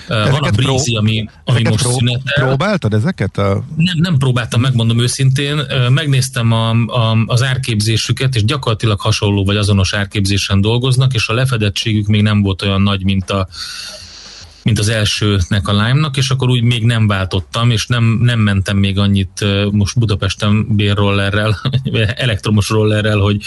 Ezeket 0.07 0.31
van 0.31 0.49
a 0.49 0.51
Breezy, 0.51 0.95
ami, 0.95 1.29
ami 1.43 1.61
most 1.63 1.83
prób- 1.83 1.97
szünetel. 1.97 2.45
Próbáltad 2.45 2.93
ezeket? 2.93 3.37
A... 3.37 3.63
Nem, 3.75 3.97
nem 3.97 4.17
próbáltam, 4.17 4.61
megmondom 4.61 4.99
őszintén. 4.99 5.61
Megnéztem 5.89 6.51
a, 6.51 6.69
a, 6.69 7.17
az 7.25 7.43
árképzésüket, 7.43 8.35
és 8.35 8.45
gyakorlatilag 8.45 8.99
hasonló 9.01 9.45
vagy 9.45 9.57
azonos 9.57 9.93
árképzésen 9.93 10.61
dolgoznak, 10.61 11.13
és 11.13 11.27
a 11.27 11.33
lefedettségük 11.33 12.07
még 12.07 12.21
nem 12.21 12.41
volt 12.41 12.61
olyan 12.61 12.81
nagy, 12.81 13.03
mint 13.03 13.29
a 13.29 13.47
mint 14.67 14.79
az 14.79 14.89
elsőnek 14.89 15.67
a 15.67 15.71
Lime-nak, 15.71 16.17
és 16.17 16.29
akkor 16.29 16.49
úgy 16.49 16.63
még 16.63 16.83
nem 16.83 17.07
váltottam, 17.07 17.71
és 17.71 17.87
nem, 17.87 18.03
nem 18.21 18.39
mentem 18.39 18.77
még 18.77 18.97
annyit 18.97 19.45
most 19.71 19.99
Budapesten 19.99 20.75
bérrollerrel, 20.75 21.61
elektromos 22.15 22.69
rollerrel, 22.69 23.17
hogy, 23.17 23.43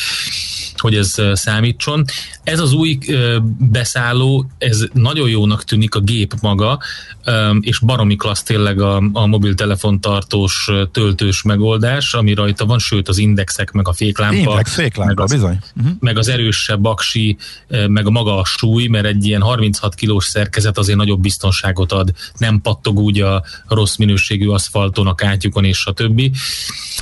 hogy 0.80 0.94
ez 0.94 1.14
számítson. 1.32 2.04
Ez 2.42 2.60
az 2.60 2.72
új 2.72 2.98
beszálló, 3.58 4.50
ez 4.58 4.84
nagyon 4.92 5.28
jónak 5.28 5.64
tűnik 5.64 5.94
a 5.94 6.00
gép 6.00 6.34
maga, 6.40 6.78
és 7.60 7.78
baromi 7.78 8.16
klassz 8.16 8.42
tényleg 8.42 8.80
a, 8.80 9.02
a 9.12 9.26
mobiltelefon 9.26 10.00
tartós 10.00 10.70
töltős 10.92 11.42
megoldás, 11.42 12.14
ami 12.14 12.34
rajta 12.34 12.66
van, 12.66 12.78
sőt 12.78 13.08
az 13.08 13.18
indexek, 13.18 13.70
meg 13.70 13.88
a 13.88 13.92
féklámpa. 13.92 14.36
Index, 14.36 14.74
féklámpa, 14.74 15.14
meg 15.14 15.24
az, 15.24 15.30
bizony. 15.30 15.58
Uh-huh. 15.76 15.92
Meg 16.00 16.18
az 16.18 16.28
erősebb 16.28 16.84
aksi, 16.84 17.36
meg 17.86 18.06
a 18.06 18.10
maga 18.10 18.38
a 18.38 18.44
súly, 18.44 18.86
mert 18.86 19.06
egy 19.06 19.26
ilyen 19.26 19.40
36 19.40 19.94
kilós 19.94 20.24
szerkezet 20.24 20.78
azért 20.78 20.98
nagyobb 20.98 21.20
biztonságot 21.20 21.92
ad, 21.92 22.12
nem 22.38 22.60
pattog 22.60 22.98
úgy 22.98 23.20
a 23.20 23.44
rossz 23.68 23.96
minőségű 23.96 24.48
aszfalton, 24.48 25.06
a 25.06 25.14
kátyukon 25.14 25.64
és 25.64 25.86
a 25.86 25.92
többi. 25.92 26.32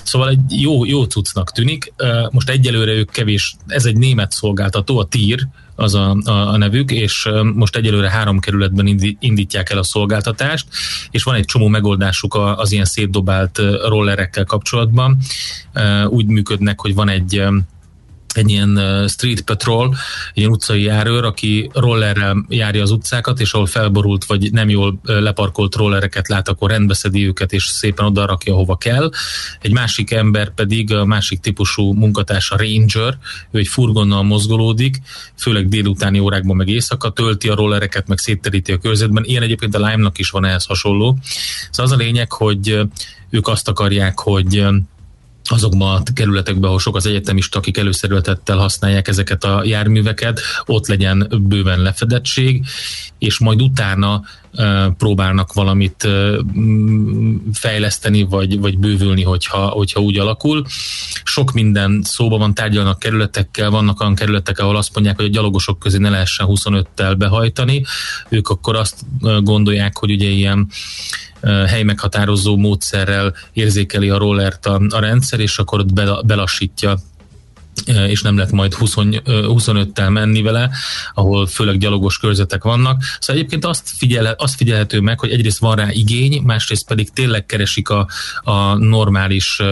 Szóval 0.03 0.29
egy 0.29 0.61
jó, 0.61 0.85
jó 0.85 1.05
cuccnak 1.05 1.53
tűnik. 1.53 1.93
Most 2.31 2.51
egyelőre 2.51 2.93
ők 2.93 3.11
kevés, 3.11 3.57
ez 3.69 3.85
egy 3.85 3.97
német 3.97 4.33
szolgáltató, 4.33 4.99
a 4.99 5.05
TIR, 5.05 5.47
az 5.75 5.95
a, 5.95 6.17
a, 6.25 6.31
a 6.31 6.57
nevük, 6.57 6.91
és 6.91 7.29
most 7.55 7.77
egyelőre 7.77 8.11
három 8.11 8.39
kerületben 8.39 9.17
indítják 9.19 9.71
el 9.71 9.79
a 9.79 9.85
szolgáltatást, 9.85 10.67
és 11.11 11.23
van 11.23 11.35
egy 11.35 11.45
csomó 11.45 11.69
megoldásuk 11.69 12.35
az 12.35 12.73
ilyen 12.73 12.85
szétdobált 12.85 13.59
rollerekkel 13.89 14.45
kapcsolatban. 14.45 15.19
Úgy 16.09 16.27
működnek, 16.27 16.81
hogy 16.81 16.95
van 16.95 17.09
egy 17.09 17.43
egy 18.35 18.51
ilyen 18.51 19.05
street 19.09 19.41
patrol, 19.41 19.95
egy 20.31 20.39
ilyen 20.39 20.51
utcai 20.51 20.83
járőr, 20.83 21.25
aki 21.25 21.71
rollerrel 21.75 22.45
járja 22.49 22.83
az 22.83 22.91
utcákat, 22.91 23.41
és 23.41 23.53
ahol 23.53 23.67
felborult 23.67 24.25
vagy 24.25 24.53
nem 24.53 24.69
jól 24.69 25.01
leparkolt 25.03 25.75
rollereket 25.75 26.29
lát, 26.29 26.49
akkor 26.49 26.71
rendbeszedi 26.71 27.27
őket, 27.27 27.53
és 27.53 27.65
szépen 27.65 28.07
oda 28.07 28.27
rakja, 28.27 28.55
hova 28.55 28.77
kell. 28.77 29.11
Egy 29.61 29.73
másik 29.73 30.11
ember 30.11 30.55
pedig, 30.55 30.95
a 30.95 31.05
másik 31.05 31.41
típusú 31.41 31.93
munkatársa 31.93 32.57
Ranger, 32.57 33.19
ő 33.51 33.59
egy 33.59 33.69
furgonnal 33.69 34.23
mozgolódik, 34.23 35.01
főleg 35.37 35.69
délutáni 35.69 36.19
órákban 36.19 36.57
meg 36.57 36.69
éjszaka, 36.69 37.11
tölti 37.11 37.49
a 37.49 37.55
rollereket, 37.55 38.09
meg 38.09 38.19
szétteríti 38.19 38.73
a 38.73 38.79
körzetben. 38.79 39.25
Ilyen 39.25 39.43
egyébként 39.43 39.75
a 39.75 39.79
Lime-nak 39.79 40.19
is 40.19 40.31
van 40.31 40.45
ehhez 40.45 40.65
hasonló. 40.65 41.19
Szóval 41.71 41.93
az 41.93 41.99
a 41.99 42.05
lényeg, 42.05 42.33
hogy 42.33 42.81
ők 43.31 43.49
azt 43.49 43.69
akarják, 43.69 44.19
hogy 44.19 44.65
azokban 45.51 45.97
a 45.97 46.13
kerületekben, 46.15 46.65
ahol 46.65 46.79
sok 46.79 46.97
az 46.97 47.07
egyetemista, 47.07 47.59
akik 47.59 47.77
előszerületettel 47.77 48.57
használják 48.57 49.09
ezeket 49.09 49.45
a 49.45 49.63
járműveket, 49.65 50.41
ott 50.67 50.87
legyen 50.87 51.29
bőven 51.41 51.83
lefedettség, 51.83 52.67
és 53.19 53.39
majd 53.39 53.63
utána 53.63 54.23
próbálnak 54.99 55.53
valamit 55.53 56.09
fejleszteni, 57.53 58.23
vagy, 58.23 58.61
vagy 58.61 58.79
bővülni, 58.79 59.23
hogyha, 59.23 59.67
hogyha 59.67 60.01
úgy 60.01 60.19
alakul. 60.19 60.65
Sok 61.25 61.53
minden 61.53 62.03
szóba 62.05 62.39
van, 62.39 62.55
tárgyalnak 62.55 62.99
kerületekkel, 62.99 63.71
vannak 63.71 64.01
olyan 64.01 64.15
kerületek, 64.15 64.59
ahol 64.59 64.77
azt 64.77 64.95
mondják, 64.95 65.17
hogy 65.17 65.25
a 65.25 65.29
gyalogosok 65.29 65.79
közé 65.79 65.99
ne 65.99 66.11
lehessen 66.11 66.47
25-tel 66.51 67.15
behajtani. 67.19 67.85
Ők 68.29 68.49
akkor 68.49 68.77
azt 68.77 69.05
gondolják, 69.43 69.99
hogy 69.99 70.11
ugye 70.11 70.29
ilyen 70.29 70.69
helymeghatározó 71.67 72.57
módszerrel 72.57 73.35
érzékeli 73.53 74.11
a 74.11 74.19
rollert 74.19 74.67
a, 74.67 74.81
a 74.89 74.99
rendszer, 74.99 75.41
és 75.41 75.59
akkor 75.59 75.79
ott 75.79 75.93
belassítja 76.27 76.99
és 77.87 78.23
nem 78.23 78.37
lehet 78.37 78.53
majd 78.53 78.75
20, 78.75 78.95
25-tel 78.97 80.11
menni 80.11 80.43
vele, 80.43 80.71
ahol 81.15 81.47
főleg 81.47 81.79
gyalogos 81.79 82.19
körzetek 82.19 82.65
vannak. 82.65 83.03
Szóval 83.21 83.37
egyébként 83.37 83.65
azt, 83.65 83.91
figyel, 83.97 84.35
azt 84.39 84.55
figyelhető 84.55 85.01
meg, 85.01 85.21
hogy 85.21 85.31
egyrészt 85.31 85.59
van 85.59 85.77
rá 85.77 85.89
igény, 85.91 86.43
másrészt 86.43 86.87
pedig 86.87 87.11
tényleg 87.11 87.47
keresik 87.47 87.89
a, 87.89 88.09
a 88.43 88.75
normális 88.75 89.63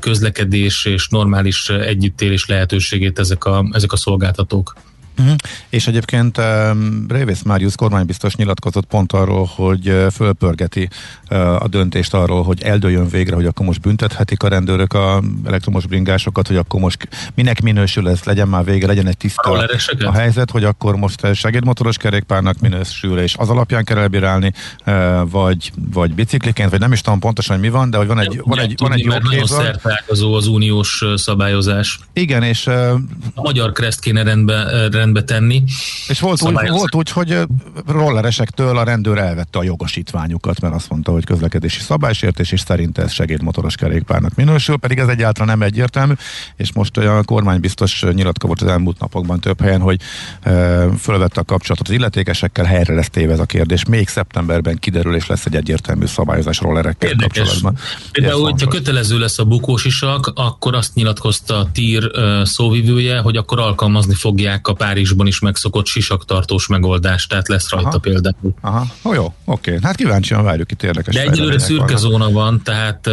közlekedés 0.00 0.84
és 0.84 1.08
normális 1.08 1.68
együttélés 1.68 2.46
lehetőségét 2.46 3.18
ezek 3.18 3.44
a, 3.44 3.68
ezek 3.72 3.92
a 3.92 3.96
szolgáltatók. 3.96 4.74
Uh-huh. 5.18 5.34
És 5.68 5.86
egyébként 5.86 6.38
um, 6.38 7.06
Révész 7.08 7.42
Máriusz 7.42 7.74
kormánybiztos 7.74 8.36
nyilatkozott 8.36 8.86
pont 8.86 9.12
arról, 9.12 9.50
hogy 9.54 9.88
uh, 9.88 10.10
fölpörgeti 10.10 10.88
uh, 11.30 11.62
a 11.62 11.68
döntést 11.68 12.14
arról, 12.14 12.42
hogy 12.42 12.62
eldőjön 12.62 13.08
végre, 13.08 13.34
hogy 13.34 13.46
akkor 13.46 13.66
most 13.66 13.80
büntethetik 13.80 14.42
a 14.42 14.48
rendőrök 14.48 14.92
a 14.92 15.22
elektromos 15.46 15.86
bringásokat, 15.86 16.46
hogy 16.46 16.56
akkor 16.56 16.80
most 16.80 17.08
minek 17.34 17.60
minősül 17.60 18.08
ez, 18.08 18.22
legyen 18.24 18.48
már 18.48 18.64
vége, 18.64 18.86
legyen 18.86 19.06
egy 19.06 19.16
tiszta 19.16 19.66
a 20.04 20.12
helyzet, 20.12 20.50
hogy 20.50 20.64
akkor 20.64 20.96
most 20.96 21.34
segédmotoros 21.34 21.96
kerékpárnak 21.96 22.58
minősül, 22.58 23.18
és 23.18 23.34
az 23.38 23.48
alapján 23.48 23.84
kell 23.84 23.98
elbírálni, 23.98 24.52
uh, 24.86 25.30
vagy, 25.30 25.72
vagy 25.92 26.14
bicikliként, 26.14 26.70
vagy 26.70 26.80
nem 26.80 26.92
is 26.92 27.00
tudom 27.00 27.18
pontosan, 27.18 27.56
hogy 27.56 27.64
mi 27.64 27.70
van, 27.70 27.90
de 27.90 27.96
hogy 27.96 28.06
van 28.06 28.18
egy, 28.18 28.40
van 28.44 28.58
egy, 28.58 28.74
van 28.78 28.92
egy 28.92 29.04
jobb 29.04 29.22
nagyon 29.22 30.34
az 30.34 30.46
uniós 30.46 31.04
szabályozás. 31.14 31.98
Igen, 32.12 32.42
és 32.42 32.66
uh, 32.66 32.90
a 33.34 33.42
magyar 33.42 33.72
kreszt 33.72 34.00
kéne 34.00 34.22
rendbe, 34.22 34.88
rendbe 34.90 35.07
rendbe 35.12 35.34
tenni. 35.34 35.62
És 36.08 36.20
volt 36.20 36.42
úgy, 36.42 36.68
volt 36.68 36.94
úgy, 36.94 37.10
hogy 37.10 37.38
rolleresektől 37.86 38.78
a 38.78 38.84
rendőr 38.84 39.18
elvette 39.18 39.58
a 39.58 39.62
jogosítványukat, 39.62 40.60
mert 40.60 40.74
azt 40.74 40.90
mondta, 40.90 41.12
hogy 41.12 41.24
közlekedési 41.24 41.80
szabálysértés, 41.80 42.52
és 42.52 42.60
szerint 42.60 42.98
ez 42.98 43.12
segédmotoros 43.12 43.74
kerékpárnak 43.74 44.34
minősül, 44.34 44.76
pedig 44.76 44.98
ez 44.98 45.08
egyáltalán 45.08 45.58
nem 45.58 45.66
egyértelmű, 45.66 46.12
és 46.56 46.72
most 46.72 46.96
a 46.96 47.22
kormány 47.22 47.60
biztos 47.60 48.04
nyilatkozott 48.12 48.60
az 48.60 48.68
elmúlt 48.68 48.98
napokban 48.98 49.40
több 49.40 49.60
helyen, 49.60 49.80
hogy 49.80 50.00
e, 50.42 50.50
fölvette 50.98 51.40
a 51.40 51.44
kapcsolatot 51.44 51.88
az 51.88 51.94
illetékesekkel, 51.94 52.64
helyre 52.64 52.94
lesz 52.94 53.10
téve 53.10 53.32
ez 53.32 53.38
a 53.38 53.44
kérdés. 53.44 53.84
Még 53.84 54.08
szeptemberben 54.08 54.78
kiderül, 54.78 55.14
és 55.14 55.26
lesz 55.26 55.46
egy 55.46 55.56
egyértelmű 55.56 56.06
szabályozás 56.06 56.60
rollerekkel 56.60 57.08
Érdekes. 57.08 57.38
kapcsolatban. 57.38 57.76
Például, 58.12 58.42
hogyha 58.42 58.66
kötelező 58.66 59.18
lesz 59.18 59.38
a 59.38 59.44
bukósisak, 59.44 60.32
akkor 60.34 60.74
azt 60.74 60.94
nyilatkozta 60.94 61.58
a 61.58 61.70
TIR 61.72 62.10
szóvivője, 62.42 63.18
hogy 63.18 63.36
akkor 63.36 63.58
alkalmazni 63.58 64.14
fogják 64.14 64.68
a 64.68 64.72
pár 64.72 64.97
Párizsban 64.98 65.26
is 65.26 65.38
megszokott 65.38 65.86
sisaktartós 65.86 66.66
megoldás, 66.66 67.26
tehát 67.26 67.48
lesz 67.48 67.70
rajta 67.70 67.88
Aha. 67.88 67.98
például. 67.98 68.54
Aha, 68.60 68.86
oh, 69.02 69.14
jó, 69.14 69.34
oké. 69.44 69.78
Hát 69.82 69.96
kíváncsian 69.96 70.44
várjuk 70.44 70.70
itt 70.70 70.82
érdekes. 70.82 71.14
De 71.14 71.22
egyelőre 71.22 71.58
szürke 71.58 71.84
vannak. 71.84 71.98
zóna 71.98 72.30
van, 72.30 72.62
tehát 72.62 73.04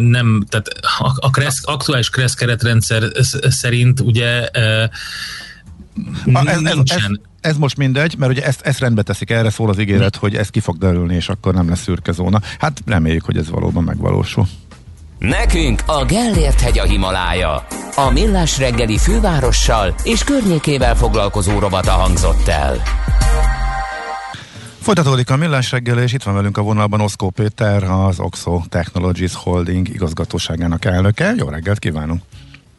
nem, 0.00 0.44
tehát 0.48 0.68
a, 0.98 1.12
a 1.16 1.30
kressz, 1.30 1.66
aktuális 1.66 2.10
kressz 2.10 2.34
keretrendszer 2.34 3.02
szerint 3.48 4.00
ugye 4.00 4.48
a, 6.32 6.48
ez, 6.48 6.62
ez, 6.62 6.78
ez, 6.84 7.06
ez 7.40 7.56
most 7.56 7.76
mindegy, 7.76 8.14
mert 8.18 8.32
ugye 8.32 8.44
ezt, 8.44 8.60
ezt 8.60 8.80
rendbe 8.80 9.02
teszik, 9.02 9.30
erre 9.30 9.50
szól 9.50 9.68
az 9.68 9.78
ígéret, 9.78 10.16
hogy 10.16 10.34
ez 10.34 10.48
ki 10.48 10.60
fog 10.60 10.78
derülni, 10.78 11.14
és 11.14 11.28
akkor 11.28 11.54
nem 11.54 11.68
lesz 11.68 11.82
szürke 11.82 12.12
zóna. 12.12 12.40
Hát 12.58 12.82
reméljük, 12.86 13.24
hogy 13.24 13.36
ez 13.36 13.50
valóban 13.50 13.84
megvalósul. 13.84 14.46
Nekünk 15.28 15.82
a 15.86 16.04
Gellért 16.04 16.60
hegy 16.60 16.78
a 16.78 16.82
Himalája. 16.82 17.66
A 17.96 18.10
Millás 18.12 18.58
reggeli 18.58 18.98
fővárossal 18.98 19.94
és 20.02 20.24
környékével 20.24 20.96
foglalkozó 20.96 21.58
robata 21.58 21.90
hangzott 21.90 22.48
el. 22.48 22.76
Folytatódik 24.80 25.30
a 25.30 25.36
Millás 25.36 25.70
reggel, 25.70 25.98
és 25.98 26.12
itt 26.12 26.22
van 26.22 26.34
velünk 26.34 26.56
a 26.56 26.62
vonalban 26.62 27.00
Oszkó 27.00 27.30
Péter, 27.30 27.82
az 27.82 28.20
Oxo 28.20 28.62
Technologies 28.68 29.34
Holding 29.34 29.88
igazgatóságának 29.88 30.84
elnöke. 30.84 31.32
Jó 31.36 31.48
reggelt 31.48 31.78
kívánunk! 31.78 32.22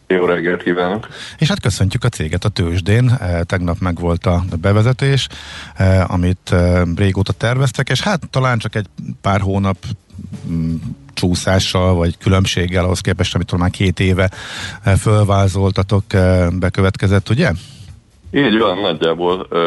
Jó 0.08 0.26
reggelt 0.26 0.64
kívánok! 0.64 1.08
És 1.38 1.48
hát 1.48 1.60
köszöntjük 1.60 2.04
a 2.04 2.10
céget 2.10 2.46
a 2.46 2.50
tőzsdén. 2.50 3.10
E, 3.10 3.44
tegnap 3.44 3.80
megvolt 3.80 4.26
a 4.26 4.44
bevezetés, 4.62 5.28
e, 5.76 6.06
amit 6.08 6.52
e, 6.52 6.84
régóta 6.96 7.34
terveztek, 7.34 7.90
és 7.90 8.02
hát 8.02 8.30
talán 8.30 8.58
csak 8.58 8.76
egy 8.76 8.86
pár 9.22 9.42
hónap 9.42 9.78
csúszással, 11.16 11.94
vagy 11.94 12.18
különbséggel 12.18 12.84
ahhoz 12.84 13.00
képest, 13.00 13.36
amit 13.36 13.58
már 13.58 13.70
két 13.70 14.00
éve 14.00 14.30
eh, 14.84 14.96
fölvázoltatok, 14.96 16.04
eh, 16.14 16.50
bekövetkezett, 16.50 17.30
ugye? 17.30 17.52
Így 18.36 18.58
van, 18.58 18.78
nagyjából. 18.78 19.48
Uh, 19.52 19.60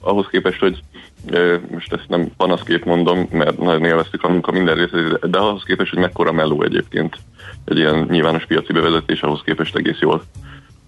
ahhoz 0.00 0.26
képest, 0.30 0.58
hogy 0.58 0.82
uh, 1.30 1.54
most 1.70 1.92
ezt 1.92 2.08
nem 2.08 2.28
panaszkép 2.36 2.84
mondom, 2.84 3.28
mert 3.30 3.58
nagyon 3.58 3.84
élveztük 3.84 4.24
a 4.24 4.28
munka 4.28 4.52
minden 4.52 4.74
részét, 4.74 5.30
de 5.30 5.38
ahhoz 5.38 5.62
képest, 5.66 5.90
hogy 5.90 5.98
mekkora 5.98 6.32
melló 6.32 6.62
egyébként 6.62 7.18
egy 7.64 7.78
ilyen 7.78 8.06
nyilvános 8.10 8.44
piaci 8.46 8.72
bevezetés, 8.72 9.20
ahhoz 9.20 9.40
képest 9.44 9.76
egész 9.76 9.98
jól 10.00 10.24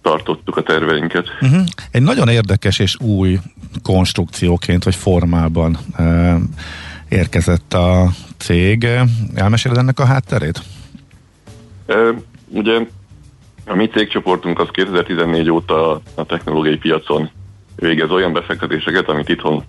tartottuk 0.02 0.56
a 0.56 0.62
terveinket. 0.62 1.26
Uh-huh. 1.40 1.64
Egy 1.90 2.02
nagyon 2.02 2.28
érdekes 2.28 2.78
és 2.78 2.96
új 3.00 3.38
konstrukcióként, 3.82 4.84
vagy 4.84 4.94
formában 4.94 5.78
uh, 5.98 6.34
érkezett 7.08 7.74
a 7.74 8.08
cég. 8.36 8.86
Elmeséled 9.34 9.78
ennek 9.78 9.98
a 9.98 10.04
hátterét? 10.04 10.62
E, 11.86 11.94
ugye 12.48 12.86
a 13.66 13.74
mi 13.74 13.88
cégcsoportunk 13.88 14.58
az 14.58 14.68
2014 14.70 15.50
óta 15.50 16.00
a 16.14 16.24
technológiai 16.24 16.76
piacon 16.76 17.30
végez 17.76 18.10
olyan 18.10 18.32
befektetéseket, 18.32 19.08
amit 19.08 19.28
itthon 19.28 19.64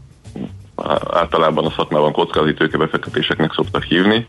általában 1.11 1.65
a 1.65 1.73
szakmában 1.75 2.11
kockázati 2.11 2.53
tőkebefektetéseknek 2.53 3.53
szoktak 3.53 3.83
hívni. 3.83 4.27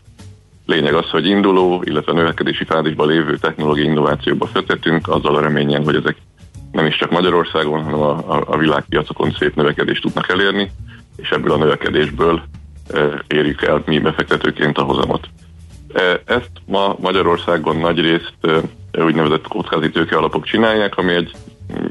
Lényeg 0.65 0.93
az, 0.93 1.09
hogy 1.09 1.25
induló, 1.25 1.81
illetve 1.85 2.13
növekedési 2.13 2.65
fázisban 2.65 3.07
lévő 3.07 3.37
technológiai 3.37 3.87
innovációba 3.87 4.45
fektetünk, 4.45 5.07
azzal 5.07 5.35
a 5.35 5.41
reményen, 5.41 5.83
hogy 5.83 5.95
ezek 5.95 6.15
nem 6.71 6.85
is 6.85 6.97
csak 6.97 7.11
Magyarországon, 7.11 7.83
hanem 7.83 7.99
a, 7.99 8.35
a, 8.35 8.43
a 8.47 8.57
világpiacokon 8.57 9.35
szép 9.39 9.55
növekedést 9.55 10.01
tudnak 10.01 10.29
elérni, 10.29 10.71
és 11.15 11.29
ebből 11.29 11.51
a 11.51 11.57
növekedésből 11.57 12.41
érjük 13.27 13.61
el 13.61 13.83
mi 13.85 13.99
befektetőként 13.99 14.77
a 14.77 14.83
hozamot. 14.83 15.27
Ezt 16.25 16.51
ma 16.65 16.95
Magyarországon 16.99 17.77
nagy 17.77 17.99
részt 17.99 18.37
úgynevezett 18.91 19.47
kockázati 19.47 19.89
tőke 19.89 20.17
alapok 20.17 20.45
csinálják, 20.45 20.97
ami 20.97 21.13
egy 21.13 21.31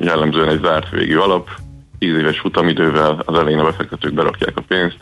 jellemzően 0.01 0.49
egy 0.49 0.61
zárt 0.63 0.91
végű 0.91 1.17
alap, 1.17 1.51
10 1.99 2.17
éves 2.17 2.39
futamidővel 2.39 3.23
az 3.25 3.39
elején 3.39 3.59
a 3.59 3.65
befektetők 3.65 4.15
berakják 4.15 4.57
a 4.57 4.63
pénzt, 4.69 4.99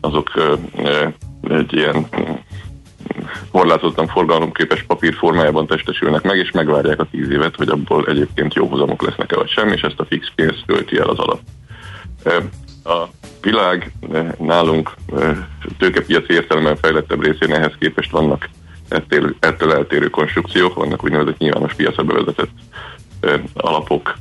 azok 0.00 0.30
egy 1.42 1.72
ilyen 1.72 2.06
korlátozottan 3.50 4.06
forgalomképes 4.06 4.82
papír 4.82 5.14
formájában 5.14 5.66
testesülnek 5.66 6.22
meg, 6.22 6.36
és 6.36 6.50
megvárják 6.50 7.00
a 7.00 7.06
10 7.10 7.30
évet, 7.30 7.56
hogy 7.56 7.68
abból 7.68 8.06
egyébként 8.06 8.54
jó 8.54 8.66
hozamok 8.66 9.02
lesznek-e 9.02 9.36
vagy 9.36 9.48
sem, 9.48 9.68
és 9.68 9.80
ezt 9.80 10.00
a 10.00 10.04
fix 10.04 10.32
pénzt 10.34 10.62
költi 10.66 10.98
el 10.98 11.08
az 11.08 11.18
alap. 11.18 11.40
A 12.88 13.08
világ 13.42 13.92
nálunk 14.38 14.90
tőkepiaci 15.78 16.32
értelemben 16.32 16.76
fejlettebb 16.76 17.22
részén 17.22 17.54
ehhez 17.54 17.72
képest 17.78 18.10
vannak 18.10 18.48
ettől, 18.88 19.34
ettől 19.40 19.72
eltérő 19.72 20.10
konstrukciók, 20.10 20.74
vannak 20.74 21.04
úgynevezett 21.04 21.38
nyilvános 21.38 21.74
piacra 21.74 22.02
bevezetett 22.02 22.50
alapok, 23.54 24.14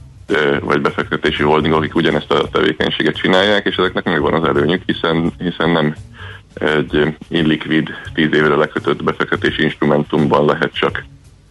vagy 0.62 0.82
befektetési 0.82 1.44
holdingok, 1.44 1.80
akik 1.80 1.96
ugyanezt 1.96 2.32
a 2.32 2.50
tevékenységet 2.50 3.16
csinálják, 3.16 3.66
és 3.66 3.76
ezeknek 3.76 4.04
megvan 4.04 4.34
az 4.34 4.48
előnyük, 4.48 4.82
hiszen, 4.86 5.32
hiszen 5.38 5.70
nem 5.70 5.96
egy 6.54 7.16
illikvid, 7.28 7.90
tíz 8.14 8.34
évre 8.34 8.56
lekötött 8.56 9.04
befektetési 9.04 9.64
instrumentumban 9.64 10.46
lehet 10.46 10.74
csak 10.74 11.04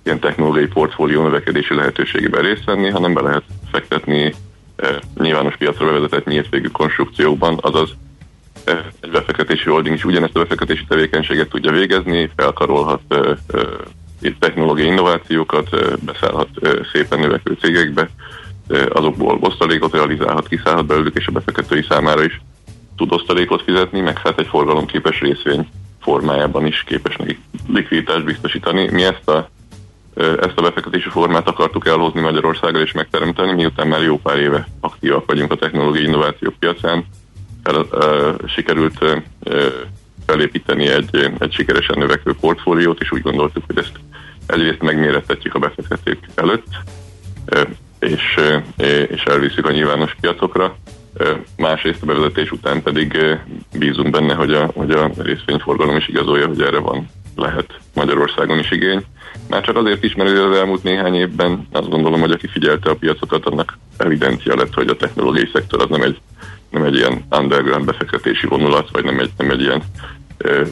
ilyen 0.03 0.19
technológiai 0.19 0.67
portfólió 0.67 1.23
növekedési 1.23 1.75
lehetőségében 1.75 2.43
részt 2.43 2.65
venni, 2.65 2.89
hanem 2.89 3.15
be 3.15 3.21
lehet 3.21 3.45
fektetni 3.71 4.35
nyilvános 5.15 5.57
piacra 5.57 5.85
bevezetett 5.87 6.27
nyílt 6.27 6.49
végű 6.49 6.69
konstrukciókban, 6.69 7.59
azaz 7.61 7.91
egy 9.01 9.11
befektetési 9.11 9.69
holding 9.71 9.95
is 9.95 10.05
ugyanezt 10.05 10.37
a 10.37 10.41
befektetési 10.41 10.85
tevékenységet 10.89 11.49
tudja 11.49 11.71
végezni, 11.71 12.31
felkarolhat 12.37 13.01
e, 13.09 13.37
technológiai 14.39 14.87
innovációkat, 14.87 15.69
beszállhat 16.05 16.49
szépen 16.93 17.19
növekvő 17.19 17.57
cégekbe, 17.61 18.09
azokból 18.89 19.39
osztalékot 19.41 19.93
realizálhat, 19.93 20.49
kiszállhat 20.49 20.87
belőlük, 20.87 21.17
és 21.17 21.27
a 21.27 21.33
befektetői 21.33 21.85
számára 21.89 22.25
is 22.25 22.41
tud 22.97 23.13
osztalékot 23.13 23.63
fizetni, 23.63 24.01
meg 24.01 24.19
hát 24.19 24.39
egy 24.39 24.47
forgalomképes 24.47 25.21
részvény 25.21 25.69
formájában 26.01 26.67
is 26.67 26.85
képes 26.87 27.17
neki 27.17 27.39
likviditást 27.69 28.25
biztosítani. 28.25 28.89
Mi 28.91 29.05
ezt 29.05 29.29
a, 29.29 29.51
ezt 30.17 30.59
a 30.59 30.63
befektetési 30.63 31.09
formát 31.09 31.49
akartuk 31.49 31.87
elhozni 31.87 32.21
Magyarországra 32.21 32.81
és 32.81 32.93
megteremteni, 32.93 33.53
miután 33.53 33.89
már 33.89 34.03
jó 34.03 34.19
pár 34.19 34.39
éve 34.39 34.69
aktívak 34.81 35.27
vagyunk 35.27 35.53
a 35.53 35.57
technológiai 35.57 36.05
innovációk 36.05 36.55
piacán. 36.59 37.05
El, 37.63 37.77
uh, 37.77 38.49
sikerült 38.49 39.03
uh, 39.03 39.67
felépíteni 40.27 40.87
egy, 40.87 41.31
egy 41.39 41.53
sikeresen 41.53 41.99
növekvő 41.99 42.35
portfóliót, 42.41 43.01
és 43.01 43.13
úgy 43.13 43.23
gondoltuk, 43.23 43.63
hogy 43.67 43.79
ezt 43.79 44.01
egyrészt 44.47 44.83
megmérettetjük 44.83 45.55
a 45.55 45.59
befektetők 45.59 46.19
előtt, 46.35 46.67
uh, 47.53 47.61
és, 47.99 48.37
és 49.09 49.23
elviszik 49.23 49.67
a 49.67 49.73
nyilvános 49.73 50.17
piacokra, 50.21 50.77
Másrészt 51.57 52.03
a 52.03 52.07
bevezetés 52.07 52.51
után 52.51 52.83
pedig 52.83 53.19
bízunk 53.79 54.11
benne, 54.11 54.35
hogy 54.35 54.53
a, 54.53 54.71
hogy 54.75 54.91
a 54.91 55.11
részvényforgalom 55.17 55.97
is 55.97 56.09
igazolja, 56.09 56.47
hogy 56.47 56.63
erre 56.63 56.79
van 56.79 57.09
lehet 57.37 57.79
Magyarországon 57.95 58.59
is 58.59 58.71
igény. 58.71 59.05
Már 59.49 59.63
csak 59.63 59.77
azért 59.77 60.05
is, 60.05 60.15
mert 60.15 60.31
az 60.31 60.57
elmúlt 60.57 60.83
néhány 60.83 61.15
évben 61.15 61.67
azt 61.73 61.89
gondolom, 61.89 62.21
hogy 62.21 62.31
aki 62.31 62.47
figyelte 62.47 62.91
a 62.91 62.95
piacokat, 62.95 63.47
annak 63.47 63.79
evidencia 63.97 64.57
lett, 64.57 64.75
hogy 64.75 64.89
a 64.89 64.97
technológiai 64.97 65.49
szektor 65.53 65.83
az 65.83 65.89
nem 65.91 66.03
egy, 66.03 66.21
nem 66.71 66.85
egy 66.85 66.95
ilyen 66.95 67.25
underground 67.31 67.85
befektetési 67.85 68.47
vonulat, 68.47 68.91
vagy 68.91 69.05
nem 69.05 69.19
egy, 69.19 69.31
nem 69.37 69.51
egy 69.51 69.61
ilyen 69.61 69.83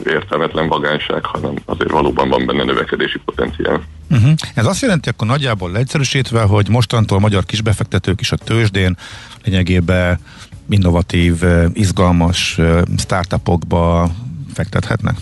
értelmetlen 0.05 0.67
vagányság, 0.67 1.25
hanem 1.25 1.53
azért 1.65 1.91
valóban 1.91 2.29
van 2.29 2.45
benne 2.45 2.63
növekedési 2.63 3.19
potenciál. 3.25 3.81
Uh-huh. 4.09 4.31
Ez 4.53 4.65
azt 4.65 4.81
jelenti 4.81 5.09
akkor 5.09 5.27
nagyjából 5.27 5.71
leegyszerűsítve, 5.71 6.41
hogy 6.41 6.69
mostantól 6.69 7.19
magyar 7.19 7.45
kisbefektetők 7.45 8.21
is 8.21 8.31
a 8.31 8.35
tőzsdén 8.35 8.97
lényegében 9.43 10.19
innovatív, 10.69 11.33
izgalmas 11.73 12.59
startupokba 12.97 14.09
fektethetnek? 14.53 15.15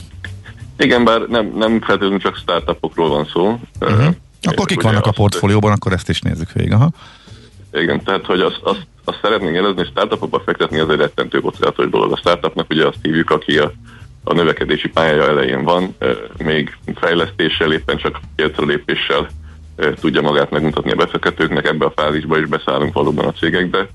Igen, 0.78 1.04
bár 1.04 1.22
nem, 1.22 1.52
nem 1.56 1.82
feltétlenül 1.82 2.20
csak 2.20 2.36
startupokról 2.36 3.10
van 3.10 3.26
szó. 3.34 3.60
Uh-huh. 3.80 4.16
Akkor 4.42 4.66
kik 4.66 4.82
vannak 4.82 5.06
a 5.06 5.12
portfólióban, 5.12 5.72
akkor 5.72 5.94
ezt 5.94 6.10
is 6.10 6.22
nézzük 6.22 6.52
végig. 6.52 6.72
Aha. 6.72 6.90
Igen, 7.74 8.04
tehát 8.04 8.26
hogy 8.26 8.42
azt, 8.42 8.60
azt, 8.64 8.88
azt 9.04 9.20
szeretnénk 9.22 9.56
jelezni, 9.56 9.78
hogy 9.78 9.90
startupokba 9.90 10.42
fektetni 10.46 10.80
az 10.80 10.90
egy 10.90 10.98
rettentő 10.98 11.40
kockázatos 11.40 11.90
dolog. 11.90 12.12
A 12.12 12.18
startupnak 12.18 12.70
ugye 12.70 12.88
azt 12.88 12.98
hívjuk, 13.02 13.30
aki 13.30 13.58
a 13.58 13.72
a 14.24 14.34
növekedési 14.34 14.90
pályája 14.90 15.28
elején 15.28 15.64
van, 15.64 15.96
még 16.38 16.78
fejlesztéssel, 16.96 17.74
éppen 17.74 17.98
csak 17.98 18.20
lépéssel 18.56 19.28
tudja 20.00 20.22
magát 20.22 20.50
megmutatni 20.50 20.92
a 20.92 20.96
befektetőknek, 20.96 21.68
ebbe 21.68 21.86
a 21.86 21.94
fázisba 21.96 22.40
is 22.40 22.46
beszállunk 22.46 22.94
valóban 22.94 23.26
a 23.26 23.32
cégekbe. 23.32 23.88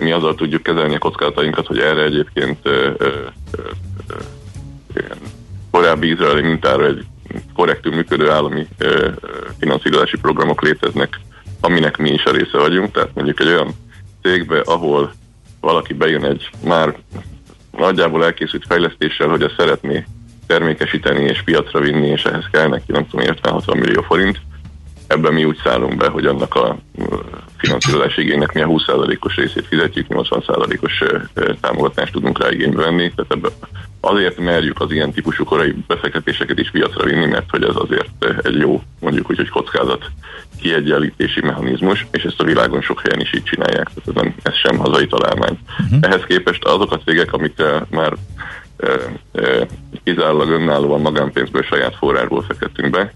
Mi 0.00 0.12
azzal 0.12 0.34
tudjuk 0.34 0.62
kezelni 0.62 0.94
a 0.94 0.98
kockázatainkat, 0.98 1.66
hogy 1.66 1.78
erre 1.78 2.02
egyébként 2.02 2.58
korábbi 5.80 6.10
izraeli 6.10 6.42
mintára 6.42 6.86
egy 6.86 7.04
korrektül 7.54 7.94
működő 7.94 8.30
állami 8.30 8.68
finanszírozási 9.58 10.16
programok 10.18 10.62
léteznek, 10.62 11.20
aminek 11.60 11.96
mi 11.96 12.10
is 12.10 12.24
a 12.24 12.30
része 12.30 12.58
vagyunk, 12.58 12.92
tehát 12.92 13.14
mondjuk 13.14 13.40
egy 13.40 13.46
olyan 13.46 13.74
cégbe, 14.22 14.60
ahol 14.64 15.12
valaki 15.60 15.92
bejön 15.94 16.24
egy 16.24 16.50
már 16.64 16.96
nagyjából 17.76 18.24
elkészült 18.24 18.64
fejlesztéssel, 18.66 19.28
hogy 19.28 19.42
ezt 19.42 19.54
szeretné 19.56 20.06
termékesíteni 20.46 21.24
és 21.24 21.42
piacra 21.42 21.80
vinni, 21.80 22.06
és 22.06 22.24
ehhez 22.24 22.48
kell 22.50 22.68
neki 22.68 22.92
nem 22.92 23.06
tudom, 23.08 23.26
50-60 23.42 23.78
millió 23.78 24.02
forint. 24.02 24.40
Ebben 25.10 25.32
mi 25.32 25.44
úgy 25.44 25.60
szállunk 25.64 25.96
be, 25.96 26.08
hogy 26.08 26.26
annak 26.26 26.54
a 26.54 26.76
finanszírozási 27.56 28.20
igénynek 28.20 28.52
mi 28.52 28.60
a 28.60 28.66
20%-os 28.66 29.36
részét 29.36 29.66
fizetjük, 29.66 30.06
80%-os 30.08 31.02
támogatást 31.60 32.12
tudunk 32.12 32.42
rá 32.42 32.50
igénybe 32.50 32.82
venni, 32.82 33.12
tehát 33.14 33.32
ebbe 33.32 33.48
azért 34.00 34.38
merjük 34.38 34.80
az 34.80 34.90
ilyen 34.90 35.12
típusú 35.12 35.44
korai 35.44 35.74
befektetéseket 35.86 36.58
is 36.58 36.70
piacra 36.70 37.04
vinni, 37.04 37.26
mert 37.26 37.50
hogy 37.50 37.62
ez 37.62 37.74
azért 37.74 38.10
egy 38.42 38.56
jó, 38.56 38.82
mondjuk 39.00 39.30
úgy, 39.30 39.36
hogy 39.36 39.48
kockázat 39.48 40.10
kiegyenlítési 40.60 41.40
mechanizmus, 41.40 42.06
és 42.10 42.22
ezt 42.22 42.40
a 42.40 42.44
világon 42.44 42.80
sok 42.80 43.00
helyen 43.00 43.20
is 43.20 43.34
így 43.34 43.44
csinálják, 43.44 43.90
tehát 43.94 44.08
ez, 44.08 44.14
nem, 44.14 44.34
ez 44.42 44.54
sem 44.54 44.76
hazai 44.76 45.06
találmány. 45.06 45.58
Uh-huh. 45.78 45.98
Ehhez 46.00 46.22
képest 46.26 46.64
azok 46.64 46.92
a 46.92 47.00
cégek, 47.04 47.32
amik 47.32 47.62
már 47.90 48.16
kizárólag 50.04 50.50
önállóan 50.50 51.00
magánpénzből, 51.00 51.62
saját 51.62 51.96
forrásból 51.96 52.42
fektettünk 52.42 52.90
be, 52.90 53.12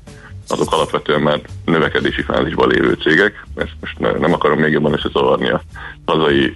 azok 0.48 0.72
alapvetően 0.72 1.20
már 1.20 1.40
növekedési 1.64 2.22
fázisban 2.22 2.68
lévő 2.68 2.92
cégek. 2.92 3.46
Ezt 3.54 3.76
most 3.80 3.98
nem 3.98 4.32
akarom 4.32 4.58
még 4.58 4.72
jobban 4.72 4.92
összezavarni 4.92 5.50
a 5.50 5.62
hazai 6.04 6.54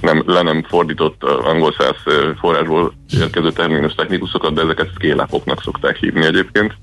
nem, 0.00 0.22
le 0.26 0.42
nem 0.42 0.62
fordított 0.62 1.24
angol 1.24 1.74
száz 1.78 1.94
forrásból 2.38 2.92
érkező 3.20 3.52
terminus 3.52 3.94
technikusokat, 3.94 4.54
de 4.54 4.62
ezeket 4.62 4.90
scale 4.94 5.28
szokták 5.62 5.96
hívni 5.96 6.24
egyébként. 6.24 6.74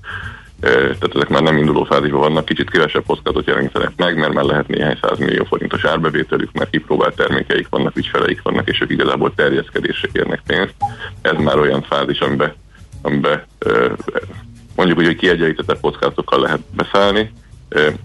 Tehát 0.60 1.14
ezek 1.14 1.28
már 1.28 1.42
nem 1.42 1.56
induló 1.56 1.84
fázisban 1.84 2.20
vannak, 2.20 2.44
kicsit 2.44 2.70
kevesebb 2.70 3.04
kockázatot 3.06 3.46
jelentenek 3.46 3.92
meg, 3.96 4.16
mert 4.16 4.32
már 4.32 4.44
lehet 4.44 4.68
néhány 4.68 4.98
millió 5.18 5.44
forintos 5.44 5.84
árbevételük, 5.84 6.52
mert 6.52 6.70
kipróbált 6.70 7.16
termékeik 7.16 7.68
vannak, 7.68 7.96
ügyfeleik 7.96 8.42
vannak, 8.42 8.68
és 8.68 8.80
ők 8.80 8.90
igazából 8.90 9.34
terjeszkedésre 9.34 10.08
kérnek 10.12 10.42
pénzt. 10.46 10.74
Ez 11.20 11.36
már 11.36 11.58
olyan 11.58 11.82
fázis, 11.82 12.18
amiben, 12.18 12.54
amiben 13.02 13.44
mondjuk 14.78 14.98
úgy, 14.98 15.06
hogy 15.06 15.16
kiegyenlítettebb 15.16 15.80
kockázatokkal 15.80 16.40
lehet 16.40 16.60
beszállni, 16.76 17.32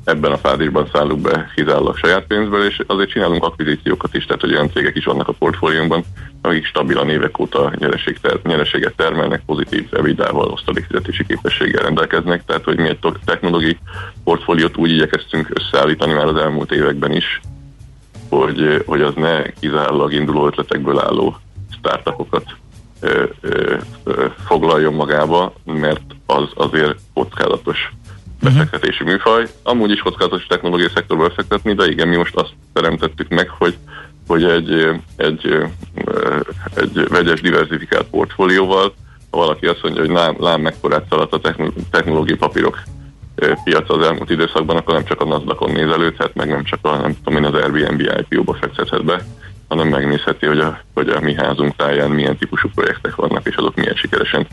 ebben 0.03 0.31
a 0.31 0.37
fázisban 0.37 0.89
szállunk 0.93 1.21
be 1.21 1.51
kizárólag 1.55 1.97
saját 1.97 2.25
pénzből, 2.27 2.65
és 2.65 2.81
azért 2.87 3.09
csinálunk 3.09 3.43
akvizíciókat 3.43 4.13
is, 4.13 4.25
tehát 4.25 4.41
hogy 4.41 4.53
olyan 4.53 4.71
cégek 4.71 4.95
is 4.95 5.05
vannak 5.05 5.27
a 5.27 5.33
portfóliónkban, 5.33 6.03
akik 6.41 6.65
stabilan 6.65 7.09
évek 7.09 7.39
óta 7.39 7.73
nyereség 7.77 8.19
ter- 8.19 8.43
nyereséget 8.43 8.95
termelnek, 8.95 9.41
pozitív 9.45 9.87
evidával, 9.91 10.47
osztalékfizetési 10.47 11.25
képességgel 11.25 11.83
rendelkeznek, 11.83 12.45
tehát 12.45 12.63
hogy 12.63 12.77
mi 12.77 12.89
egy 12.89 12.99
technológiai 13.25 13.77
portfóliót 14.23 14.77
úgy 14.77 14.91
igyekeztünk 14.91 15.49
összeállítani 15.53 16.13
már 16.13 16.25
az 16.25 16.35
elmúlt 16.35 16.71
években 16.71 17.11
is, 17.11 17.39
hogy, 18.29 18.83
hogy 18.85 19.01
az 19.01 19.13
ne 19.15 19.41
kizárólag 19.59 20.13
induló 20.13 20.45
ötletekből 20.45 20.99
álló 20.99 21.37
startupokat 21.77 22.43
ö, 23.03 23.23
ö, 23.41 23.77
ö, 24.03 24.25
foglaljon 24.45 24.93
magába, 24.93 25.53
mert 25.63 26.01
az 26.25 26.43
azért 26.53 26.97
kockázatos 27.13 27.91
befektetési 28.41 29.03
műfaj. 29.03 29.47
Amúgy 29.63 29.91
is 29.91 29.99
kockázatos 29.99 30.45
technológiai 30.45 30.89
szektorba 30.93 31.27
befektetni, 31.27 31.73
de 31.73 31.85
igen, 31.85 32.07
mi 32.07 32.15
most 32.15 32.35
azt 32.35 32.53
teremtettük 32.73 33.29
meg, 33.29 33.49
hogy 33.49 33.77
hogy 34.27 34.43
egy, 34.43 35.01
egy, 35.15 35.63
egy 36.75 37.07
vegyes 37.09 37.41
diversifikált 37.41 38.07
portfólióval, 38.07 38.93
ha 39.31 39.37
valaki 39.37 39.65
azt 39.67 39.83
mondja, 39.83 40.01
hogy 40.01 40.11
lám, 40.11 40.35
lám 40.39 40.61
mekkorát 40.61 41.05
szaladt 41.09 41.33
a 41.33 41.53
technológiai 41.91 42.37
papírok 42.37 42.83
piac 43.63 43.89
az 43.89 44.05
elmúlt 44.05 44.29
időszakban, 44.29 44.77
akkor 44.77 44.93
nem 44.93 45.05
csak 45.05 45.21
a 45.21 45.25
NASDAQ-on 45.25 45.71
nézelődhet, 45.71 46.35
meg 46.35 46.47
nem 46.47 46.63
csak 46.63 46.79
a, 46.81 46.97
nem 46.97 47.15
tudom 47.23 47.43
én, 47.43 47.53
az 47.53 47.61
Airbnb 47.61 48.01
IPO-ba 48.01 48.53
fektethet 48.53 49.05
be, 49.05 49.25
hanem 49.75 49.87
megnézheti, 49.87 50.45
hogy 50.45 50.59
a, 50.59 50.79
hogy 50.93 51.09
a 51.09 51.19
mi 51.19 51.35
házunk 51.35 51.75
táján 51.75 52.09
milyen 52.09 52.37
típusú 52.37 52.69
projektek 52.75 53.15
vannak, 53.15 53.47
és 53.47 53.55
azok 53.55 53.75
milyen 53.75 53.95
sikeresen 53.95 54.47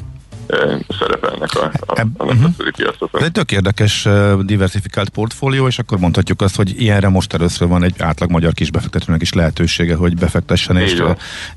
szerepelnek 0.98 1.54
a, 1.54 1.70
a, 1.86 2.00
a 2.16 2.24
nemzetközi 2.24 2.70
piacokon. 2.76 3.20
Ez 3.20 3.26
egy 3.26 3.32
tök 3.32 3.52
érdekes 3.52 4.08
diversifikált 4.42 5.08
portfólió, 5.08 5.66
és 5.66 5.78
akkor 5.78 5.98
mondhatjuk 5.98 6.40
azt, 6.40 6.56
hogy 6.56 6.80
ilyenre 6.80 7.08
most 7.08 7.34
először 7.34 7.68
van 7.68 7.82
egy 7.82 7.94
átlag 7.98 8.30
magyar 8.30 8.52
kisbefektetőnek 8.52 9.22
is 9.22 9.32
lehetősége, 9.32 9.94
hogy 9.94 10.16
befektessen 10.16 10.76
és, 10.76 11.02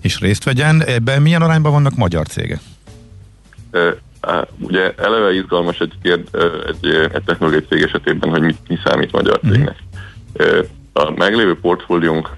és 0.02 0.20
részt 0.20 0.44
vegyen. 0.44 0.84
Ebben 0.84 1.22
milyen 1.22 1.42
arányban 1.42 1.72
vannak 1.72 1.96
magyar 1.96 2.28
cégek? 2.28 2.60
Ugye 4.60 4.94
eleve 4.98 5.34
izgalmas 5.34 5.80
egy, 5.80 5.94
kérd, 6.02 6.28
egy, 6.68 7.10
egy 7.14 7.24
technológiai 7.26 7.66
cég 7.70 7.82
esetében, 7.82 8.30
hogy 8.30 8.42
mi, 8.42 8.56
mi 8.68 8.78
számít 8.84 9.12
magyar 9.12 9.40
mhm. 9.42 9.52
cégnek. 9.52 9.76
Mm. 10.44 10.60
A 10.94 11.12
meglévő 11.12 11.60
portfóliónk 11.60 12.30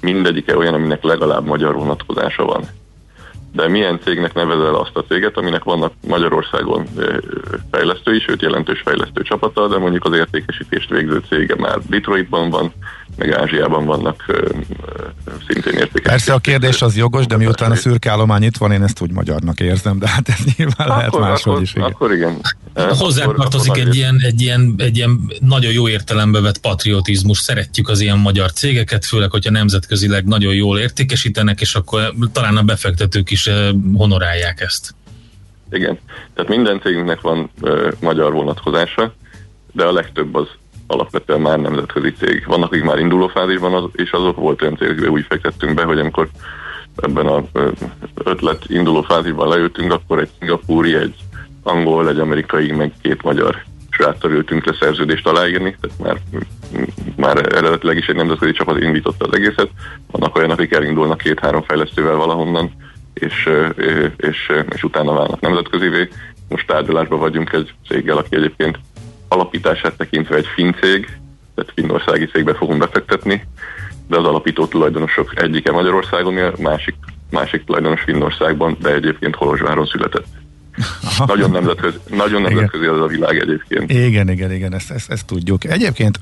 mindegyike 0.00 0.56
olyan, 0.56 0.74
aminek 0.74 1.02
legalább 1.02 1.46
magyar 1.46 1.74
vonatkozása 1.74 2.44
van. 2.44 2.64
de 3.52 3.68
milyen 3.68 4.00
cégnek 4.00 4.34
nevezel 4.34 4.74
azt 4.74 4.96
a 4.96 5.04
céget, 5.04 5.36
aminek 5.36 5.64
vannak 5.64 5.92
Magyarországon 6.06 6.86
fejlesztői, 7.70 8.20
sőt 8.20 8.42
jelentős 8.42 8.80
fejlesztő 8.80 9.22
csapata, 9.22 9.68
de 9.68 9.78
mondjuk 9.78 10.04
az 10.04 10.12
értékesítést 10.12 10.90
végző 10.90 11.22
cége 11.28 11.54
már 11.56 11.78
Detroitban 11.88 12.50
van, 12.50 12.72
meg 13.16 13.32
Ázsiában 13.32 13.84
vannak 13.84 14.24
szintén 15.48 15.72
értékesítő. 15.72 16.02
Persze 16.02 16.32
a 16.32 16.38
kérdés 16.38 16.82
az 16.82 16.96
jogos, 16.96 17.26
de 17.26 17.36
miután 17.36 17.70
a 17.70 17.74
szürke 17.74 18.10
állomány 18.10 18.42
itt 18.42 18.56
van, 18.56 18.72
én 18.72 18.82
ezt 18.82 19.00
úgy 19.00 19.12
magyarnak 19.12 19.60
érzem, 19.60 19.98
de 19.98 20.08
hát 20.08 20.28
ez 20.28 20.38
nyilván 20.56 20.88
akkor, 20.88 20.96
lehet 20.96 21.18
máshogy 21.18 21.52
akkor, 21.52 21.62
is. 21.62 21.74
Igen. 21.74 21.84
Akkor 21.86 22.12
igen. 22.12 22.40
Hozzátartozik 22.74 23.76
egy 23.76 23.94
ilyen, 23.94 24.16
egy, 24.22 24.40
ilyen, 24.40 24.74
egy 24.76 24.96
ilyen 24.96 25.30
nagyon 25.40 25.72
jó 25.72 25.88
értelembe 25.88 26.40
vett 26.40 26.58
patriotizmus. 26.58 27.38
Szeretjük 27.38 27.88
az 27.88 28.00
ilyen 28.00 28.18
magyar 28.18 28.52
cégeket, 28.52 29.04
főleg, 29.04 29.30
hogyha 29.30 29.50
nemzetközileg 29.50 30.24
nagyon 30.24 30.54
jól 30.54 30.78
értékesítenek, 30.78 31.60
és 31.60 31.74
akkor 31.74 32.14
talán 32.32 32.56
a 32.56 32.62
befektetők 32.62 33.30
is 33.30 33.50
honorálják 33.94 34.60
ezt. 34.60 34.94
Igen. 35.70 35.98
Tehát 36.34 36.50
minden 36.50 36.80
cégünknek 36.80 37.20
van 37.20 37.50
uh, 37.60 37.92
magyar 38.00 38.32
vonatkozása, 38.32 39.14
de 39.72 39.84
a 39.84 39.92
legtöbb 39.92 40.34
az 40.34 40.46
alapvetően 40.90 41.40
már 41.40 41.58
nemzetközi 41.58 42.12
cég. 42.12 42.44
Vannak, 42.46 42.72
akik 42.72 42.84
már 42.84 42.98
induló 42.98 43.28
fázisban, 43.28 43.74
az, 43.74 43.84
és 43.92 44.10
azok 44.10 44.36
volt 44.36 44.62
olyan 44.62 44.76
cégekbe 44.76 45.10
úgy 45.10 45.24
fektettünk 45.28 45.74
be, 45.74 45.82
hogy 45.82 45.98
amikor 45.98 46.28
ebben 46.96 47.26
a 47.26 47.44
ötlet 48.24 48.64
induló 48.66 49.02
fázisban 49.02 49.48
leültünk, 49.48 49.92
akkor 49.92 50.18
egy 50.18 50.30
szingapúri, 50.38 50.94
egy 50.94 51.14
angol, 51.62 52.08
egy 52.08 52.18
amerikai, 52.18 52.72
meg 52.72 52.92
két 53.02 53.22
magyar 53.22 53.62
sráccal 53.90 54.30
ültünk 54.30 54.64
le 54.64 54.76
szerződést 54.80 55.26
aláírni, 55.26 55.76
tehát 55.80 55.98
már, 55.98 56.16
már 57.16 57.36
eredetileg 57.36 57.96
is 57.96 58.06
egy 58.06 58.16
nemzetközi 58.16 58.52
csapat 58.52 58.80
indította 58.80 59.24
az 59.26 59.34
egészet. 59.34 59.70
Vannak 60.10 60.36
olyanok, 60.36 60.58
akik 60.58 60.72
elindulnak 60.72 61.18
két-három 61.18 61.62
fejlesztővel 61.62 62.16
valahonnan, 62.16 62.70
és, 63.14 63.48
és, 64.16 64.52
és 64.74 64.82
utána 64.82 65.12
válnak 65.12 65.40
nemzetközivé. 65.40 66.08
Most 66.48 66.66
tárgyalásban 66.66 67.18
vagyunk 67.18 67.52
egy 67.52 67.74
céggel, 67.88 68.16
aki 68.16 68.36
egyébként 68.36 68.78
alapítását 69.32 69.96
tekintve 69.96 70.36
egy 70.36 70.46
finn 70.54 70.72
cég, 70.80 71.18
tehát 71.54 71.72
finnországi 71.74 72.26
cégbe 72.26 72.54
fogunk 72.54 72.78
befektetni, 72.78 73.46
de 74.08 74.18
az 74.18 74.24
alapító 74.24 74.66
tulajdonosok 74.66 75.42
egyike 75.42 75.72
Magyarországon, 75.72 76.52
másik, 76.58 76.94
másik 77.30 77.64
tulajdonos 77.64 78.00
Finnországban, 78.00 78.76
de 78.80 78.94
egyébként 78.94 79.34
Holozsváron 79.34 79.86
született. 79.86 80.26
Aha. 81.02 81.24
Nagyon 81.26 81.50
nemzetközi, 81.50 81.96
nagyon 82.10 82.42
nemzetközi 82.42 82.84
az 82.84 83.00
a 83.00 83.06
világ 83.06 83.38
egyébként. 83.38 83.90
Igen, 83.90 84.30
igen, 84.30 84.52
igen, 84.52 84.74
ezt, 84.74 84.90
ezt, 84.90 85.10
ezt 85.10 85.26
tudjuk. 85.26 85.64
Egyébként 85.64 86.20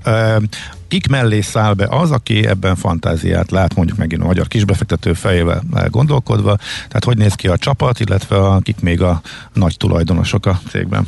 kik 0.89 1.09
mellé 1.09 1.41
száll 1.41 1.75
be 1.75 1.87
az, 1.91 2.11
aki 2.11 2.47
ebben 2.47 2.77
fantáziát 2.77 3.51
lát, 3.51 3.75
mondjuk 3.75 3.99
megint 3.99 4.23
a 4.23 4.27
magyar 4.27 4.47
kisbefektető 4.47 5.13
fejével 5.13 5.63
gondolkodva, 5.91 6.57
tehát 6.77 7.05
hogy 7.05 7.17
néz 7.17 7.35
ki 7.35 7.49
a 7.49 7.57
csapat, 7.57 8.01
illetve 8.01 8.37
a, 8.37 8.59
kik 8.59 8.81
még 8.81 9.03
a 9.03 9.21
nagy 9.53 9.77
tulajdonosok 9.77 10.47
a 10.47 10.61
cégben? 10.71 11.07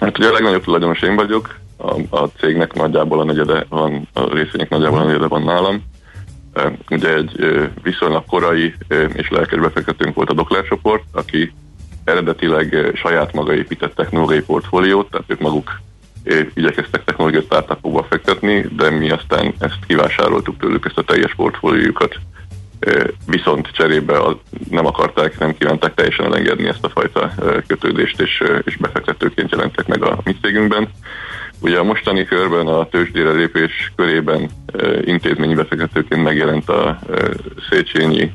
Hát 0.00 0.18
ugye 0.18 0.28
a 0.28 0.32
legnagyobb 0.32 0.62
tulajdonos 0.62 1.02
én 1.02 1.16
vagyok, 1.16 1.60
a, 1.76 2.16
a 2.16 2.28
cégnek 2.38 2.72
nagyjából 2.72 3.20
a 3.20 3.24
negyede 3.24 3.66
van, 3.68 4.08
a 4.12 4.34
részvények 4.34 4.68
nagyjából 4.68 4.98
a 4.98 5.04
negyede 5.04 5.26
van 5.26 5.42
nálam. 5.42 5.82
Ugye 6.90 7.14
egy 7.14 7.62
viszonylag 7.82 8.24
korai 8.24 8.74
és 9.12 9.30
lelkes 9.30 9.60
befektetőnk 9.60 10.14
volt 10.14 10.30
a 10.30 10.34
Dokler 10.34 10.64
csoport, 10.64 11.02
aki 11.12 11.52
eredetileg 12.04 12.90
saját 12.94 13.32
maga 13.32 13.54
épített 13.54 13.94
technológiai 13.94 14.42
portfóliót, 14.42 15.10
tehát 15.10 15.30
ők 15.30 15.40
maguk 15.40 15.80
igyekeztek 16.54 17.04
technológiai 17.04 17.42
startupokba 17.42 18.02
fektetni, 18.02 18.66
de 18.76 18.90
mi 18.90 19.10
aztán 19.10 19.54
ezt 19.58 19.78
kivásároltuk 19.86 20.58
tőlük, 20.58 20.86
ezt 20.86 20.98
a 20.98 21.02
teljes 21.02 21.34
portfóliójukat, 21.34 22.16
viszont 23.26 23.70
cserébe 23.72 24.18
nem 24.70 24.86
akarták, 24.86 25.38
nem 25.38 25.56
kívánták 25.58 25.94
teljesen 25.94 26.26
elengedni 26.26 26.68
ezt 26.68 26.84
a 26.84 26.88
fajta 26.88 27.32
kötődést, 27.66 28.20
és, 28.20 28.42
és 28.64 28.76
befektetőként 28.76 29.50
jelentek 29.50 29.86
meg 29.86 30.02
a 30.02 30.20
mi 30.24 30.36
cégünkben. 30.42 30.88
Ugye 31.60 31.78
a 31.78 31.84
mostani 31.84 32.24
körben 32.24 32.66
a 32.66 32.88
tőzsdére 32.88 33.30
lépés 33.30 33.92
körében 33.96 34.50
intézményi 35.04 35.54
befektetőként 35.54 36.22
megjelent 36.22 36.68
a 36.68 36.98
Széchenyi 37.70 38.30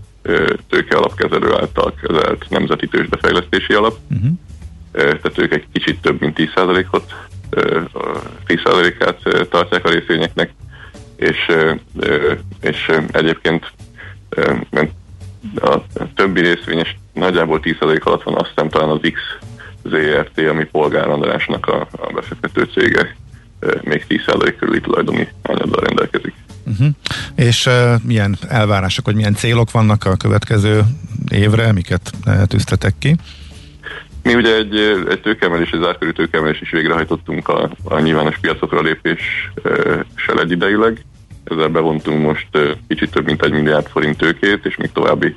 tőke 0.70 0.98
alapkezelő 0.98 1.54
által 1.54 1.94
kezelt 2.02 2.46
Nemzeti 2.50 2.88
Tőzsdefejlesztési 2.88 3.74
Alap. 3.74 3.98
Uh-huh. 4.12 4.32
Tehát 4.92 5.38
ők 5.38 5.54
egy 5.54 5.66
kicsit 5.72 6.02
több 6.02 6.20
mint 6.20 6.40
10%-ot 6.40 7.14
10%-át 8.48 9.48
tartják 9.50 9.86
a 9.86 9.90
részvényeknek, 9.90 10.54
és, 11.16 11.52
és 12.62 12.92
egyébként 13.12 13.72
a 15.56 15.78
többi 16.16 16.42
részvényes 16.42 16.98
nagyjából 17.14 17.60
10% 17.64 18.04
alatt 18.04 18.24
van, 18.24 18.36
azt 18.36 18.48
hiszem 18.48 18.70
talán 18.70 18.90
az 18.90 19.00
X 19.02 19.20
ZRT, 19.84 20.48
ami 20.50 20.66
Polgár 20.66 21.10
Andrásnak 21.10 21.66
a, 21.68 21.88
a 21.92 22.14
befektető 22.14 22.64
cége, 22.74 23.16
még 23.82 24.06
10% 24.10 24.56
körüli 24.60 24.82
tulajdoni 24.82 25.28
anyaddal 25.42 25.84
rendelkezik. 25.84 26.34
Uh-huh. 26.66 26.88
És 27.36 27.66
uh, 27.66 27.74
milyen 28.04 28.38
elvárások, 28.48 29.06
vagy 29.06 29.16
milyen 29.16 29.34
célok 29.34 29.72
vannak 29.72 30.04
a 30.06 30.16
következő 30.16 30.82
évre, 31.32 31.72
miket 31.72 32.12
uh, 32.26 32.44
tűztetek 32.44 32.94
ki? 33.00 33.16
Mi 34.24 34.36
ugye 34.36 34.56
egy, 34.56 34.76
egy 35.10 35.22
tőkemelés, 35.22 35.70
egy 35.70 35.80
zárkörű 35.80 36.12
tőkemelés 36.12 36.62
is 36.62 36.72
végrehajtottunk 36.72 37.48
a, 37.48 37.70
a 37.84 38.00
nyilvános 38.00 38.38
piacokra 38.38 38.82
lépéssel 38.82 40.40
egyidejűleg. 40.40 41.06
Ezzel 41.50 41.68
bevontunk 41.68 42.26
most 42.26 42.48
kicsit 42.88 43.12
több 43.12 43.26
mint 43.26 43.44
egy 43.44 43.52
milliárd 43.52 43.88
forint 43.88 44.18
tőkét, 44.18 44.66
és 44.66 44.76
még 44.76 44.92
további 44.92 45.36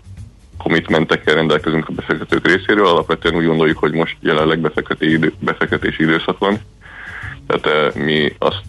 commitmentekkel 0.58 1.34
rendelkezünk 1.34 1.88
a 1.88 1.92
befektetők 1.92 2.46
részéről. 2.46 2.86
Alapvetően 2.86 3.34
úgy 3.34 3.46
gondoljuk, 3.46 3.78
hogy 3.78 3.92
most 3.92 4.16
jelenleg 4.20 4.58
befektetési, 4.58 5.12
idő, 5.12 5.32
befektetési 5.38 6.02
időszak 6.02 6.38
van, 6.38 6.58
tehát 7.46 7.94
mi 7.94 8.34
azt 8.38 8.64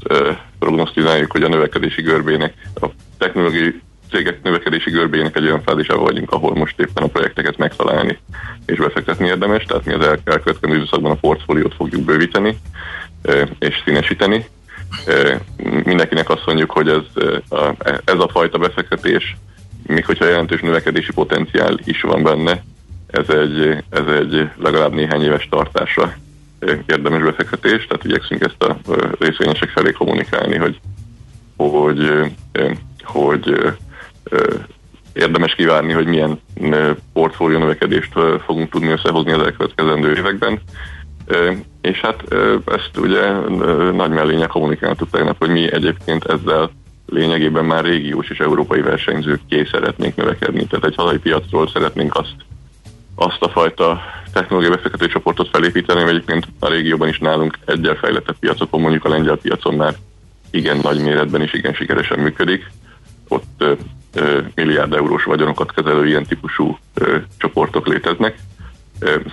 prognosztizáljuk, 0.60 1.32
hogy 1.32 1.44
a 1.44 1.48
növekedési 1.48 2.02
görbének, 2.02 2.54
a 2.82 2.86
technológiai 3.18 3.82
cégek 4.12 4.44
növekedési 4.44 4.89
görbének 4.89 5.36
egy 5.36 5.46
olyan 5.46 5.62
fázisában 5.62 6.04
vagyunk, 6.04 6.32
ahol 6.32 6.56
most 6.56 6.80
éppen 6.80 7.04
a 7.04 7.08
projekteket 7.08 7.58
megtalálni 7.58 8.18
és 8.66 8.78
befektetni 8.78 9.28
érdemes, 9.28 9.64
tehát 9.64 9.86
mi 9.86 9.94
az 9.94 10.06
elkövetkező 10.24 10.76
időszakban 10.76 11.12
a 11.12 11.16
portfóliót 11.16 11.74
fogjuk 11.74 12.02
bővíteni 12.02 12.58
és 13.60 13.82
színesíteni. 13.86 14.46
Mindenkinek 15.84 16.30
azt 16.30 16.46
mondjuk, 16.46 16.72
hogy 16.72 16.88
ez 16.88 17.24
ez 18.06 18.20
a 18.20 18.30
fajta 18.32 18.58
befektetés, 18.58 19.38
még 19.88 20.06
hogyha 20.06 20.26
jelentős 20.26 20.62
növekedési 20.62 21.14
potenciál 21.14 21.80
is 21.84 22.02
van 22.02 22.24
benne, 22.24 22.64
ez 23.08 23.30
egy, 23.30 23.84
ez 23.89 24.08
egy 24.08 24.50
legalább 24.58 24.94
néhány 24.94 25.24
éves 25.24 25.48
tartásra 25.50 26.14
érdemes 26.86 27.22
befektetés, 27.22 27.88
tehát 27.88 28.06
igyekszünk 28.06 28.42
ezt 28.42 28.64
a 28.64 28.78
részvényesek 29.20 29.70
felé 29.70 29.92
kommunikálni, 29.92 30.58
hogy, 30.58 30.80
hogy, 31.58 32.32
hogy 33.04 33.76
érdemes 35.14 35.56
kivárni, 35.56 35.94
hogy 35.94 36.06
milyen 36.06 36.39
portfólió 37.14 37.58
növekedést 37.60 38.14
fogunk 38.46 38.70
tudni 38.70 38.92
összehozni 38.92 39.32
az 39.32 39.42
elkövetkezendő 39.42 40.16
években. 40.16 40.62
És 41.82 41.99
hát 41.99 42.23
ezt 42.65 42.97
ugye 42.97 43.32
nagy 43.91 44.09
mellénye 44.09 44.45
kommunikáltuk 44.45 45.09
tegnap, 45.09 45.38
hogy 45.38 45.49
mi 45.49 45.73
egyébként 45.73 46.25
ezzel 46.25 46.71
lényegében 47.05 47.65
már 47.65 47.84
régiós 47.84 48.29
és 48.29 48.39
európai 48.39 48.82
versenyzőkké 48.82 49.67
szeretnénk 49.71 50.15
növekedni. 50.15 50.65
Tehát 50.65 50.86
egy 50.86 50.95
hazai 50.95 51.17
piacról 51.17 51.67
szeretnénk 51.67 52.15
azt, 52.15 52.36
azt 53.15 53.41
a 53.41 53.49
fajta 53.49 54.01
technológiai 54.34 54.71
befektető 54.75 55.07
csoportot 55.07 55.49
felépíteni, 55.49 56.09
egyébként 56.09 56.47
a 56.59 56.67
régióban 56.67 57.07
is 57.07 57.19
nálunk 57.19 57.57
egyel 57.65 57.95
fejlettebb 57.95 58.36
piacokon, 58.39 58.82
mondjuk 58.82 59.05
a 59.05 59.09
lengyel 59.09 59.36
piacon 59.36 59.75
már 59.75 59.95
igen 60.51 60.79
nagy 60.82 61.01
méretben 61.01 61.41
és 61.41 61.53
igen 61.53 61.73
sikeresen 61.73 62.19
működik. 62.19 62.71
Ott 63.27 63.53
ö, 63.57 63.73
ö, 64.13 64.39
milliárd 64.55 64.93
eurós 64.93 65.23
vagyonokat 65.23 65.73
kezelő 65.73 66.07
ilyen 66.07 66.25
típusú 66.25 66.77
ö, 66.93 67.17
csoportok 67.38 67.88
léteznek. 67.88 68.38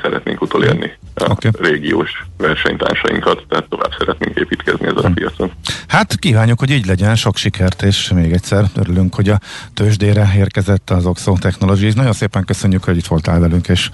Szeretnénk 0.03 0.43
utolérni 0.43 0.93
a 1.15 1.31
okay. 1.31 1.51
régiós 1.59 2.25
versenytársainkat, 2.37 3.45
tehát 3.49 3.69
tovább 3.69 3.91
szeretnénk 3.99 4.39
építkezni 4.39 4.87
ezen 4.87 5.05
a 5.05 5.07
hm. 5.07 5.13
piacon. 5.13 5.53
Hát 5.89 6.19
kívánjuk, 6.19 6.59
hogy 6.59 6.71
így 6.71 6.87
legyen, 6.87 7.17
sok 7.17 7.37
sikert, 7.37 7.83
és 7.83 8.13
még 8.13 8.33
egyszer 8.33 8.65
örülünk, 8.77 9.15
hogy 9.15 9.29
a 9.29 9.41
tőzsdére 9.75 10.33
érkezett 10.37 10.91
az 10.91 11.07
Oxo 11.07 11.39
Technologies. 11.39 11.95
Nagyon 11.95 12.13
szépen 12.13 12.45
köszönjük, 12.45 12.85
hogy 12.85 12.97
itt 12.97 13.07
voltál 13.07 13.41
velünk, 13.41 13.69
és 13.69 13.91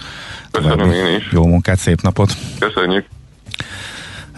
Köszönöm 0.51 0.91
én 0.91 1.15
is. 1.15 1.27
Jó 1.31 1.45
munkát, 1.45 1.77
szép 1.77 2.01
napot! 2.01 2.33
Köszönjük! 2.59 3.05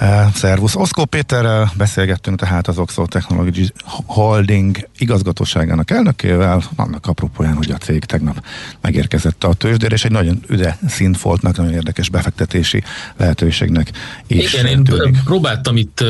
Uh, 0.02 0.34
szervusz. 0.34 0.76
Oszkó 0.76 1.06
Péterrel 1.06 1.72
beszélgettünk 1.78 2.40
tehát 2.40 2.68
az 2.68 2.78
Oxo 2.78 3.06
Technology 3.06 3.72
Holding 4.06 4.90
igazgatóságának 4.98 5.92
elnökével, 5.92 6.64
annak 6.76 7.06
apropóján, 7.06 7.54
hogy 7.54 7.72
a 7.72 7.78
cég 7.78 8.06
tegnap 8.06 8.44
megérkezett 8.82 9.44
a 9.44 9.54
tőzsdére, 9.54 9.96
és 9.96 10.06
egy 10.06 10.12
nagyon 10.12 10.40
üde 10.50 10.78
szintfoltnak, 10.88 11.58
nagyon 11.58 11.74
érdekes 11.74 12.10
befektetési 12.10 12.84
lehetőségnek 13.16 13.92
is 14.28 14.54
Igen, 14.54 14.66
én 14.66 14.84
tűnik. 14.84 15.24
próbáltam 15.24 15.78
itt 15.78 16.04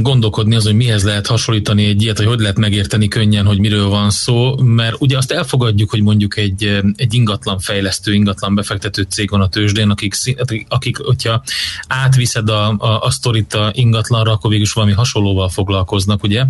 gondolkodni 0.00 0.54
az, 0.54 0.64
hogy 0.64 0.74
mihez 0.74 1.04
lehet 1.04 1.26
hasonlítani 1.26 1.84
egy 1.84 2.02
ilyet, 2.02 2.16
hogy 2.16 2.26
hogy 2.26 2.40
lehet 2.40 2.58
megérteni 2.58 3.08
könnyen, 3.08 3.46
hogy 3.46 3.58
miről 3.58 3.88
van 3.88 4.10
szó, 4.10 4.56
mert 4.56 4.96
ugye 4.98 5.16
azt 5.16 5.32
elfogadjuk, 5.32 5.90
hogy 5.90 6.02
mondjuk 6.02 6.36
egy, 6.36 6.80
egy 6.96 7.14
ingatlan 7.14 7.58
fejlesztő, 7.58 8.12
ingatlan 8.12 8.54
befektető 8.54 9.02
cég 9.02 9.30
van 9.30 9.40
a 9.40 9.48
tőzsdén, 9.48 9.90
akik, 9.90 10.14
akik 10.68 10.98
hogyha 10.98 11.42
átviszed 11.88 12.48
a, 12.48 12.68
a, 12.78 13.02
a 13.02 13.10
sztorit 13.14 13.54
a 13.54 13.70
ingatlanra, 13.74 14.32
akkor 14.32 14.50
végül 14.50 14.64
is 14.64 14.72
valami 14.72 14.92
hasonlóval 14.92 15.48
foglalkoznak, 15.48 16.22
ugye? 16.22 16.44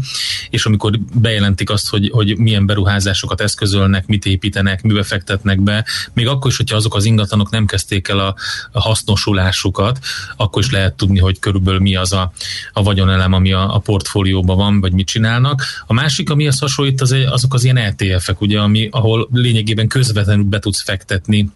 És 0.51 0.67
amikor 0.67 0.99
bejelentik 1.15 1.71
azt, 1.71 1.89
hogy, 1.89 2.11
hogy 2.13 2.39
milyen 2.39 2.67
beruházásokat 2.67 3.41
eszközölnek, 3.41 4.07
mit 4.07 4.27
építenek, 4.27 4.83
mibe 4.83 5.03
fektetnek 5.03 5.61
be, 5.61 5.85
még 6.13 6.27
akkor 6.27 6.51
is, 6.51 6.57
hogyha 6.57 6.77
azok 6.77 6.95
az 6.95 7.05
ingatlanok 7.05 7.51
nem 7.51 7.67
kezdték 7.67 8.09
el 8.09 8.19
a, 8.19 8.35
a 8.73 8.81
hasznosulásukat, 8.81 9.99
akkor 10.37 10.63
is 10.63 10.71
lehet 10.71 10.95
tudni, 10.95 11.19
hogy 11.19 11.39
körülbelül 11.39 11.81
mi 11.81 11.97
az 11.97 12.13
a, 12.13 12.33
a 12.73 12.83
vagyonelem, 12.83 13.33
ami 13.33 13.53
a, 13.53 13.75
a 13.75 13.79
portfólióban 13.79 14.57
van, 14.57 14.81
vagy 14.81 14.93
mit 14.93 15.07
csinálnak. 15.07 15.63
A 15.87 15.93
másik, 15.93 16.31
ami 16.31 16.47
az 16.47 16.59
hasonlít, 16.59 17.01
az, 17.01 17.17
azok 17.31 17.55
az 17.55 17.65
ilyen 17.65 17.77
ETF-ek, 17.77 18.41
ugye, 18.41 18.61
ami, 18.61 18.89
ahol 18.91 19.29
lényegében 19.33 19.89
közvetlenül 19.89 20.45
be 20.45 20.59
tudsz 20.59 20.83
fektetni 20.83 21.51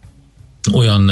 olyan 0.73 1.11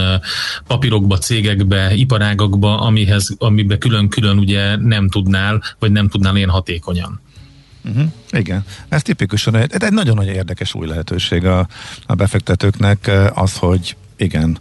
papírokba, 0.66 1.18
cégekbe, 1.18 1.94
iparágakba, 1.94 2.80
amihez, 2.80 3.34
amiben 3.38 3.78
külön-külön 3.78 4.38
ugye 4.38 4.76
nem 4.76 5.08
tudnál, 5.08 5.62
vagy 5.78 5.92
nem 5.92 6.08
tudnál 6.08 6.36
ilyen 6.36 6.48
hatékonyan. 6.50 7.20
Uh-huh. 7.84 8.04
Igen, 8.30 8.64
ez 8.88 9.02
tipikusan 9.02 9.56
egy, 9.56 9.72
egy 9.78 9.92
nagyon 9.92 10.14
nagy 10.14 10.26
érdekes 10.26 10.74
új 10.74 10.86
lehetőség 10.86 11.44
a, 11.44 11.68
a 12.06 12.14
befektetőknek 12.14 13.10
az, 13.34 13.56
hogy 13.56 13.96
igen, 14.16 14.58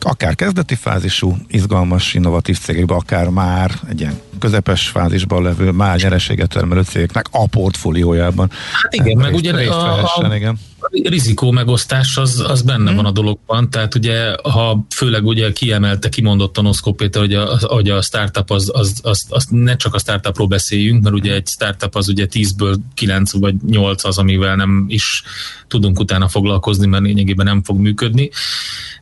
akár 0.00 0.34
kezdeti 0.34 0.74
fázisú, 0.74 1.36
izgalmas, 1.48 2.14
innovatív 2.14 2.58
cégekbe, 2.58 2.94
akár 2.94 3.28
már 3.28 3.70
egy 3.88 4.00
ilyen 4.00 4.20
közepes 4.38 4.88
fázisban 4.88 5.42
levő, 5.42 5.70
már 5.70 5.98
nyereséget 5.98 6.48
termelő 6.48 6.82
cégeknek 6.82 7.26
a 7.30 7.46
portfóliójában. 7.46 8.50
Hát 8.82 8.94
igen, 8.94 9.16
meg 9.16 9.34
ugye 9.34 9.70
a, 9.70 10.02
a, 10.16 10.34
igen 10.34 10.58
rizikó 10.90 11.50
megosztás 11.50 12.16
az, 12.16 12.44
az 12.48 12.62
benne 12.62 12.86
hmm. 12.86 12.96
van 12.96 13.04
a 13.04 13.10
dologban, 13.10 13.70
tehát 13.70 13.94
ugye, 13.94 14.34
ha 14.42 14.86
főleg 14.94 15.24
ugye 15.24 15.52
kiemelte, 15.52 16.08
kimondottan 16.08 16.66
Oszkó 16.66 16.92
Péter, 16.92 17.20
hogy 17.20 17.34
a, 17.34 17.58
hogy 17.60 17.90
a 17.90 18.02
startup 18.02 18.50
az, 18.50 18.70
az, 18.74 19.00
az, 19.02 19.26
az, 19.28 19.46
ne 19.50 19.76
csak 19.76 19.94
a 19.94 19.98
startupról 19.98 20.46
beszéljünk, 20.46 21.02
mert 21.02 21.14
ugye 21.14 21.32
egy 21.32 21.48
startup 21.48 21.94
az 21.94 22.08
ugye 22.08 22.26
10-ből 22.30 22.76
9 22.94 23.32
vagy 23.32 23.54
8 23.66 24.04
az, 24.04 24.18
amivel 24.18 24.56
nem 24.56 24.84
is 24.88 25.22
tudunk 25.68 25.98
utána 25.98 26.28
foglalkozni, 26.28 26.86
mert 26.86 27.02
lényegében 27.02 27.46
nem 27.46 27.62
fog 27.62 27.78
működni, 27.78 28.30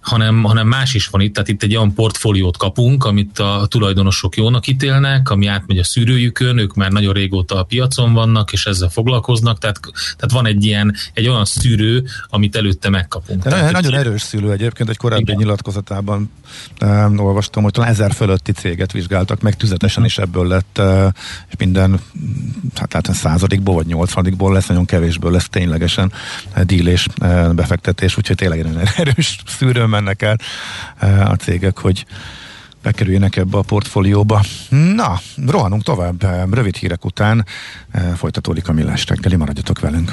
hanem, 0.01 0.43
hanem 0.43 0.69
más 0.69 0.95
is 0.95 1.07
van 1.07 1.21
itt, 1.21 1.35
tehát 1.35 1.49
itt 1.49 1.63
egy 1.63 1.77
olyan 1.77 1.95
portfóliót 1.95 2.57
kapunk, 2.57 3.05
amit 3.05 3.39
a 3.39 3.67
tulajdonosok 3.69 4.37
jónak 4.37 4.67
ítélnek, 4.67 5.31
ami 5.31 5.47
átmegy 5.47 5.79
a 5.79 5.85
szűrőjükön, 5.85 6.59
ők 6.59 6.75
már 6.75 6.91
nagyon 6.91 7.13
régóta 7.13 7.59
a 7.59 7.63
piacon 7.63 8.13
vannak, 8.13 8.53
és 8.53 8.67
ezzel 8.67 8.89
foglalkoznak, 8.89 9.59
tehát, 9.59 9.81
tehát 9.93 10.31
van 10.33 10.47
egy 10.47 10.65
ilyen, 10.65 10.95
egy 11.15 11.29
olyan 11.29 11.45
szűrő, 11.45 11.76
amit 12.29 12.57
előtte 12.57 12.89
megkapunk. 12.89 13.43
De 13.43 13.51
tehát, 13.51 13.73
nagyon 13.73 13.95
erős 13.95 14.23
szűrő 14.23 14.53
egyébként, 14.53 14.89
egy 14.89 14.97
korábbi 14.97 15.23
igen. 15.23 15.37
nyilatkozatában 15.37 16.31
um, 16.81 17.19
olvastam, 17.19 17.63
hogy 17.63 17.73
talán 17.73 17.91
ezer 17.91 18.13
fölötti 18.13 18.53
céget 18.53 18.93
vizsgáltak 18.93 19.41
meg, 19.41 19.55
tüzetesen 19.55 20.05
is 20.05 20.19
ebből 20.19 20.47
lett, 20.47 20.77
uh, 20.79 21.07
és 21.49 21.55
minden, 21.59 22.01
hát 22.75 22.93
lehet 22.93 23.15
századikból 23.15 23.75
vagy 23.75 23.87
nyolcvanadikból 23.87 24.53
lesz, 24.53 24.67
nagyon 24.67 24.85
kevésből 24.85 25.33
lesz 25.33 25.49
ténylegesen 25.49 26.13
díl 26.65 26.89
és 26.89 27.07
uh, 27.21 27.53
befektetés, 27.53 28.17
úgyhogy 28.17 28.37
tényleg 28.37 28.63
nagyon 28.65 28.89
erős 28.97 29.39
szűrő 29.47 29.85
mennek 29.85 30.23
el 30.23 30.37
uh, 31.03 31.31
a 31.31 31.37
cégek, 31.37 31.79
hogy 31.79 32.07
bekerüljenek 32.87 33.37
ebbe 33.37 33.59
a 33.59 33.63
portfólióba. 33.63 34.45
Na, 34.95 35.21
rohanunk 35.47 35.83
tovább. 35.83 36.55
Rövid 36.55 36.77
hírek 36.77 37.05
után 37.05 37.45
folytatódik 38.17 38.69
a 38.69 38.73
millás 38.73 39.07
reggeli, 39.07 39.37
maradjatok 39.37 39.81
velünk. 39.81 40.13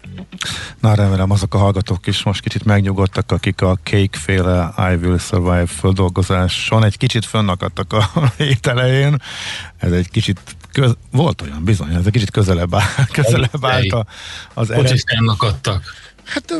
Na 0.79 0.93
remélem 0.93 1.31
azok 1.31 1.53
a 1.53 1.57
hallgatók 1.57 2.07
is 2.07 2.23
most 2.23 2.41
kicsit 2.41 2.65
megnyugodtak, 2.65 3.31
akik 3.31 3.61
a 3.61 3.77
Cake-féle 3.83 4.73
I 4.77 4.95
Will 4.95 5.17
Survive 5.17 5.65
földolgozáson 5.65 6.83
egy 6.83 6.97
kicsit 6.97 7.25
fönnakadtak 7.25 7.93
a 7.93 8.09
hét 8.37 8.67
elején. 8.67 9.21
Ez 9.77 9.91
egy 9.91 10.09
kicsit 10.09 10.39
köz, 10.71 10.95
volt 11.11 11.41
olyan 11.41 11.63
bizony, 11.63 11.93
ez 11.93 12.05
egy 12.05 12.11
kicsit 12.11 12.31
közelebb, 12.31 12.75
áll, 12.75 13.05
közelebb 13.11 13.65
állt 13.65 13.95
az 14.53 14.71
ered... 14.71 14.87
Hogy 14.87 15.03
Hát 16.23 16.53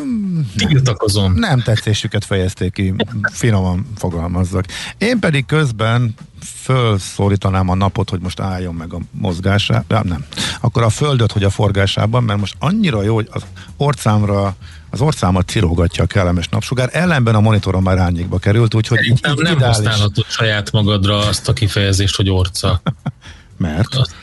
Tiltakozom. 0.56 1.32
Nem, 1.34 1.50
nem 1.50 1.62
tetszésüket 1.62 2.26
fejezték 2.26 2.74
ki, 2.74 2.94
finoman 3.32 3.88
fogalmazzak. 3.98 4.66
Én 4.98 5.20
pedig 5.20 5.46
közben 5.46 6.16
fölszólítanám 6.64 7.70
a 7.70 7.76
napot, 7.76 8.10
hogy 8.10 8.20
most 8.20 8.40
álljon 8.40 8.76
meg 8.76 8.94
a 8.94 9.00
mozgásában, 9.12 10.06
nem. 10.08 10.26
Akkor 10.62 10.84
a 10.84 10.90
földöt, 10.90 11.32
hogy 11.32 11.44
a 11.44 11.50
forgásában, 11.50 12.24
mert 12.24 12.40
most 12.40 12.56
annyira 12.60 13.04
jó, 13.04 13.16
hogy 13.16 13.28
az 13.32 13.44
orcámra 13.78 14.56
az 14.90 15.02
orcámat 15.02 15.48
cirógatja 15.48 16.04
a 16.04 16.08
kellemes 16.08 16.48
napsugár, 16.48 16.90
ellenben 16.92 17.36
a 17.36 17.40
monitoron 17.40 17.84
már 17.84 17.98
árnyékba 17.98 18.38
került, 18.38 18.74
úgyhogy 18.74 19.00
így, 19.04 19.12
így 19.12 19.22
nem 19.22 19.56
ideális... 19.56 19.64
használhatod 19.64 20.26
saját 20.28 20.72
magadra 20.72 21.18
azt 21.18 21.50
a 21.50 21.54
kifejezést, 21.54 22.16
hogy 22.16 22.30
orca. 22.30 22.82
mert? 23.58 23.96
Azt, 23.96 24.16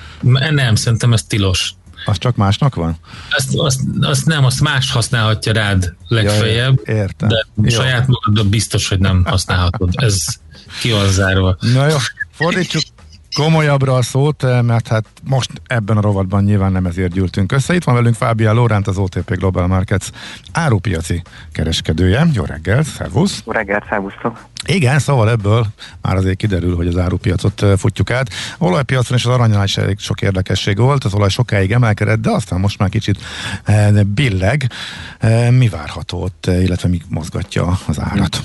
nem, 0.51 0.75
szerintem 0.75 1.13
ez 1.13 1.23
tilos. 1.23 1.75
Az 2.09 2.19
csak 2.19 2.37
másnak 2.37 2.75
van? 2.75 2.97
Azt, 3.31 3.55
azt, 3.57 3.81
azt 4.01 4.27
nem, 4.27 4.45
azt 4.45 4.61
más 4.61 4.93
használhatja 4.93 5.53
rád 5.53 5.95
legfeljebb, 6.09 6.81
ja, 6.85 6.95
értem. 6.95 7.29
de 7.29 7.47
jó. 7.63 7.69
saját 7.69 8.07
magadra 8.07 8.45
biztos, 8.45 8.89
hogy 8.89 8.99
nem 8.99 9.25
használhatod. 9.25 9.91
Ez 9.93 10.25
ki 10.81 10.91
van 10.91 11.11
zárva. 11.11 11.57
Na 11.61 11.87
jó, 11.87 11.97
fordítsuk 12.31 12.83
komolyabbra 13.39 13.95
a 13.95 14.03
szót, 14.03 14.45
eh, 14.45 14.63
mert 14.63 14.89
hát 14.89 15.05
most 15.29 15.51
ebben 15.67 15.97
a 15.97 16.01
rovatban 16.01 16.45
nyilván 16.45 16.73
nem 16.73 16.87
ezért 16.87 17.13
gyűltünk 17.13 17.53
össze. 17.53 17.75
Itt 17.75 17.85
van 17.85 17.95
velünk 17.95 18.15
Fábia 18.15 18.53
Lóránt, 18.53 18.87
az 18.87 18.99
OTP 18.99 19.37
Global 19.37 19.67
Markets 19.67 20.11
árupiaci 20.53 21.23
kereskedője. 21.53 22.27
Jó 22.33 22.45
reggelt, 22.45 22.87
szervusz! 22.87 23.43
Jó 23.47 23.53
reggelt, 23.53 23.85
szervusztok! 23.89 24.45
Igen, 24.67 24.99
szóval 24.99 25.31
ebből 25.31 25.67
már 26.03 26.17
azért 26.17 26.37
kiderül, 26.37 26.77
hogy 26.77 26.87
az 26.87 26.97
árupiacot 26.97 27.63
eh, 27.63 27.77
futjuk 27.77 28.11
át. 28.11 28.29
Olajpiacon 28.59 29.17
és 29.17 29.25
az 29.25 29.33
aranyán 29.33 29.65
is 29.65 29.77
elég 29.77 29.99
sok 29.99 30.21
érdekesség 30.21 30.79
volt, 30.79 31.05
az 31.05 31.15
olaj 31.15 31.29
sokáig 31.29 31.73
emelkedett, 31.73 32.21
de 32.21 32.31
aztán 32.31 32.61
most 32.61 32.79
már 32.79 32.89
kicsit 32.89 33.19
eh, 33.65 34.03
billeg. 34.03 34.71
Mi 35.51 35.69
várható 35.69 36.23
ott, 36.23 36.47
illetve 36.47 36.89
mi 36.89 37.01
mozgatja 37.09 37.79
az 37.87 38.01
árat? 38.01 38.43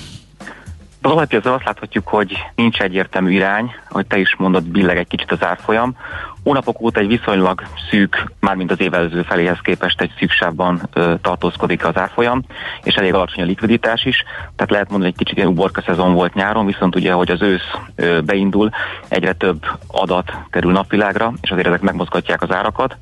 Az 1.04 1.10
olajpiacon 1.10 1.52
azt 1.52 1.64
láthatjuk, 1.64 2.08
hogy 2.08 2.36
nincs 2.54 2.80
egyértelmű 2.80 3.30
irány, 3.30 3.74
hogy 3.88 4.06
te 4.06 4.18
is 4.18 4.36
mondod, 4.36 4.64
billeg 4.64 4.96
egy 4.96 5.06
kicsit 5.06 5.32
az 5.32 5.44
árfolyam. 5.44 5.96
Hónapok 6.44 6.80
óta 6.80 7.00
egy 7.00 7.06
viszonylag 7.06 7.62
szűk, 7.90 8.32
mármint 8.40 8.70
az 8.70 8.80
évelőző 8.80 9.22
feléhez 9.22 9.58
képest 9.62 10.00
egy 10.00 10.12
szűksávban 10.18 10.88
ö, 10.92 11.14
tartózkodik 11.22 11.84
az 11.84 11.96
árfolyam, 11.96 12.42
és 12.82 12.94
elég 12.94 13.14
alacsony 13.14 13.42
a 13.42 13.46
likviditás 13.46 14.04
is, 14.04 14.24
tehát 14.56 14.70
lehet 14.70 14.90
mondani, 14.90 15.10
hogy 15.10 15.20
egy 15.20 15.24
kicsit 15.24 15.36
ilyen 15.36 15.48
uborka 15.48 15.82
szezon 15.82 16.14
volt 16.14 16.34
nyáron, 16.34 16.66
viszont 16.66 16.96
ugye, 16.96 17.12
hogy 17.12 17.30
az 17.30 17.42
ősz 17.42 17.70
ö, 17.94 18.20
beindul, 18.20 18.70
egyre 19.08 19.32
több 19.32 19.66
adat 19.86 20.32
kerül 20.50 20.72
napvilágra, 20.72 21.32
és 21.40 21.50
azért 21.50 21.66
ezek 21.66 21.80
megmozgatják 21.80 22.42
az 22.42 22.52
árakat. 22.52 22.96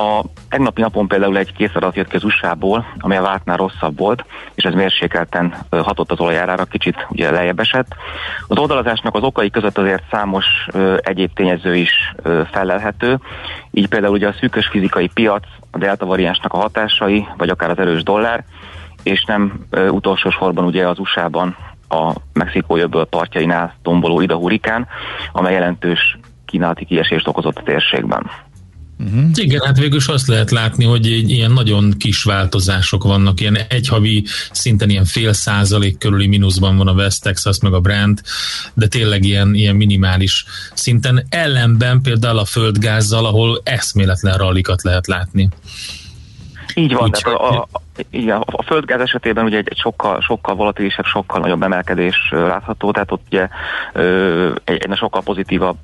A 0.00 0.24
tegnapi 0.48 0.80
napon 0.80 1.08
például 1.08 1.36
egy 1.38 1.52
készadat 1.52 1.96
jött 1.96 2.08
ki 2.08 2.16
az 2.16 2.24
USA-ból, 2.24 2.86
ami 2.98 3.16
a 3.16 3.22
vártnál 3.22 3.56
rosszabb 3.56 3.98
volt, 3.98 4.24
és 4.54 4.64
ez 4.64 4.74
mérsékelten 4.74 5.54
hatott 5.70 6.10
az 6.10 6.20
olajárára, 6.20 6.64
kicsit 6.64 7.06
ugye 7.10 7.30
lejjebb 7.30 7.60
esett. 7.60 7.94
Az 8.48 8.58
oldalazásnak 8.58 9.14
az 9.14 9.22
okai 9.22 9.50
között 9.50 9.78
azért 9.78 10.02
számos 10.10 10.46
ö, 10.72 10.96
egyéb 11.00 11.32
tényező 11.34 11.76
is 11.76 12.14
ö, 12.22 12.42
felelhető, 12.50 13.18
így 13.70 13.88
például 13.88 14.12
ugye 14.12 14.28
a 14.28 14.34
szűkös 14.40 14.66
fizikai 14.66 15.08
piac, 15.08 15.44
a 15.70 15.78
delta 15.78 16.06
variánsnak 16.06 16.52
a 16.52 16.58
hatásai, 16.58 17.26
vagy 17.36 17.48
akár 17.48 17.70
az 17.70 17.78
erős 17.78 18.02
dollár, 18.02 18.44
és 19.02 19.24
nem 19.24 19.66
ö, 19.70 19.88
utolsó 19.88 20.30
sorban 20.30 20.64
ugye 20.64 20.88
az 20.88 20.98
USA-ban 20.98 21.56
a 21.88 22.12
Mexikó 22.32 22.76
jöbből 22.76 23.04
partjainál 23.04 23.74
tomboló 23.82 24.20
Ida 24.20 24.36
hurikán, 24.36 24.86
amely 25.32 25.52
jelentős 25.52 26.18
kínálati 26.44 26.84
kiesést 26.84 27.28
okozott 27.28 27.58
a 27.58 27.62
térségben. 27.62 28.30
Uh-huh. 29.04 29.30
Igen, 29.34 29.60
hát 29.64 29.78
végül 29.78 29.96
is 29.96 30.06
azt 30.06 30.26
lehet 30.26 30.50
látni, 30.50 30.84
hogy 30.84 31.06
ilyen 31.06 31.52
nagyon 31.52 31.92
kis 31.98 32.22
változások 32.22 33.04
vannak, 33.04 33.40
ilyen 33.40 33.56
egy 33.68 33.88
havi 33.88 34.24
szinten 34.50 34.90
ilyen 34.90 35.04
fél 35.04 35.32
százalék 35.32 35.98
körüli 35.98 36.26
mínuszban 36.26 36.76
van 36.76 36.88
a 36.88 36.92
West 36.92 37.22
Texas 37.22 37.60
meg 37.60 37.72
a 37.72 37.80
Brand, 37.80 38.20
de 38.74 38.86
tényleg 38.86 39.24
ilyen, 39.24 39.54
ilyen 39.54 39.76
minimális 39.76 40.44
szinten. 40.74 41.26
Ellenben 41.28 42.00
például 42.00 42.38
a 42.38 42.44
földgázzal, 42.44 43.26
ahol 43.26 43.60
eszméletlen 43.64 44.36
rallikat 44.36 44.82
lehet 44.82 45.06
látni. 45.06 45.48
Így 46.74 46.94
van, 46.94 47.02
Úgy, 47.02 47.10
tehát 47.10 47.38
a, 47.38 47.60
a, 47.72 47.80
igen, 48.10 48.36
a 48.46 48.62
földgáz 48.62 49.00
esetében 49.00 49.44
ugye 49.44 49.56
egy, 49.56 49.68
egy 49.70 49.78
sokkal, 49.78 50.20
sokkal 50.20 50.54
volatilisebb, 50.54 51.04
sokkal 51.04 51.40
nagyobb 51.40 51.62
emelkedés 51.62 52.16
látható, 52.30 52.90
tehát 52.90 53.12
ott 53.12 53.22
ugye 53.26 53.48
egy, 54.64 54.82
egy 54.82 54.96
sokkal 54.96 55.22
pozitívabb 55.22 55.78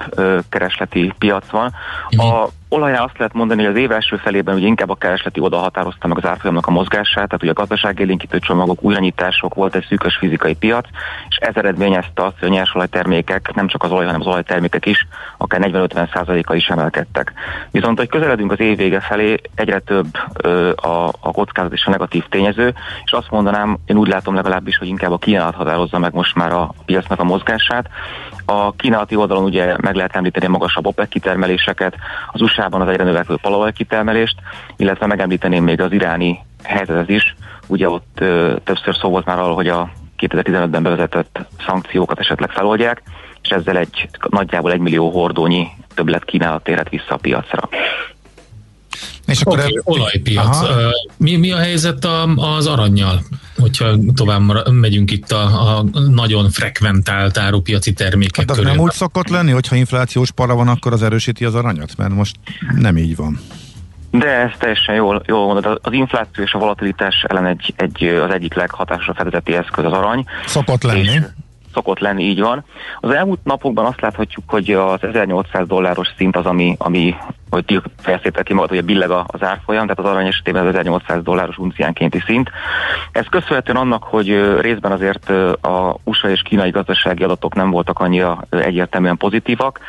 keresleti 0.49 1.13
piac 1.19 1.51
van. 1.51 1.75
A 2.11 2.49
olaján 2.69 3.03
azt 3.03 3.19
lehet 3.19 3.35
mondani, 3.35 3.65
hogy 3.65 3.71
az 3.71 3.81
év 3.81 3.91
első 3.91 4.17
felében 4.17 4.55
ugye 4.55 4.67
inkább 4.67 4.91
a 4.91 4.95
keresleti 4.95 5.41
oda 5.41 5.57
határozta 5.57 6.07
meg 6.07 6.17
az 6.17 6.27
árfolyamnak 6.27 6.67
a 6.67 6.71
mozgását, 6.71 7.27
tehát 7.27 7.43
ugye 7.43 7.51
a 7.51 7.55
gazdaságélénkítő 7.55 8.39
csomagok, 8.39 8.83
újranyitások, 8.83 9.55
volt 9.55 9.75
egy 9.75 9.87
szűkös 9.89 10.17
fizikai 10.17 10.55
piac, 10.55 10.87
és 11.29 11.37
ez 11.37 11.55
eredményezte 11.57 12.25
azt, 12.25 12.39
hogy 12.39 12.49
a 12.49 12.53
nyersolajtermékek, 12.53 13.55
nem 13.55 13.67
csak 13.67 13.83
az 13.83 13.91
olaj, 13.91 14.05
hanem 14.05 14.21
az 14.21 14.27
olajtermékek 14.27 14.87
is, 14.87 15.07
akár 15.37 15.61
40-50%-a 15.63 16.55
is 16.55 16.67
emelkedtek. 16.67 17.33
Viszont, 17.71 17.99
hogy 17.99 18.09
közeledünk 18.09 18.53
az 18.53 18.61
év 18.61 18.77
vége 18.77 19.01
felé, 19.01 19.41
egyre 19.55 19.79
több 19.79 20.07
ö, 20.43 20.71
a, 20.71 21.09
a 21.21 21.31
kockázat 21.33 21.73
és 21.73 21.85
a 21.87 21.91
negatív 21.91 22.25
tényező, 22.29 22.75
és 23.05 23.13
azt 23.13 23.31
mondanám, 23.31 23.79
én 23.87 23.97
úgy 23.97 24.09
látom 24.09 24.35
legalábbis, 24.35 24.79
hogy 24.79 24.89
inkább 24.89 25.13
a 25.13 25.19
kínálat 25.19 25.55
határozza 25.55 25.99
meg 25.99 26.13
most 26.13 26.35
már 26.35 26.53
a 26.53 26.75
piacnak 26.85 27.21
a 27.21 27.25
mozgását. 27.25 27.89
A 28.49 28.73
kínálati 28.73 29.17
oldalon 29.17 29.45
ugye 29.45 29.77
meg 29.81 29.95
lehet 29.95 30.17
említeni 30.17 30.47
magasabb 30.47 30.87
OPEC 30.87 31.09
kitermeléseket, 31.09 31.95
az 32.33 32.41
USA-ban 32.41 32.81
az 32.81 32.89
egyre 32.89 33.05
növekvő 33.05 33.37
palolaj 33.43 33.73
kitermelést, 33.73 34.37
illetve 34.77 35.07
megemlíteném 35.07 35.65
még 35.65 35.81
az 35.81 35.93
iráni 35.93 36.39
helyzetet 36.63 37.09
is. 37.09 37.35
Ugye 37.67 37.89
ott 37.89 38.19
ö, 38.21 38.57
többször 38.65 38.97
szó 38.97 39.09
volt 39.09 39.25
már 39.25 39.39
arról, 39.39 39.55
hogy 39.55 39.69
a 39.69 39.91
2015-ben 40.19 40.83
bevezetett 40.83 41.39
szankciókat 41.67 42.19
esetleg 42.19 42.51
feloldják, 42.51 43.03
és 43.43 43.49
ezzel 43.49 43.77
egy 43.77 44.09
nagyjából 44.29 44.73
egy 44.73 44.81
millió 44.81 45.11
hordónyi 45.11 45.69
többlet 45.95 46.25
kínálat 46.25 46.63
térhet 46.63 46.89
vissza 46.89 47.15
a 47.15 47.17
piacra. 47.17 47.69
És 49.27 49.41
akkor 49.41 49.59
okay, 49.59 49.75
el... 49.75 49.83
olajpiac. 49.85 50.57
Aha. 50.57 50.91
Mi, 51.17 51.37
mi 51.37 51.53
a 51.53 51.57
helyzet 51.57 52.05
a, 52.05 52.23
az 52.57 52.67
aranyjal? 52.67 53.23
Hogyha 53.59 53.97
tovább 54.15 54.71
megyünk 54.71 55.11
itt 55.11 55.33
a, 55.33 55.77
a 55.77 55.85
nagyon 56.09 56.51
frekventált 56.51 57.39
árupiaci 57.39 57.93
termékek 57.93 58.49
hát 58.49 58.57
körül. 58.57 58.71
nem 58.71 58.81
úgy 58.81 58.93
szokott 58.93 59.29
lenni, 59.29 59.51
hogyha 59.51 59.77
inflációs 59.77 60.31
para 60.31 60.55
van, 60.55 60.69
akkor 60.69 60.93
az 60.93 61.03
erősíti 61.03 61.45
az 61.45 61.55
aranyat? 61.55 61.97
Mert 61.97 62.13
most 62.13 62.37
nem 62.75 62.97
így 62.97 63.17
van. 63.17 63.41
De 64.11 64.27
ez 64.27 64.51
teljesen 64.59 64.95
jól, 64.95 65.23
jól 65.27 65.47
mondod. 65.47 65.81
Az 65.83 65.93
infláció 65.93 66.45
és 66.45 66.53
a 66.53 66.59
volatilitás 66.59 67.25
ellen 67.29 67.47
egy, 67.47 67.75
egy, 67.77 68.05
az 68.05 68.31
egyik 68.31 68.55
leghatásosabb 68.55 69.17
fedezeti 69.17 69.55
eszköz 69.55 69.85
az 69.85 69.93
arany. 69.93 70.25
Szokott 70.47 70.83
lenni. 70.83 71.01
És 71.01 71.21
szokott 71.77 71.99
lenni, 71.99 72.23
így 72.23 72.41
van. 72.41 72.65
Az 73.01 73.11
elmúlt 73.11 73.45
napokban 73.45 73.85
azt 73.85 74.01
láthatjuk, 74.01 74.45
hogy 74.51 74.71
az 74.71 75.03
1800 75.03 75.67
dolláros 75.67 76.09
szint 76.17 76.37
az, 76.37 76.47
ami, 76.47 76.75
ami 76.79 77.15
hogy 77.51 77.65
ti 77.65 77.81
fejeztétek 77.99 78.45
ki 78.45 78.55
magad, 78.55 78.69
hogy 78.69 78.85
billeg 78.85 79.11
az 79.11 79.43
árfolyam, 79.43 79.83
tehát 79.83 79.99
az 79.99 80.05
arany 80.05 80.27
esetében 80.27 80.67
az 80.67 80.69
1800 80.69 81.23
dolláros 81.23 81.59
unciánkénti 81.59 82.23
szint. 82.27 82.51
Ez 83.13 83.27
köszönhetően 83.31 83.77
annak, 83.77 84.03
hogy 84.03 84.61
részben 84.61 84.93
azért 84.93 85.31
a 85.61 85.97
USA 86.05 86.31
és 86.31 86.43
kínai 86.43 86.71
gazdasági 86.71 87.23
adatok 87.23 87.55
nem 87.55 87.71
voltak 87.71 87.99
annyira 87.99 88.45
egyértelműen 88.51 89.17
pozitívak, 89.17 89.81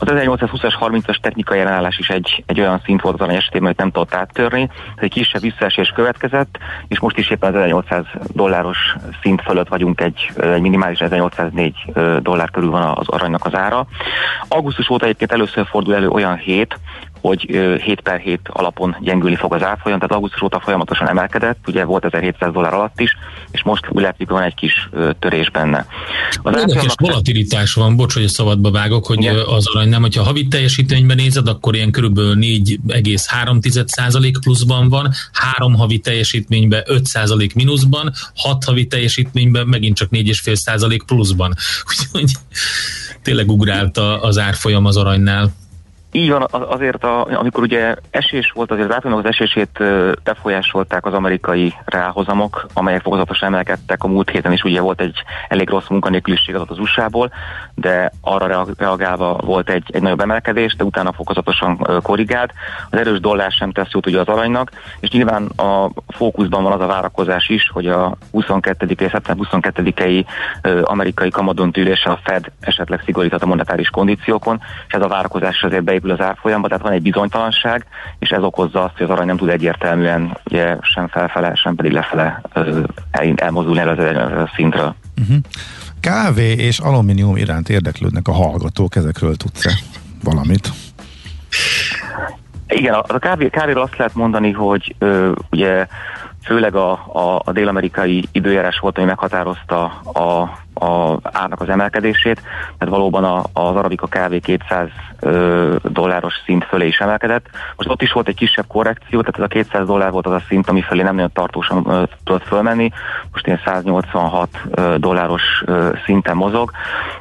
az 0.00 0.08
1820-as 0.10 0.74
30-as 0.80 1.16
technikai 1.16 1.58
ellenállás 1.58 1.98
is 1.98 2.08
egy, 2.08 2.44
egy 2.46 2.60
olyan 2.60 2.80
szint 2.84 3.00
volt 3.00 3.14
az 3.14 3.20
arany 3.20 3.36
esetében, 3.36 3.66
hogy 3.66 3.76
nem 3.76 3.90
tudott 3.90 4.14
áttörni, 4.14 4.70
egy 4.96 5.10
kisebb 5.10 5.40
visszaesés 5.40 5.88
következett, 5.88 6.58
és 6.88 7.00
most 7.00 7.18
is 7.18 7.30
éppen 7.30 7.48
az 7.48 7.60
1800 7.60 8.04
dolláros 8.32 8.94
szint 9.22 9.42
fölött 9.42 9.68
vagyunk, 9.68 10.00
egy, 10.00 10.30
egy 10.36 10.60
minimális 10.60 11.00
1804 11.00 11.74
dollár 12.22 12.50
körül 12.50 12.70
van 12.70 12.82
az 12.82 13.08
aranynak 13.08 13.44
az 13.44 13.54
ára. 13.54 13.86
Augusztus 14.48 14.88
óta 14.90 15.04
egyébként 15.04 15.32
először 15.32 15.66
fordul 15.66 15.94
elő 15.94 16.08
olyan 16.08 16.36
hét, 16.36 16.78
hogy 17.20 17.40
7 17.82 18.00
per 18.00 18.18
7 18.20 18.40
alapon 18.52 18.96
gyengülni 19.00 19.36
fog 19.36 19.54
az 19.54 19.62
árfolyam, 19.62 19.98
tehát 19.98 20.14
augusztus 20.14 20.42
óta 20.42 20.60
folyamatosan 20.60 21.08
emelkedett, 21.08 21.58
ugye 21.66 21.84
volt 21.84 22.04
1700 22.04 22.52
dollár 22.52 22.74
alatt 22.74 23.00
is, 23.00 23.16
és 23.50 23.62
most 23.62 23.86
úgy 23.88 24.02
látszik, 24.02 24.28
van 24.28 24.42
egy 24.42 24.54
kis 24.54 24.88
törés 25.18 25.50
benne. 25.50 25.86
Az 26.42 26.56
Érdekes 26.56 26.94
volatilitás 27.00 27.74
van, 27.74 27.96
bocs, 27.96 28.14
hogy 28.14 28.24
a 28.24 28.28
szabadba 28.28 28.70
vágok, 28.70 29.06
hogy 29.06 29.20
Igen. 29.20 29.36
az 29.36 29.66
arany 29.66 29.88
nem, 29.88 30.00
hogyha 30.00 30.22
havi 30.22 30.48
teljesítményben 30.48 31.16
nézed, 31.16 31.48
akkor 31.48 31.74
ilyen 31.74 31.90
körülbelül 31.90 32.36
4,3% 32.40 34.34
pluszban 34.40 34.88
van, 34.88 35.10
három 35.32 35.74
havi 35.74 35.98
teljesítményben 35.98 36.82
5% 36.86 37.54
mínuszban, 37.54 38.12
hat 38.36 38.64
havi 38.64 38.86
teljesítményben 38.86 39.66
megint 39.66 39.96
csak 39.96 40.08
4,5% 40.10 41.00
pluszban. 41.06 41.54
Úgyhogy 41.90 42.32
tényleg 43.22 43.50
ugrált 43.50 43.98
az 43.98 44.38
árfolyam 44.38 44.84
az 44.84 44.96
aranynál. 44.96 45.52
Így 46.12 46.30
van, 46.30 46.46
azért, 46.50 47.04
a, 47.04 47.38
amikor 47.38 47.62
ugye 47.62 47.94
esés 48.10 48.50
volt, 48.54 48.70
azért 48.70 49.04
az 49.04 49.12
az 49.12 49.24
esését 49.24 49.82
befolyásolták 50.24 51.06
az 51.06 51.12
amerikai 51.12 51.74
ráhozamok, 51.84 52.66
amelyek 52.72 53.02
fokozatosan 53.02 53.48
emelkedtek. 53.48 54.04
A 54.04 54.08
múlt 54.08 54.30
héten 54.30 54.52
is 54.52 54.62
ugye 54.62 54.80
volt 54.80 55.00
egy 55.00 55.22
elég 55.48 55.68
rossz 55.68 55.88
munkanélküliség 55.88 56.54
az 56.54 56.78
USA-ból, 56.78 57.32
de 57.74 58.12
arra 58.20 58.66
reagálva 58.76 59.40
volt 59.44 59.70
egy, 59.70 59.84
egy 59.92 60.02
nagyobb 60.02 60.20
emelkedés, 60.20 60.74
de 60.76 60.84
utána 60.84 61.12
fokozatosan 61.12 61.86
korrigált. 62.02 62.52
Az 62.90 62.98
erős 62.98 63.20
dollár 63.20 63.50
sem 63.50 63.72
tesz 63.72 63.90
jót 63.90 64.06
ugye 64.06 64.20
az 64.20 64.28
aranynak, 64.28 64.70
és 65.00 65.08
nyilván 65.08 65.44
a 65.46 65.90
fókuszban 66.08 66.62
van 66.62 66.72
az 66.72 66.80
a 66.80 66.86
várakozás 66.86 67.48
is, 67.48 67.70
hogy 67.72 67.86
a 67.86 68.16
22. 68.30 69.08
szeptember 69.10 69.46
22-i 69.52 70.24
amerikai 70.82 71.30
kamadontűlése 71.30 72.10
a 72.10 72.20
Fed 72.24 72.50
esetleg 72.60 73.02
szigoríthat 73.04 73.42
a 73.42 73.46
monetáris 73.46 73.88
kondíciókon, 73.88 74.60
és 74.86 74.94
ez 74.94 75.02
a 75.02 75.08
várakozás 75.08 75.62
azért 75.62 75.84
be 75.84 75.99
beépül 76.00 76.10
az 76.10 76.20
árfolyamba, 76.20 76.68
tehát 76.68 76.82
van 76.82 76.92
egy 76.92 77.02
bizonytalanság, 77.02 77.84
és 78.18 78.28
ez 78.28 78.42
okozza 78.42 78.82
azt, 78.84 78.96
hogy 78.96 79.06
az 79.06 79.12
arany 79.12 79.26
nem 79.26 79.36
tud 79.36 79.48
egyértelműen 79.48 80.38
ugye, 80.44 80.76
sem 80.80 81.08
felfele, 81.08 81.54
sem 81.54 81.74
pedig 81.74 81.92
lefele 81.92 82.40
el, 83.10 83.32
elmozdulni 83.36 83.80
el 83.80 83.88
az 83.88 84.48
szintről. 84.54 84.94
Uh-huh. 85.20 85.36
Kávé 86.00 86.52
és 86.52 86.78
alumínium 86.78 87.36
iránt 87.36 87.68
érdeklődnek 87.68 88.28
a 88.28 88.32
hallgatók, 88.32 88.96
ezekről 88.96 89.36
tudsz-e 89.36 89.72
valamit? 90.24 90.68
Igen, 92.68 92.94
a, 92.94 93.04
a 93.06 93.18
kávé, 93.18 93.48
kávéról 93.48 93.82
azt 93.82 93.96
lehet 93.96 94.14
mondani, 94.14 94.50
hogy 94.50 94.94
ö, 94.98 95.32
ugye 95.50 95.86
főleg 96.44 96.74
a, 96.74 96.90
a, 96.92 97.42
a 97.44 97.52
dél-amerikai 97.52 98.24
időjárás 98.32 98.78
volt, 98.78 98.98
ami 98.98 99.06
meghatározta 99.06 99.84
a 100.12 100.58
a 100.80 101.18
árnak 101.22 101.60
az 101.60 101.68
emelkedését, 101.68 102.42
tehát 102.78 102.94
valóban 102.94 103.24
a, 103.24 103.38
az 103.38 103.76
arabika 103.76 104.06
kávé 104.06 104.38
200 104.38 104.88
ö, 105.20 105.76
dolláros 105.82 106.34
szint 106.44 106.64
fölé 106.64 106.86
is 106.86 106.98
emelkedett. 106.98 107.46
Most 107.76 107.88
ott 107.88 108.02
is 108.02 108.12
volt 108.12 108.28
egy 108.28 108.34
kisebb 108.34 108.66
korrekció, 108.66 109.20
tehát 109.20 109.38
ez 109.38 109.44
a 109.44 109.62
200 109.64 109.86
dollár 109.86 110.10
volt 110.10 110.26
az 110.26 110.32
a 110.32 110.42
szint, 110.48 110.68
ami 110.68 110.80
fölé 110.80 111.02
nem 111.02 111.14
nagyon 111.14 111.32
tartósan 111.32 111.84
ö, 111.88 112.02
tudott 112.24 112.46
fölmenni, 112.46 112.90
most 113.32 113.46
ilyen 113.46 113.60
186 113.64 114.48
ö, 114.70 114.94
dolláros 114.98 115.42
ö, 115.64 115.88
szinten 116.04 116.36
mozog. 116.36 116.70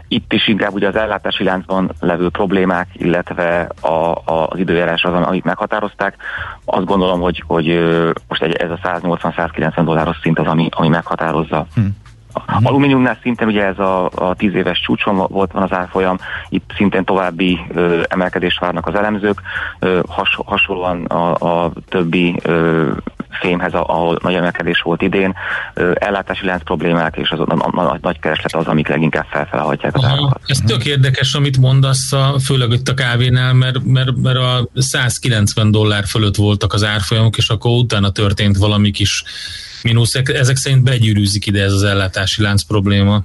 Itt 0.07 0.33
is 0.33 0.47
inkább 0.47 0.73
ugye 0.73 0.87
az 0.87 0.95
ellátási 0.95 1.43
láncban 1.43 1.91
levő 1.99 2.29
problémák, 2.29 2.87
illetve 2.93 3.69
a, 3.81 3.87
a, 3.87 4.47
az 4.49 4.59
időjárás 4.59 5.03
az, 5.03 5.13
amit 5.13 5.43
meghatározták. 5.43 6.15
Azt 6.65 6.85
gondolom, 6.85 7.21
hogy, 7.21 7.43
hogy 7.47 7.67
most 8.27 8.41
egy, 8.41 8.55
ez 8.55 8.71
a 8.71 8.79
180-190 8.83 9.81
dolláros 9.83 10.17
szint 10.21 10.39
az, 10.39 10.47
ami, 10.47 10.69
ami 10.71 10.87
meghatározza. 10.87 11.65
Hmm. 11.75 11.95
Uh-huh. 12.47 12.65
Alumíniumnál 12.65 13.17
szintén 13.21 13.47
ugye 13.47 13.65
ez 13.65 13.79
a, 13.79 14.09
a 14.15 14.35
tíz 14.35 14.53
éves 14.53 14.79
csúcson 14.79 15.15
volt 15.15 15.51
van 15.51 15.63
az 15.63 15.71
árfolyam, 15.71 16.17
itt 16.49 16.71
szintén 16.75 17.03
további 17.03 17.59
ö, 17.73 18.01
emelkedést 18.07 18.59
várnak 18.59 18.87
az 18.87 18.95
elemzők, 18.95 19.41
ö, 19.79 19.99
has, 20.07 20.39
hasonlóan 20.45 21.05
a, 21.05 21.33
a 21.33 21.71
többi 21.89 22.35
ö, 22.43 22.87
fémhez, 23.29 23.73
ahol 23.73 24.19
nagy 24.21 24.33
emelkedés 24.33 24.81
volt 24.81 25.01
idén, 25.01 25.35
ellátási 25.93 26.45
lánc 26.45 26.63
problémák 26.63 27.15
és 27.17 27.29
az 27.29 27.39
a, 27.39 27.45
a, 27.47 27.79
a, 27.79 27.89
a 27.91 27.97
nagy 28.01 28.19
kereslet 28.19 28.55
az, 28.55 28.65
amik 28.65 28.87
leginkább 28.87 29.25
felfele 29.29 29.61
hagyják 29.61 29.95
az 29.95 30.03
árakat. 30.03 30.41
Ez 30.45 30.59
tök 30.59 30.85
érdekes, 30.85 31.33
amit 31.33 31.57
mondasz, 31.57 32.11
a, 32.11 32.35
főleg 32.45 32.71
itt 32.71 32.87
a 32.87 32.93
kávénál, 32.93 33.53
mert, 33.53 33.83
mert, 33.83 34.15
mert 34.15 34.37
a 34.37 34.69
190 34.75 35.71
dollár 35.71 36.05
fölött 36.05 36.35
voltak 36.35 36.73
az 36.73 36.83
árfolyamok, 36.83 37.37
és 37.37 37.49
akkor 37.49 37.71
utána 37.71 38.09
történt 38.09 38.57
valami 38.57 38.91
kis 38.91 39.23
mínusz, 39.83 40.15
ezek 40.15 40.55
szerint 40.55 40.83
begyűrűzik 40.83 41.45
ide 41.45 41.63
ez 41.63 41.73
az 41.73 41.83
ellátási 41.83 42.41
lánc 42.41 42.63
probléma. 42.63 43.21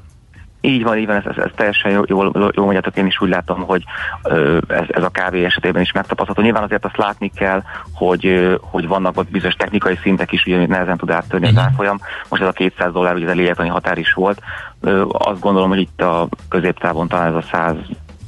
Így 0.60 0.82
van, 0.82 0.98
így 0.98 1.06
van, 1.06 1.16
ez, 1.16 1.24
ez, 1.26 1.44
ez 1.44 1.50
teljesen 1.54 1.90
jól, 1.90 2.04
jól, 2.08 2.30
jól 2.34 2.64
mondjátok, 2.64 2.96
én 2.96 3.06
is 3.06 3.20
úgy 3.20 3.28
látom, 3.28 3.60
hogy 3.60 3.84
ö, 4.22 4.58
ez, 4.68 4.84
ez 4.88 5.02
a 5.02 5.08
kávé 5.08 5.44
esetében 5.44 5.82
is 5.82 5.92
megtapasztalható. 5.92 6.42
Nyilván 6.42 6.62
azért 6.62 6.84
azt 6.84 6.96
látni 6.96 7.30
kell, 7.34 7.62
hogy, 7.92 8.26
ö, 8.26 8.54
hogy 8.60 8.86
vannak 8.86 9.18
ott 9.18 9.30
bizonyos 9.30 9.54
technikai 9.54 9.98
szintek 10.02 10.32
is, 10.32 10.46
ugye 10.46 10.66
nehezen 10.66 10.96
tud 10.96 11.10
áttörni 11.10 11.46
az 11.46 11.52
mhm. 11.52 11.62
árfolyam. 11.62 12.00
Most 12.28 12.42
ez 12.42 12.48
a 12.48 12.52
200 12.52 12.92
dollár, 12.92 13.14
ugye 13.14 13.24
ez 13.24 13.30
a 13.30 13.34
lélektani 13.34 13.68
határ 13.68 13.98
is 13.98 14.12
volt. 14.12 14.40
Ö, 14.80 15.04
azt 15.08 15.40
gondolom, 15.40 15.68
hogy 15.68 15.80
itt 15.80 16.00
a 16.00 16.28
középtávon 16.48 17.08
talán 17.08 17.28
ez 17.28 17.44
a 17.44 17.48
100 17.52 17.76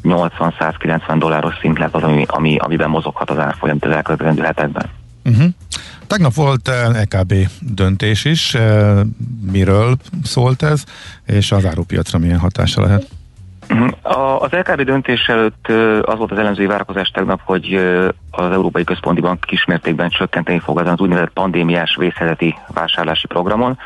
180-190 0.02 1.16
dolláros 1.18 1.54
szint 1.60 1.78
lesz 1.78 1.94
az, 1.94 2.02
ami, 2.02 2.24
ami, 2.26 2.56
amiben 2.56 2.90
mozoghat 2.90 3.30
az 3.30 3.38
árfolyam 3.38 3.76
az 3.80 3.90
elkövetkező 3.90 4.42
hetekben. 4.42 4.90
Uh-huh. 5.26 5.48
Tegnap 6.06 6.34
volt 6.34 6.68
EKB 6.94 7.34
döntés 7.60 8.24
is, 8.24 8.56
miről 9.50 9.96
szólt 10.22 10.62
ez, 10.62 10.84
és 11.24 11.52
az 11.52 11.64
árupiacra 11.64 12.18
milyen 12.18 12.38
hatása 12.38 12.82
lehet? 12.82 13.08
Mhm. 13.68 13.88
Az 14.38 14.50
LKB 14.50 14.82
döntés 14.82 15.28
előtt 15.28 15.68
az 16.02 16.18
volt 16.18 16.32
az 16.32 16.38
elemzői 16.38 16.66
várakozás 16.66 17.08
tegnap, 17.08 17.40
hogy 17.44 17.74
az 18.30 18.50
Európai 18.50 18.84
Központi 18.84 19.20
Bank 19.20 19.40
kismértékben 19.40 20.08
csökkenteni 20.08 20.58
fog 20.58 20.78
az 20.78 21.00
úgynevezett 21.00 21.32
pandémiás 21.32 21.96
vészhelyzeti 21.96 22.54
vásárlási 22.74 23.26
programon. 23.26 23.78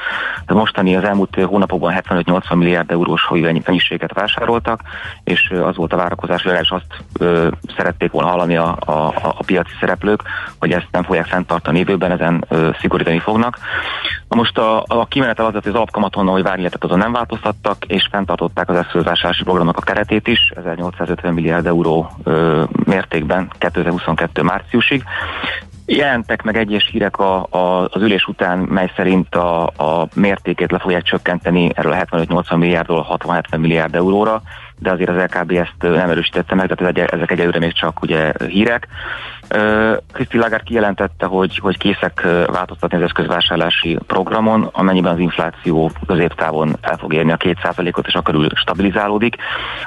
De 0.47 0.55
mostani 0.55 0.97
az 0.97 1.05
elmúlt 1.05 1.35
hónapokban 1.43 1.95
75-80 2.09 2.57
milliárd 2.57 2.91
eurós 2.91 3.29
mennyiséget 3.65 4.13
vásároltak, 4.13 4.81
és 5.25 5.53
az 5.63 5.77
volt 5.77 5.93
a 5.93 5.97
várakozás, 5.97 6.43
hogy 6.43 6.53
azt 6.69 7.05
ö, 7.19 7.49
szerették 7.77 8.11
volna 8.11 8.31
hallani 8.31 8.57
a, 8.57 8.77
a, 8.87 9.13
a 9.23 9.43
piaci 9.47 9.73
szereplők, 9.81 10.23
hogy 10.59 10.73
ezt 10.73 10.89
nem 10.91 11.03
fogják 11.03 11.27
fenntartani 11.27 11.79
jövőben, 11.79 12.11
ezen 12.11 12.45
ö, 12.49 12.71
szigorítani 12.81 13.19
fognak. 13.19 13.59
Na 14.29 14.37
most 14.37 14.59
a, 14.59 14.85
a 14.87 15.07
kimenetel 15.07 15.47
az, 15.47 15.53
hogy 15.53 15.63
az 15.67 15.75
alapkamaton, 15.75 16.27
hogy 16.27 16.43
várni 16.43 16.59
lehetett, 16.63 16.85
azon 16.85 16.99
nem 16.99 17.13
változtattak, 17.13 17.85
és 17.87 18.09
fenntartották 18.11 18.69
az 18.69 18.77
eszközvásárlási 18.77 19.45
programnak 19.71 19.77
a 19.77 19.93
keretét 19.93 20.29
is, 20.29 20.53
1850 20.57 21.35
milliárd 21.35 21.67
euró 21.67 22.11
ö, 22.25 22.65
mértékben 22.85 23.51
2022 23.59 24.43
márciusig. 24.43 25.05
Jelentek 25.87 26.43
meg 26.43 26.57
egyes 26.57 26.89
hírek 26.93 27.19
a, 27.19 27.47
a, 27.51 27.89
az 27.91 28.03
ülés 28.03 28.27
után, 28.27 28.59
mely 28.59 28.93
szerint 28.97 29.35
a, 29.35 29.67
a 29.67 30.09
mértékét 30.15 30.71
le 30.71 30.79
fogják 30.79 31.03
csökkenteni 31.03 31.71
erről 31.75 31.93
a 31.93 31.97
75-80 31.97 32.57
milliárdról 32.57 33.19
60-70 33.19 33.59
milliárd 33.59 33.95
euróra, 33.95 34.43
de 34.79 34.91
azért 34.91 35.11
az 35.11 35.17
LKB 35.17 35.51
ezt 35.51 35.75
nem 35.79 36.11
erősítette 36.11 36.55
meg, 36.55 36.75
tehát 36.75 37.13
ezek 37.13 37.31
egyelőre 37.31 37.59
még 37.59 37.73
csak 37.73 38.03
ugye 38.03 38.33
hírek. 38.47 38.89
Kriszti 40.13 40.37
Lagarde 40.37 40.65
kijelentette, 40.65 41.27
hogy, 41.27 41.59
hogy 41.59 41.79
készek 41.79 42.27
változtatni 42.47 42.97
az 42.97 43.03
eszközvásárlási 43.03 43.99
programon, 44.07 44.69
amennyiben 44.73 45.13
az 45.13 45.19
infláció 45.19 45.91
középtávon 46.07 46.77
el 46.81 46.97
fog 46.97 47.15
érni 47.15 47.33
a 47.33 47.37
2%-ot, 47.37 48.07
és 48.07 48.15
akkor 48.15 48.47
stabilizálódik. 48.55 49.37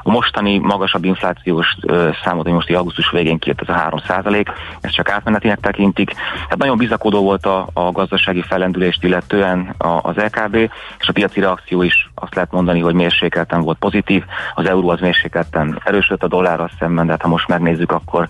A 0.04 0.12
mostani 0.12 0.58
magasabb 0.58 1.04
inflációs 1.04 1.76
számot, 2.24 2.46
ami 2.46 2.56
most 2.56 2.70
augusztus 2.70 3.12
végén 3.12 3.40
kijött, 3.40 3.62
ez 3.62 3.76
a 3.76 4.02
3%, 4.08 4.48
ezt 4.82 4.94
csak 4.94 5.10
átmenetinek 5.10 5.60
tekintik. 5.60 6.14
Hát 6.50 6.58
nagyon 6.58 6.78
bizakodó 6.78 7.24
volt 7.24 7.46
a, 7.46 7.68
a 7.74 7.92
gazdasági 7.92 8.42
fellendülést 8.42 9.04
illetően 9.04 9.76
az 9.78 10.16
LKB, 10.16 10.56
és 11.00 11.08
a 11.08 11.12
piaci 11.12 11.40
reakció 11.40 11.82
is 11.82 12.12
azt 12.16 12.36
lehet 12.36 12.52
mondani, 12.52 12.80
hogy 12.80 12.94
mérsékelten 12.94 13.62
volt 13.62 13.78
pozitív. 13.78 14.24
Az 14.56 14.66
euró 14.66 14.90
az 14.90 15.00
mérsékelten 15.00 15.82
erősödött 15.84 16.24
a 16.24 16.28
dollárral 16.28 16.70
szemben, 16.80 17.06
de 17.06 17.12
hát 17.12 17.22
ha 17.22 17.28
most 17.28 17.48
megnézzük, 17.48 17.92
akkor 17.92 18.28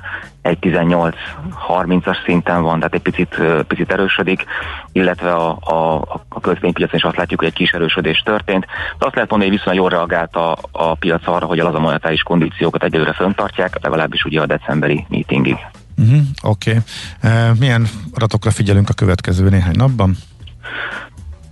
1.18-30-as 1.67 2.25
szinten 2.25 2.61
van, 2.61 2.77
tehát 2.77 2.93
egy 2.93 3.01
picit, 3.01 3.41
picit 3.67 3.91
erősödik, 3.91 4.45
illetve 4.91 5.33
a, 5.33 5.57
a, 5.61 6.01
a 6.29 6.39
kötvénypiacon 6.39 6.95
is 6.95 7.03
azt 7.03 7.17
látjuk, 7.17 7.39
hogy 7.39 7.49
egy 7.49 7.55
kis 7.55 7.71
erősödés 7.71 8.19
történt. 8.19 8.65
De 8.97 9.05
azt 9.05 9.15
lehet 9.15 9.29
mondani, 9.29 9.49
hogy 9.49 9.59
viszonylag 9.59 9.83
jól 9.83 9.89
reagált 9.89 10.35
a, 10.35 10.57
a 10.71 10.95
piac 10.95 11.27
arra, 11.27 11.45
hogy 11.45 11.59
az 11.59 11.75
a 11.75 11.79
monetáris 11.79 12.21
kondíciókat 12.21 12.83
egyelőre 12.83 13.13
föntartják, 13.13 13.77
legalábbis 13.81 14.23
ugye 14.23 14.41
a 14.41 14.45
decemberi 14.45 15.05
meetingig. 15.09 15.57
Uh-huh, 15.97 16.21
Oké. 16.41 16.81
Okay. 17.21 17.41
Uh, 17.49 17.57
milyen 17.59 17.87
adatokra 18.13 18.51
figyelünk 18.51 18.89
a 18.89 18.93
következő 18.93 19.49
néhány 19.49 19.75
napban? 19.75 20.15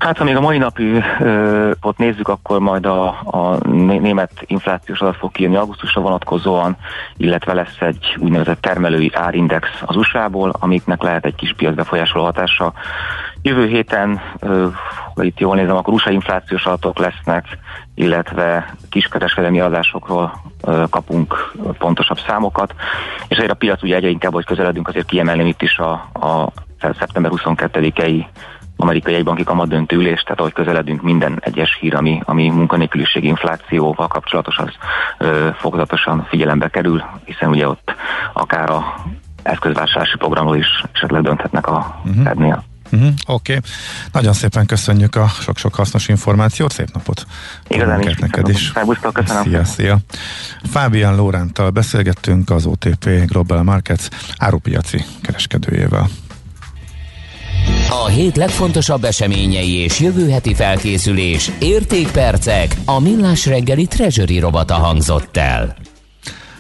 Hát 0.02 0.18
ha 0.18 0.24
még 0.24 0.36
a 0.36 0.42
mai 0.42 0.58
napot 0.58 1.98
nézzük, 1.98 2.28
akkor 2.28 2.60
majd 2.60 2.86
a, 2.86 3.08
a 3.08 3.68
német 3.68 4.32
inflációs 4.46 5.00
adat 5.00 5.16
fog 5.16 5.32
kijönni 5.32 5.56
augusztusra 5.56 6.02
vonatkozóan, 6.02 6.78
illetve 7.18 7.54
lesz 7.54 7.78
egy 7.80 8.18
úgynevezett 8.20 8.62
termelői 8.62 9.12
árindex 9.14 9.68
az 9.86 9.96
USA-ból, 9.96 10.54
amiknek 10.60 11.02
lehet 11.02 11.26
egy 11.26 11.36
kis 11.36 11.54
piacbefolyásoló 11.58 12.24
hatása. 12.24 12.74
Jövő 13.42 13.68
héten, 13.68 14.22
ha 15.16 15.24
itt 15.24 15.40
jól 15.40 15.56
nézem, 15.56 15.76
akkor 15.76 15.94
USA 15.94 16.12
inflációs 16.12 16.66
adatok 16.66 16.98
lesznek, 16.98 17.46
illetve 17.96 18.76
kiskereskedelmi 18.90 19.60
adásokról 19.60 20.42
kapunk 20.90 21.54
pontosabb 21.78 22.20
számokat, 22.28 22.74
és 23.28 23.38
ezért 23.38 23.52
a 23.52 23.56
piac 23.56 23.84
ugye 23.84 23.96
egyre 23.96 24.10
inkább, 24.10 24.34
hogy 24.34 24.46
közeledünk, 24.46 24.88
azért 24.88 25.08
kiemelném 25.08 25.48
itt 25.48 25.62
is 25.62 25.78
a, 25.78 25.92
a 26.14 26.52
szeptember 26.80 27.32
22-i 27.36 28.26
amerikai 28.82 29.14
egybanki 29.14 29.44
kamadöntő 29.44 29.96
ülés, 29.96 30.22
tehát 30.22 30.40
ahogy 30.40 30.54
közeledünk 30.54 31.02
minden 31.02 31.40
egyes 31.40 31.78
hír, 31.80 31.96
ami, 31.96 32.22
ami 32.26 32.50
munkanélküliség 32.50 33.24
inflációval 33.24 34.08
kapcsolatos, 34.08 34.58
az 34.58 34.70
ö, 35.18 35.50
fokozatosan 35.58 36.26
figyelembe 36.30 36.68
kerül, 36.68 37.04
hiszen 37.26 37.50
ugye 37.50 37.68
ott 37.68 37.96
akár 38.34 38.70
a 38.70 38.96
eszközvásárlási 39.44 40.18
programról 40.18 40.58
is 40.58 40.84
esetleg 40.92 41.22
dönthetnek 41.22 41.68
a 41.68 42.02
uh-huh. 42.06 42.24
Fednél. 42.24 42.64
Uh-huh, 42.92 43.14
Oké, 43.28 43.56
okay. 43.56 43.70
nagyon 44.12 44.34
szépen 44.34 44.66
köszönjük 44.66 45.16
a 45.16 45.28
sok-sok 45.28 45.76
hasznos 45.76 46.08
információt, 46.08 46.72
szép 46.72 46.88
napot! 46.94 47.26
Igazán 47.68 48.02
is, 48.02 48.16
neked 48.16 48.50
is. 48.50 48.72
köszönöm. 49.14 49.44
Szia, 49.44 49.64
szia! 49.64 49.98
Fábián 50.64 51.16
Lórántal 51.16 51.70
beszélgettünk 51.70 52.50
az 52.50 52.66
OTP 52.66 53.10
Global 53.26 53.64
Markets 53.64 54.08
árupiaci 54.38 55.04
kereskedőjével. 55.22 56.08
A 57.94 58.08
hét 58.08 58.36
legfontosabb 58.36 59.04
eseményei 59.04 59.72
és 59.72 60.00
jövő 60.00 60.30
heti 60.30 60.54
felkészülés, 60.54 61.52
értékpercek, 61.60 62.76
a 62.86 63.00
millás 63.00 63.46
reggeli 63.46 63.86
treasury 63.86 64.40
robata 64.40 64.74
hangzott 64.74 65.38
el. 65.38 65.76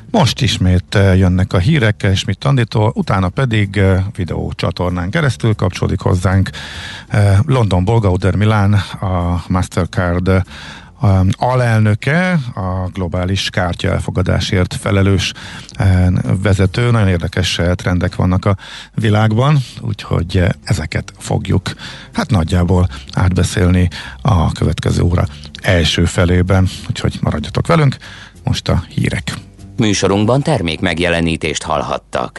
Most 0.09 0.41
ismét 0.41 0.95
eh, 0.95 1.17
jönnek 1.17 1.53
a 1.53 1.57
hírek 1.57 2.07
Schmidt 2.15 2.43
Anditól, 2.43 2.91
utána 2.95 3.29
pedig 3.29 3.77
eh, 3.77 4.03
videó 4.15 4.51
csatornán 4.55 5.09
keresztül 5.09 5.55
kapcsolódik 5.55 5.99
hozzánk 5.99 6.49
eh, 7.07 7.39
London 7.45 7.85
Bolgauder 7.85 8.35
Milán, 8.35 8.73
a 8.99 9.43
Mastercard 9.47 10.43
alelnöke, 11.31 12.31
a 12.53 12.89
globális 12.93 13.49
kártya 13.49 13.89
elfogadásért 13.89 14.73
felelős 14.73 15.31
vezető. 16.41 16.91
Nagyon 16.91 17.07
érdekes 17.07 17.59
eh, 17.59 17.73
trendek 17.73 18.15
vannak 18.15 18.45
a 18.45 18.57
világban, 18.95 19.57
úgyhogy 19.81 20.37
eh, 20.37 20.49
ezeket 20.63 21.13
fogjuk 21.17 21.71
hát 22.13 22.29
nagyjából 22.29 22.87
átbeszélni 23.13 23.87
a 24.21 24.51
következő 24.51 25.01
óra 25.01 25.25
első 25.61 26.05
felében, 26.05 26.67
úgyhogy 26.89 27.17
maradjatok 27.21 27.67
velünk. 27.67 27.97
Most 28.43 28.69
a 28.69 28.83
hírek. 28.89 29.33
Műsorunkban 29.77 30.41
termék 30.41 30.79
megjelenítést 30.79 31.63
hallhattak. 31.63 32.29